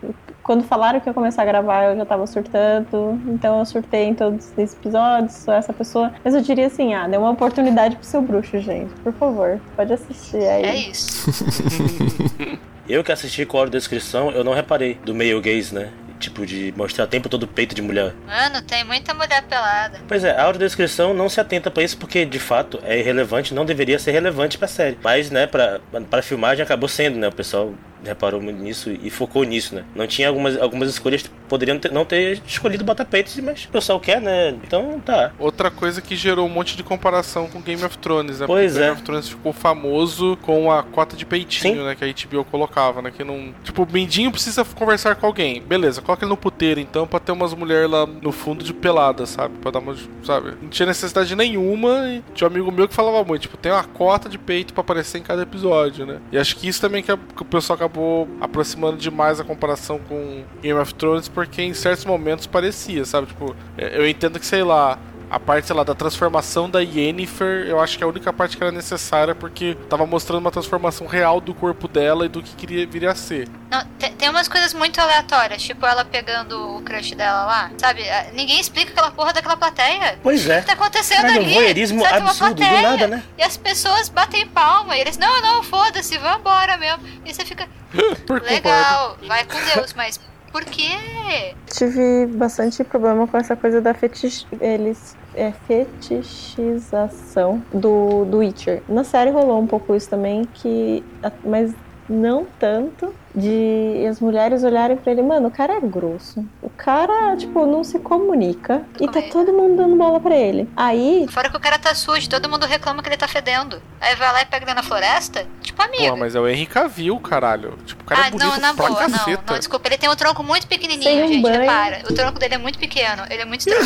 [0.45, 3.19] Quando falaram que ia começar a gravar, eu já tava surtando.
[3.27, 6.13] Então eu surtei em todos os episódios, sou essa pessoa.
[6.23, 8.93] Mas eu diria assim: ah, dê uma oportunidade pro seu bruxo, gente.
[9.01, 10.65] Por favor, pode assistir aí.
[10.65, 11.31] É isso.
[12.87, 15.89] Eu que assisti com a descrição, eu não reparei do male gaze, né?
[16.21, 18.15] Tipo, de mostrar o tempo todo o peito de mulher.
[18.27, 20.01] Mano, tem muita mulher pelada.
[20.07, 23.65] Pois é, a audiodescrição não se atenta pra isso porque, de fato, é irrelevante, não
[23.65, 24.99] deveria ser relevante pra série.
[25.03, 25.81] Mas, né, pra,
[26.11, 27.29] pra filmagem acabou sendo, né?
[27.29, 27.73] O pessoal
[28.05, 29.85] reparou muito nisso e focou nisso, né?
[29.95, 33.69] Não tinha algumas, algumas escolhas que poderiam ter- não ter escolhido botar peitos, mas o
[33.69, 34.51] pessoal quer, né?
[34.65, 35.33] Então tá.
[35.39, 38.47] Outra coisa que gerou um monte de comparação com Game of Thrones, né?
[38.47, 38.87] Pois Porque é.
[38.87, 41.95] Game of Thrones ficou famoso com a cota de peitinho, né?
[41.95, 43.11] Que a HBO colocava, né?
[43.11, 43.55] Que não.
[43.63, 45.63] Tipo, o Mindinho precisa conversar com alguém.
[45.63, 49.27] Beleza, coloca ele no puteiro então pra ter umas mulheres lá no fundo de pelada,
[49.27, 49.55] sabe?
[49.59, 49.95] Pra dar uma.
[50.23, 50.55] Sabe?
[50.63, 52.09] Não tinha necessidade nenhuma.
[52.09, 54.81] E tinha um amigo meu que falava muito, tipo, tem uma cota de peito pra
[54.83, 56.19] aparecer em cada episódio, né?
[56.33, 60.01] E acho que isso também que, a- que o pessoal acabou aproximando demais a comparação
[60.09, 63.29] com Game of Thrones, porque em certos momentos parecia, sabe?
[63.29, 64.99] Tipo, é, eu entendo que, sei lá,
[65.35, 68.57] a parte, sei lá, da transformação da Yennefer, eu acho que é a única parte
[68.57, 72.55] que era necessária, porque tava mostrando uma transformação real do corpo dela e do que
[72.55, 73.49] queria viria a ser.
[73.69, 73.85] Não,
[74.17, 78.09] tem, umas coisas muito aleatórias, tipo ela pegando o crush dela lá, sabe?
[78.09, 80.21] Ah, Ninguém explica aquela porra daquela plateia.
[80.23, 80.59] Pois é.
[80.59, 81.51] O que tá acontecendo Caralho, ali?
[81.51, 83.23] um voyeurismo Sabe, uma absurdo, do plateia, nada, né?
[83.37, 87.03] E as pessoas batem palma, e eles, não, não, foda-se, vambora mesmo.
[87.25, 87.69] E você fica,
[88.47, 90.21] legal, vai com Deus, mas
[90.55, 91.57] por quê?
[91.67, 94.47] Tive bastante problema com essa coisa da fetich...
[94.61, 98.85] eles é, fetichização do, do Witcher.
[98.89, 101.03] Na série rolou um pouco isso também, que
[101.45, 101.75] mas
[102.09, 106.45] não tanto de as mulheres olharem pra ele, mano, o cara é grosso.
[106.63, 110.69] O cara, tipo, não se comunica e tá todo mundo dando bola pra ele.
[110.77, 113.83] Aí, Fora que o cara tá sujo, todo mundo reclama que ele tá fedendo.
[114.01, 115.47] Aí vai lá e pega ele na floresta?
[115.61, 116.11] Tipo, amigo.
[116.11, 117.77] Pô, mas é o Henry Cavill, caralho.
[117.85, 119.43] Tipo, o cara ah, é bonito não, na pra boa, não, caceta.
[119.53, 121.61] não, desculpa, ele tem um tronco muito pequenininho, Sem um gente, banho.
[121.61, 122.03] repara.
[122.09, 123.85] O tronco dele é muito pequeno, ele é muito estranho.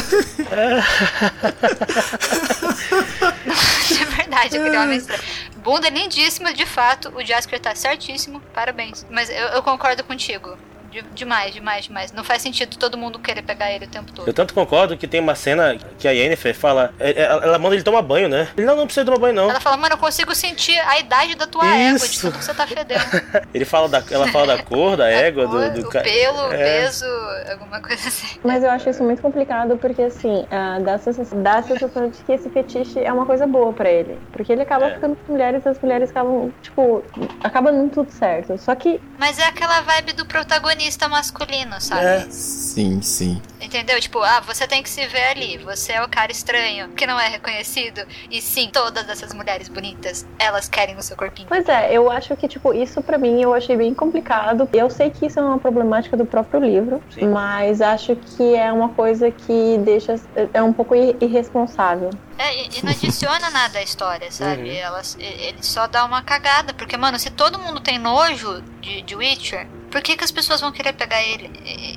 [3.89, 5.23] De verdade, aquele homem estranho.
[5.69, 9.05] Bunda lindíssima, de fato, o Jasker tá certíssimo, parabéns.
[9.11, 10.57] Mas eu, eu concordo contigo.
[10.90, 12.12] De, demais, demais, demais.
[12.12, 14.27] Não faz sentido todo mundo querer pegar ele o tempo todo.
[14.27, 16.94] Eu tanto concordo que tem uma cena que a Yennefer fala.
[16.98, 18.48] é, é, Ela, ela manda ele tomar banho, né?
[18.56, 19.51] Ele não, não precisa tomar banho, não.
[19.51, 22.55] Ela fala, mano, eu consigo sentir a idade da tua égua, de tanto que você
[22.55, 23.02] tá fedendo.
[23.52, 26.56] Ele fala da, ela fala da cor da égua, do, do o ca- pelo, É.
[26.81, 27.05] peso,
[27.51, 28.39] alguma coisa assim.
[28.43, 32.09] Mas eu acho isso muito complicado porque, assim, ah, dá, a sensação, dá a sensação
[32.09, 34.19] de que esse fetiche é uma coisa boa pra ele.
[34.32, 34.94] Porque ele acaba É.
[34.94, 37.05] ficando com mulheres e as mulheres acabam, tipo,
[37.44, 38.56] acaba dando tudo certo.
[38.59, 40.77] Só que Mas é aquela vibe do protagonista
[41.09, 42.05] masculino, sabe?
[42.05, 42.26] É.
[42.30, 43.42] Sim, sim.
[43.60, 44.00] Entendeu?
[44.00, 45.59] Tipo, ah, você tem que se ver ali.
[45.59, 48.00] Você é o cara estranho, que não é reconhecido.
[48.30, 51.48] E sim, todas essas mulheres bonitas, elas querem o seu corpinho.
[51.48, 54.68] Pois é, eu acho que, tipo, isso pra mim eu achei bem complicado.
[54.72, 57.28] Eu sei que isso é uma problemática do próprio livro, Sim.
[57.28, 60.14] mas acho que é uma coisa que deixa.
[60.52, 62.10] é um pouco ir- irresponsável.
[62.38, 64.70] É, e, e não adiciona nada à história, sabe?
[64.70, 64.76] Uhum.
[64.76, 66.72] Elas, ele só dá uma cagada.
[66.72, 69.66] Porque, mano, se todo mundo tem nojo de, de Witcher,
[69.99, 71.51] por que, que as pessoas vão querer pegar ele?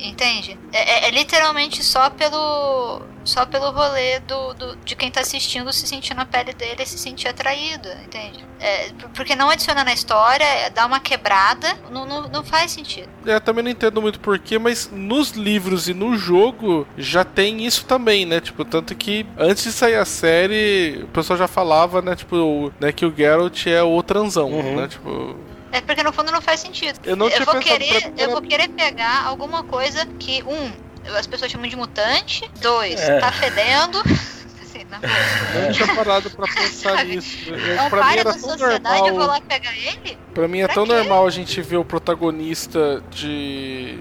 [0.08, 0.58] Entende?
[0.72, 3.02] É, é- é literalmente só pelo.
[3.24, 6.86] Só pelo rolê do, do- de quem tá assistindo se sentir na pele dele e
[6.86, 8.44] se sentir atraído, entende?
[8.58, 12.72] É, por- porque não adiciona na história, é, dá uma quebrada, não, não, não faz
[12.72, 13.08] sentido.
[13.24, 17.64] É, Eu também não entendo muito porquê, mas nos livros e no jogo já tem
[17.64, 18.40] isso também, né?
[18.40, 22.16] Tipo, tanto que antes de sair a série, o pessoal já falava, né?
[22.16, 24.74] Tipo, né, que o Geralt é o transão, Uhum.
[24.80, 24.88] né?
[24.88, 25.36] Tipo,
[25.72, 26.98] É porque no fundo não faz sentido.
[27.04, 30.70] Eu não tinha vou pensado querer, pra- eu vou querer pegar alguma coisa que um
[31.16, 33.18] as pessoas chamam de mutante, dois É.
[33.18, 34.00] tá fedendo.
[35.54, 37.50] Eu não tinha parado pra pensar nisso.
[37.50, 39.28] Eu- É um pra mim para era da tão sociedade, eu vou normal.
[39.28, 40.18] lá pegar ele?
[40.34, 40.92] Pra mim é Pra tão quê?
[40.94, 43.98] normal a gente ver o protagonista de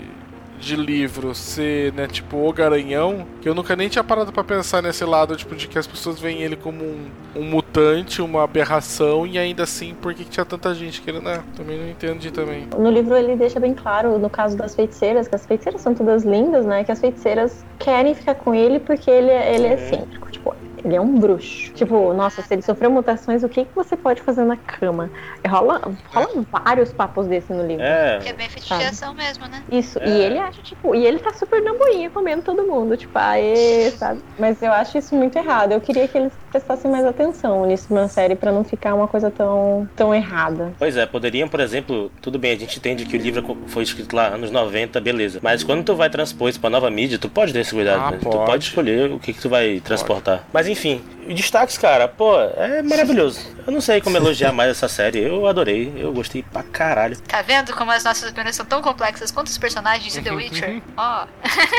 [0.61, 4.81] de livro ser, né, tipo, o garanhão, que eu nunca nem tinha parado pra pensar
[4.83, 9.25] nesse lado, tipo, de que as pessoas veem ele como um, um mutante, uma aberração,
[9.25, 11.41] e ainda assim, por que, que tinha tanta gente querendo, né?
[11.57, 12.67] Também não entendi também.
[12.77, 16.23] No livro ele deixa bem claro, no caso das feiticeiras, que as feiticeiras são todas
[16.23, 16.83] lindas, né?
[16.83, 20.29] Que as feiticeiras querem ficar com ele porque ele, é- ele é excêntrico.
[20.31, 21.71] Tipo, ele é um bruxo.
[21.73, 25.09] Tipo, nossa, se ele sofreu mutações, o que, que você pode fazer na cama?
[25.47, 25.81] Rola,
[26.13, 27.83] rola vários papos desse no livro.
[27.83, 29.63] Que É, é bem fetichização mesmo, né?
[29.71, 30.07] Isso, É.
[30.07, 33.91] e ele acha, tipo, e ele tá super na boinha comendo todo mundo, tipo, aê,
[33.91, 34.21] sabe?
[34.39, 35.71] Mas eu acho isso muito errado.
[35.71, 39.31] Eu queria que eles prestassem mais atenção nisso na série pra não ficar uma coisa
[39.31, 40.73] tão, tão errada.
[40.77, 44.15] Pois é, poderiam, por exemplo, tudo bem, a gente entende que o livro foi escrito
[44.15, 45.39] lá anos 90, beleza.
[45.41, 48.11] Mas quando tu vai transpor isso pra nova mídia, tu pode ter esse cuidado, Ah,
[48.11, 48.17] né?
[48.21, 48.45] Tu pode.
[48.45, 50.43] pode escolher o que, que tu vai transportar.
[50.51, 53.39] Mas enfim, destaques, cara, pô, é maravilhoso.
[53.65, 55.19] Eu não sei como elogiar mais essa série.
[55.19, 57.17] Eu adorei, eu gostei pra caralho.
[57.21, 60.81] Tá vendo como as nossas opiniões são tão complexas quanto os personagens de The Witcher?
[60.97, 61.27] Ó.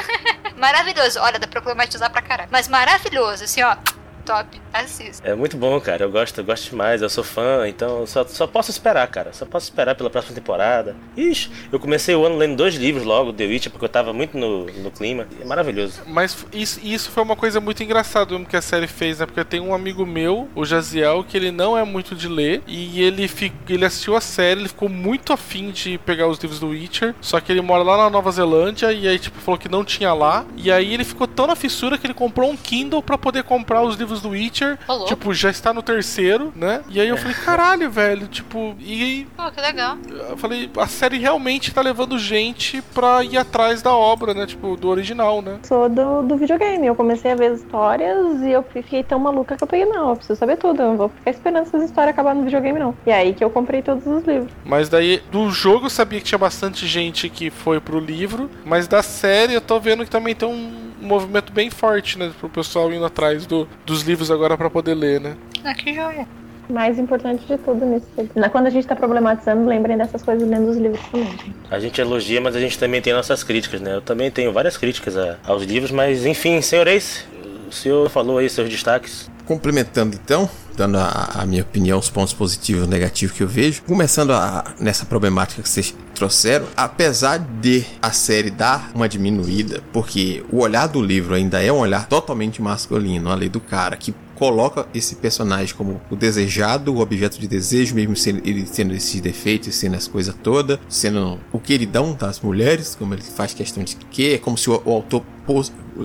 [0.56, 1.18] maravilhoso.
[1.20, 2.48] Olha, dá pra problematizar pra caralho.
[2.52, 3.76] Mas maravilhoso, assim, ó.
[4.24, 4.60] Top.
[4.72, 5.26] Assista.
[5.28, 6.04] É muito bom, cara.
[6.04, 7.02] Eu gosto, eu gosto demais.
[7.02, 9.32] Eu sou fã, então só, só posso esperar, cara.
[9.32, 10.96] Só posso esperar pela próxima temporada.
[11.16, 14.36] Ixi, eu comecei o ano lendo dois livros logo, The Witcher, porque eu tava muito
[14.36, 15.26] no, no clima.
[15.40, 16.02] É maravilhoso.
[16.06, 19.26] Mas isso, isso foi uma coisa muito engraçada mesmo que a série fez, né?
[19.26, 22.62] Porque tem um amigo meu, o Jaziel, que ele não é muito de ler.
[22.66, 26.60] E ele, fi, ele assistiu a série, ele ficou muito afim de pegar os livros
[26.60, 27.14] do Witcher.
[27.20, 30.12] Só que ele mora lá na Nova Zelândia e aí, tipo, falou que não tinha
[30.12, 30.44] lá.
[30.56, 33.82] E aí ele ficou tão na fissura que ele comprou um Kindle pra poder comprar
[33.82, 34.78] os livros do Witcher.
[34.88, 35.06] Louco.
[35.06, 36.82] Tipo, já está no terceiro, né?
[36.88, 39.96] E aí eu falei, caralho, velho, tipo, e Pô, que legal.
[40.28, 44.46] eu falei, a série realmente tá levando gente pra ir atrás da obra, né?
[44.46, 45.58] Tipo, do original, né?
[45.62, 49.56] Sou do, do videogame, eu comecei a ver as histórias e eu fiquei tão maluca
[49.56, 52.12] que eu peguei, não, eu preciso saber tudo, eu não vou ficar esperando essas histórias
[52.12, 52.94] acabar no videogame, não.
[53.06, 54.50] E aí que eu comprei todos os livros.
[54.64, 58.86] Mas daí, do jogo eu sabia que tinha bastante gente que foi pro livro, mas
[58.86, 62.30] da série eu tô vendo que também tem um movimento bem forte, né?
[62.38, 65.36] Pro pessoal indo atrás do, dos livros agora pra poder ler, né?
[65.64, 66.26] Ah, que joia.
[66.70, 68.06] Mais importante de tudo nisso.
[68.52, 71.26] Quando a gente tá problematizando, lembrem dessas coisas lendo os livros também.
[71.30, 71.54] gente.
[71.70, 73.96] A gente elogia, mas a gente também tem nossas críticas, né?
[73.96, 77.24] Eu também tenho várias críticas a- aos livros, mas enfim, senhor Ace,
[77.68, 79.30] o senhor falou aí seus destaques.
[79.46, 83.82] Complementando então, dando a, a minha opinião, os pontos positivos e negativos que eu vejo,
[83.82, 90.44] começando a- nessa problemática que vocês trouxeram, apesar de a série dar uma diminuída, porque
[90.50, 94.14] o olhar do livro ainda é um olhar totalmente masculino, a lei do cara, que
[94.34, 99.20] coloca esse personagem como o desejado, o objeto de desejo, mesmo sendo, ele tendo esses
[99.20, 103.94] defeitos, sendo as coisas todas, sendo o queridão das mulheres, como ele faz questão de
[104.10, 105.22] que, é como se o, o autor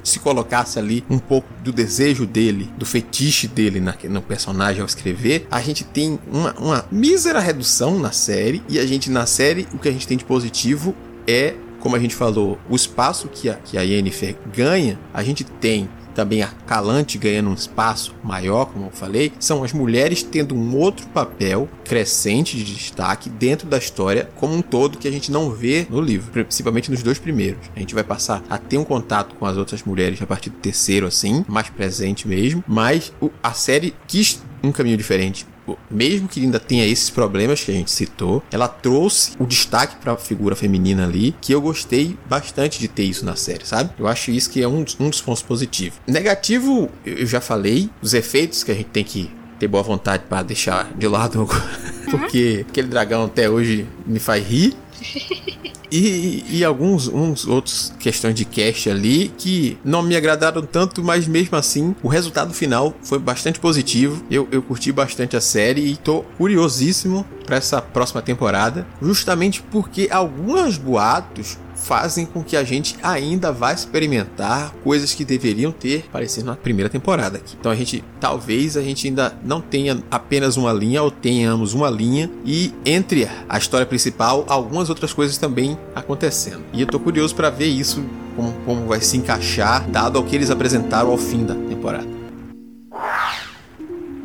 [0.03, 4.87] se colocasse ali um pouco do desejo dele, do fetiche dele na- no personagem ao
[4.87, 9.67] escrever, a gente tem uma, uma mísera redução na série, e a gente na série,
[9.73, 10.95] o que a gente tem de positivo
[11.27, 15.43] é como a gente falou, o espaço que a, que a Yennefer ganha, a gente
[15.43, 15.87] tem
[16.17, 20.75] também a Calante ganhando um espaço maior, como eu falei, são as mulheres tendo um
[20.75, 25.51] outro papel crescente de destaque dentro da história como um todo que a gente não
[25.51, 27.69] vê no livro, principalmente nos dois primeiros.
[27.75, 30.57] A gente vai passar a ter um contato com as outras mulheres a partir do
[30.57, 33.13] terceiro, assim, mais presente mesmo, mas
[33.43, 35.45] a série quis um caminho diferente
[35.89, 40.13] mesmo que ainda tenha esses problemas que a gente citou, ela trouxe o destaque para
[40.13, 43.91] a figura feminina ali, que eu gostei bastante de ter isso na série, sabe?
[43.97, 45.99] Eu acho isso que é um, um dos pontos positivos.
[46.05, 50.43] Negativo, eu já falei, os efeitos que a gente tem que ter boa vontade para
[50.43, 51.47] deixar de lado,
[52.09, 54.75] porque aquele dragão até hoje me faz rir.
[55.91, 61.27] E, e, alguns uns outros questões de cast ali que não me agradaram tanto, mas
[61.27, 64.23] mesmo assim o resultado final foi bastante positivo.
[64.29, 70.09] Eu, eu curti bastante a série e tô curiosíssimo para essa próxima temporada, justamente porque
[70.11, 76.47] alguns boatos fazem com que a gente ainda vá experimentar coisas que deveriam ter aparecido
[76.47, 77.55] na primeira temporada aqui.
[77.59, 81.89] Então a gente talvez a gente ainda não tenha apenas uma linha ou tenhamos uma
[81.89, 86.63] linha e entre a história principal algumas outras coisas também acontecendo.
[86.73, 88.03] E eu tô curioso para ver isso
[88.35, 92.16] como, como vai se encaixar dado ao que eles apresentaram ao fim da temporada.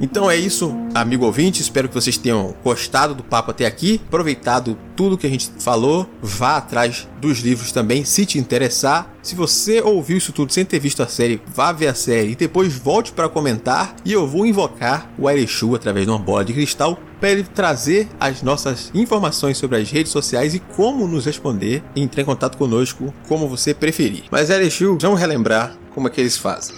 [0.02, 1.62] Então é isso, amigo ouvinte.
[1.62, 6.08] Espero que vocês tenham gostado do papo até aqui, aproveitado tudo que a gente falou.
[6.20, 9.14] Vá atrás dos livros também, se te interessar.
[9.22, 12.34] Se você ouviu isso tudo sem ter visto a série, vá ver a série e
[12.34, 13.94] depois volte para comentar.
[14.04, 18.08] E eu vou invocar o Erechu através de uma bola de cristal para ele trazer
[18.18, 22.58] as nossas informações sobre as redes sociais e como nos responder e entrar em contato
[22.58, 24.24] conosco como você preferir.
[24.32, 26.74] Mas Erechu, vamos relembrar como é que eles fazem.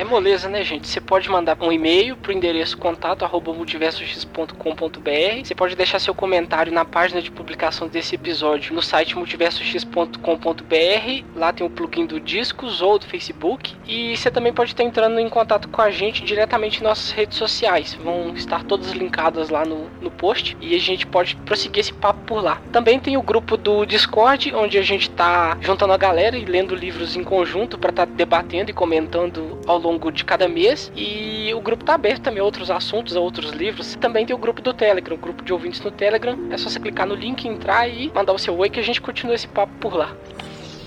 [0.00, 0.88] É moleza, né, gente?
[0.88, 5.44] Você pode mandar um e-mail pro endereço contato@multiversox.com.br.
[5.44, 11.24] Você pode deixar seu comentário na página de publicação desse episódio no site multiversox.com.br.
[11.36, 13.76] Lá tem o plugin do Discos ou do Facebook.
[13.86, 17.36] E você também pode estar entrando em contato com a gente diretamente em nossas redes
[17.36, 17.92] sociais.
[18.02, 22.20] Vão estar todas linkadas lá no, no post e a gente pode prosseguir esse papo
[22.20, 22.58] por lá.
[22.72, 26.74] Também tem o grupo do Discord, onde a gente está juntando a galera e lendo
[26.74, 30.90] livros em conjunto para estar tá debatendo e comentando ao longo longo de cada mês.
[30.96, 33.96] E o grupo tá aberto também a outros assuntos, a outros livros.
[33.96, 36.38] Também tem o grupo do Telegram, o grupo de ouvintes no Telegram.
[36.50, 39.00] É só você clicar no link, entrar e mandar o seu oi que a gente
[39.00, 40.14] continua esse papo por lá.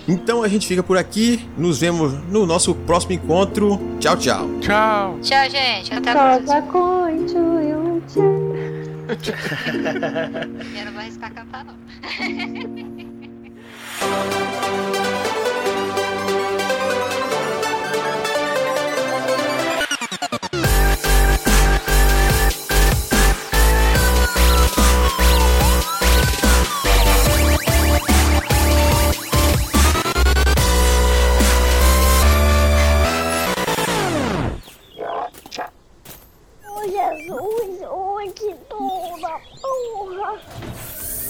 [0.06, 1.46] Então a gente fica por aqui.
[1.56, 3.78] Nos vemos no nosso próximo encontro.
[4.00, 4.48] Tchau, tchau.
[4.60, 5.18] Tchau.
[5.22, 5.94] Tchau, gente.
[5.94, 6.54] Até a próxima.
[10.76, 11.74] Eu não vou arriscar cantar, não.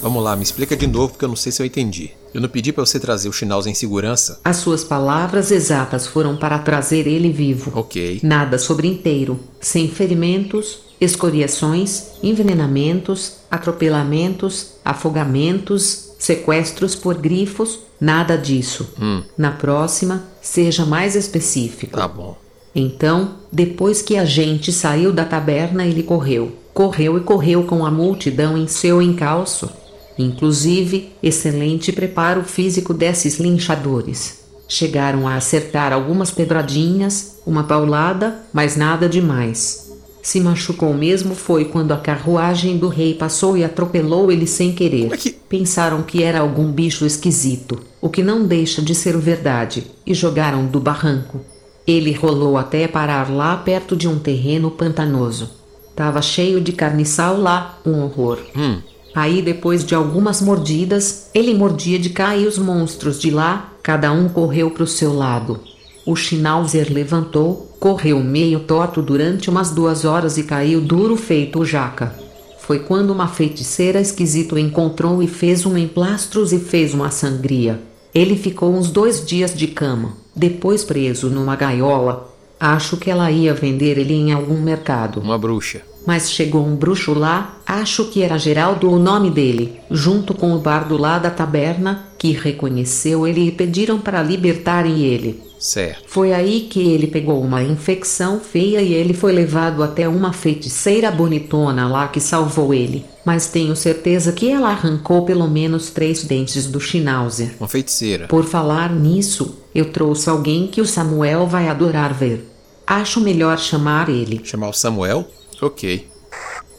[0.05, 2.11] Vamos lá, me explica de novo porque eu não sei se eu entendi.
[2.31, 4.39] Eu não pedi para você trazer o Schnauz em segurança?
[4.43, 7.71] As suas palavras exatas foram para trazer ele vivo.
[7.73, 8.19] Ok.
[8.21, 18.93] Nada sobre inteiro, sem ferimentos, escoriações, envenenamentos, atropelamentos, afogamentos, sequestros por grifos, nada disso.
[18.99, 19.21] Hum.
[19.37, 21.97] Na próxima, seja mais específico.
[21.97, 22.37] Tá bom.
[22.73, 26.51] Então, depois que a gente saiu da taberna, ele correu.
[26.73, 29.69] Correu e correu com a multidão em seu encalço.
[30.17, 34.43] Inclusive, excelente preparo físico desses linchadores.
[34.67, 39.84] Chegaram a acertar algumas pedradinhas, uma paulada, mas nada demais.
[40.25, 45.13] Se machucou mesmo foi quando a carruagem do rei passou e atropelou ele sem querer.
[45.13, 45.29] É que...
[45.29, 50.65] Pensaram que era algum bicho esquisito, o que não deixa de ser verdade, e jogaram
[50.65, 51.41] do barranco.
[51.85, 55.51] Ele rolou até parar lá perto de um terreno pantanoso.
[55.95, 58.39] Tava cheio de carniçal lá, um horror.
[58.57, 58.79] Hum.
[59.13, 64.11] Aí, depois de algumas mordidas, ele mordia de cá e os monstros de lá, cada
[64.11, 65.59] um correu para o seu lado.
[66.05, 72.13] O Schnauzer levantou, correu meio torto durante umas duas horas e caiu duro feito jaca.
[72.59, 77.81] Foi quando uma feiticeira esquisito o encontrou e fez um emplastros e fez uma sangria.
[78.13, 82.31] Ele ficou uns dois dias de cama, depois preso numa gaiola.
[82.59, 85.19] Acho que ela ia vender ele em algum mercado.
[85.19, 90.33] Uma bruxa mas chegou um bruxo lá, acho que era Geraldo o nome dele, junto
[90.33, 95.41] com o bardo lá da taberna, que reconheceu ele e pediram para libertarem ele.
[95.65, 96.03] Certo.
[96.07, 101.09] Foi aí que ele pegou uma infecção feia e ele foi levado até uma feiticeira
[101.09, 103.03] bonitona lá que salvou ele.
[103.25, 107.55] Mas tenho certeza que ela arrancou pelo menos três dentes do Schnauzer.
[107.59, 108.27] Uma feiticeira.
[108.27, 112.47] Por falar nisso, eu trouxe alguém que o Samuel vai adorar ver.
[112.85, 114.41] Acho melhor chamar ele.
[114.43, 115.27] Chamar o Samuel?
[115.59, 116.07] Ok.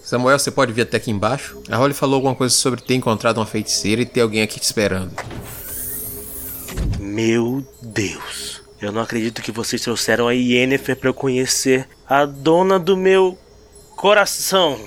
[0.01, 1.61] Samuel, você pode vir até aqui embaixo?
[1.69, 4.65] A Holly falou alguma coisa sobre ter encontrado uma feiticeira e ter alguém aqui te
[4.65, 5.11] esperando.
[7.01, 8.56] Meu Deus.
[8.81, 13.39] Eu não acredito que vocês trouxeram a Yennefer para eu conhecer a dona do meu
[13.97, 14.79] coração.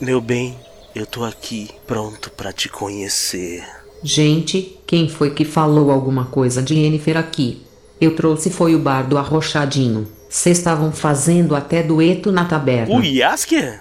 [0.00, 0.58] Meu bem,
[0.94, 3.64] eu tô aqui pronto para te conhecer.
[4.02, 7.62] Gente, quem foi que falou alguma coisa de Yennefer aqui?
[8.00, 10.08] Eu trouxe foi o bardo arrochadinho.
[10.28, 12.96] Vocês estavam fazendo até dueto na taberna.
[12.96, 13.80] O Yasker?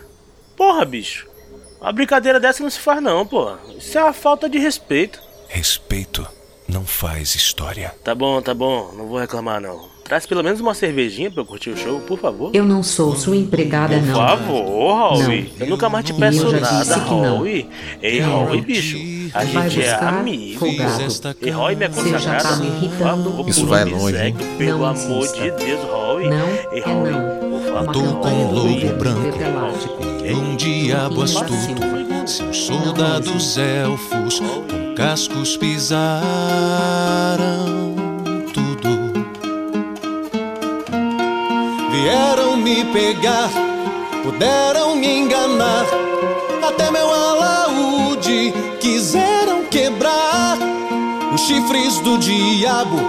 [0.55, 1.27] Porra, bicho.
[1.81, 3.51] Uma brincadeira dessa não se faz não, pô.
[3.77, 5.19] Isso é uma falta de respeito.
[5.47, 6.25] Respeito
[6.73, 7.93] não faz história.
[8.03, 8.91] Tá bom, tá bom.
[8.97, 9.93] Não vou reclamar não.
[10.03, 12.51] Traz pelo menos uma cervejinha pra eu curtir o show, por favor.
[12.53, 14.15] Eu não sou sua empregada, Por não.
[14.15, 15.53] favor, Howie.
[15.57, 15.65] Não.
[15.65, 17.37] Eu nunca mais te peço eu já nada, não.
[17.37, 17.69] Howie.
[18.01, 18.27] Ei, É.
[18.27, 18.97] Howie, bicho.
[19.33, 20.65] A gente é amigo.
[20.67, 22.49] E Howie, minha Você já consagrada.
[22.49, 23.23] tá me irritando.
[23.23, 24.55] por favor, Isso vai me longe, segue, hein?
[24.57, 25.37] Pelo Não amor insista.
[25.41, 26.29] de Deus, Howie.
[26.29, 27.39] Não, Ei, é Howie, não.
[27.39, 27.93] por favor.
[27.93, 29.37] Tô com um Howie, lobo branco,
[30.35, 31.53] um diabo astuto.
[32.25, 36.05] Seus soldados elfos com cascos pisaram
[38.53, 39.27] tudo.
[41.91, 43.49] Vieram me pegar,
[44.23, 45.85] puderam me enganar.
[46.65, 50.57] Até meu alaúde quiseram quebrar.
[51.33, 52.99] Os chifres do diabo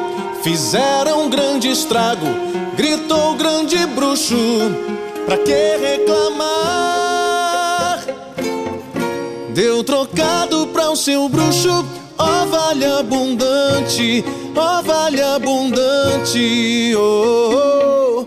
[0.43, 2.27] fizeram um grande estrago.
[2.77, 4.37] Gritou o grande bruxo,
[5.25, 7.04] pra que reclamar?
[9.55, 11.87] Deu trocado pra o seu bruxo,
[12.19, 14.25] ó vale abundante,
[14.57, 18.27] ó vale abundante, oh,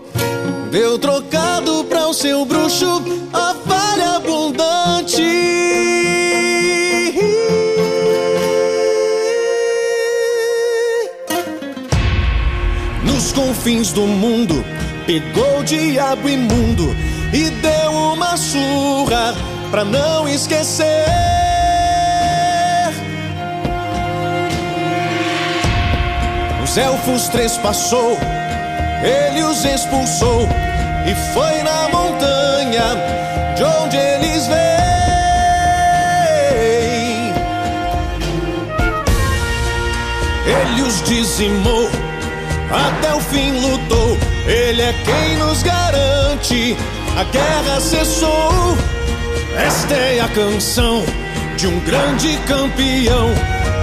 [0.70, 3.02] Deu trocado pra o seu bruxo,
[3.34, 5.22] ó vale abundante.
[13.04, 14.64] Nos confins do mundo,
[15.06, 16.96] pegou o diabo imundo
[17.34, 21.04] e deu uma surra pra não esquecer.
[26.62, 28.18] Os elfos trespassou,
[29.02, 30.48] ele os expulsou
[31.06, 32.84] e foi na montanha
[33.56, 34.58] de onde eles vêm.
[40.46, 41.88] Ele os dizimou,
[42.70, 44.18] até o fim lutou.
[44.46, 46.76] Ele é quem nos garante,
[47.18, 48.76] a guerra cessou.
[49.58, 51.04] Esta é a canção
[51.56, 53.28] de um grande campeão.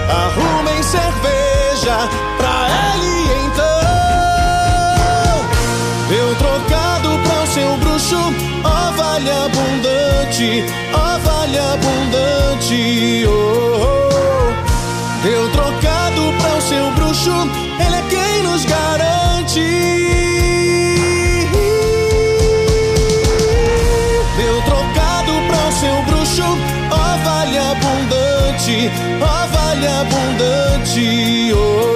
[0.08, 2.08] Arrumem cerveja
[2.38, 3.66] pra ele então.
[6.08, 8.16] Deu trocado pra o seu bruxo,
[8.64, 13.26] ó vale abundante, ó vale abundante.
[13.28, 14.54] Oh, oh.
[15.22, 17.50] Deu trocado pra o seu bruxo,
[17.84, 20.25] ele é quem nos garante.
[29.20, 31.52] Ó vale abundante.
[31.54, 31.95] Oh, oh.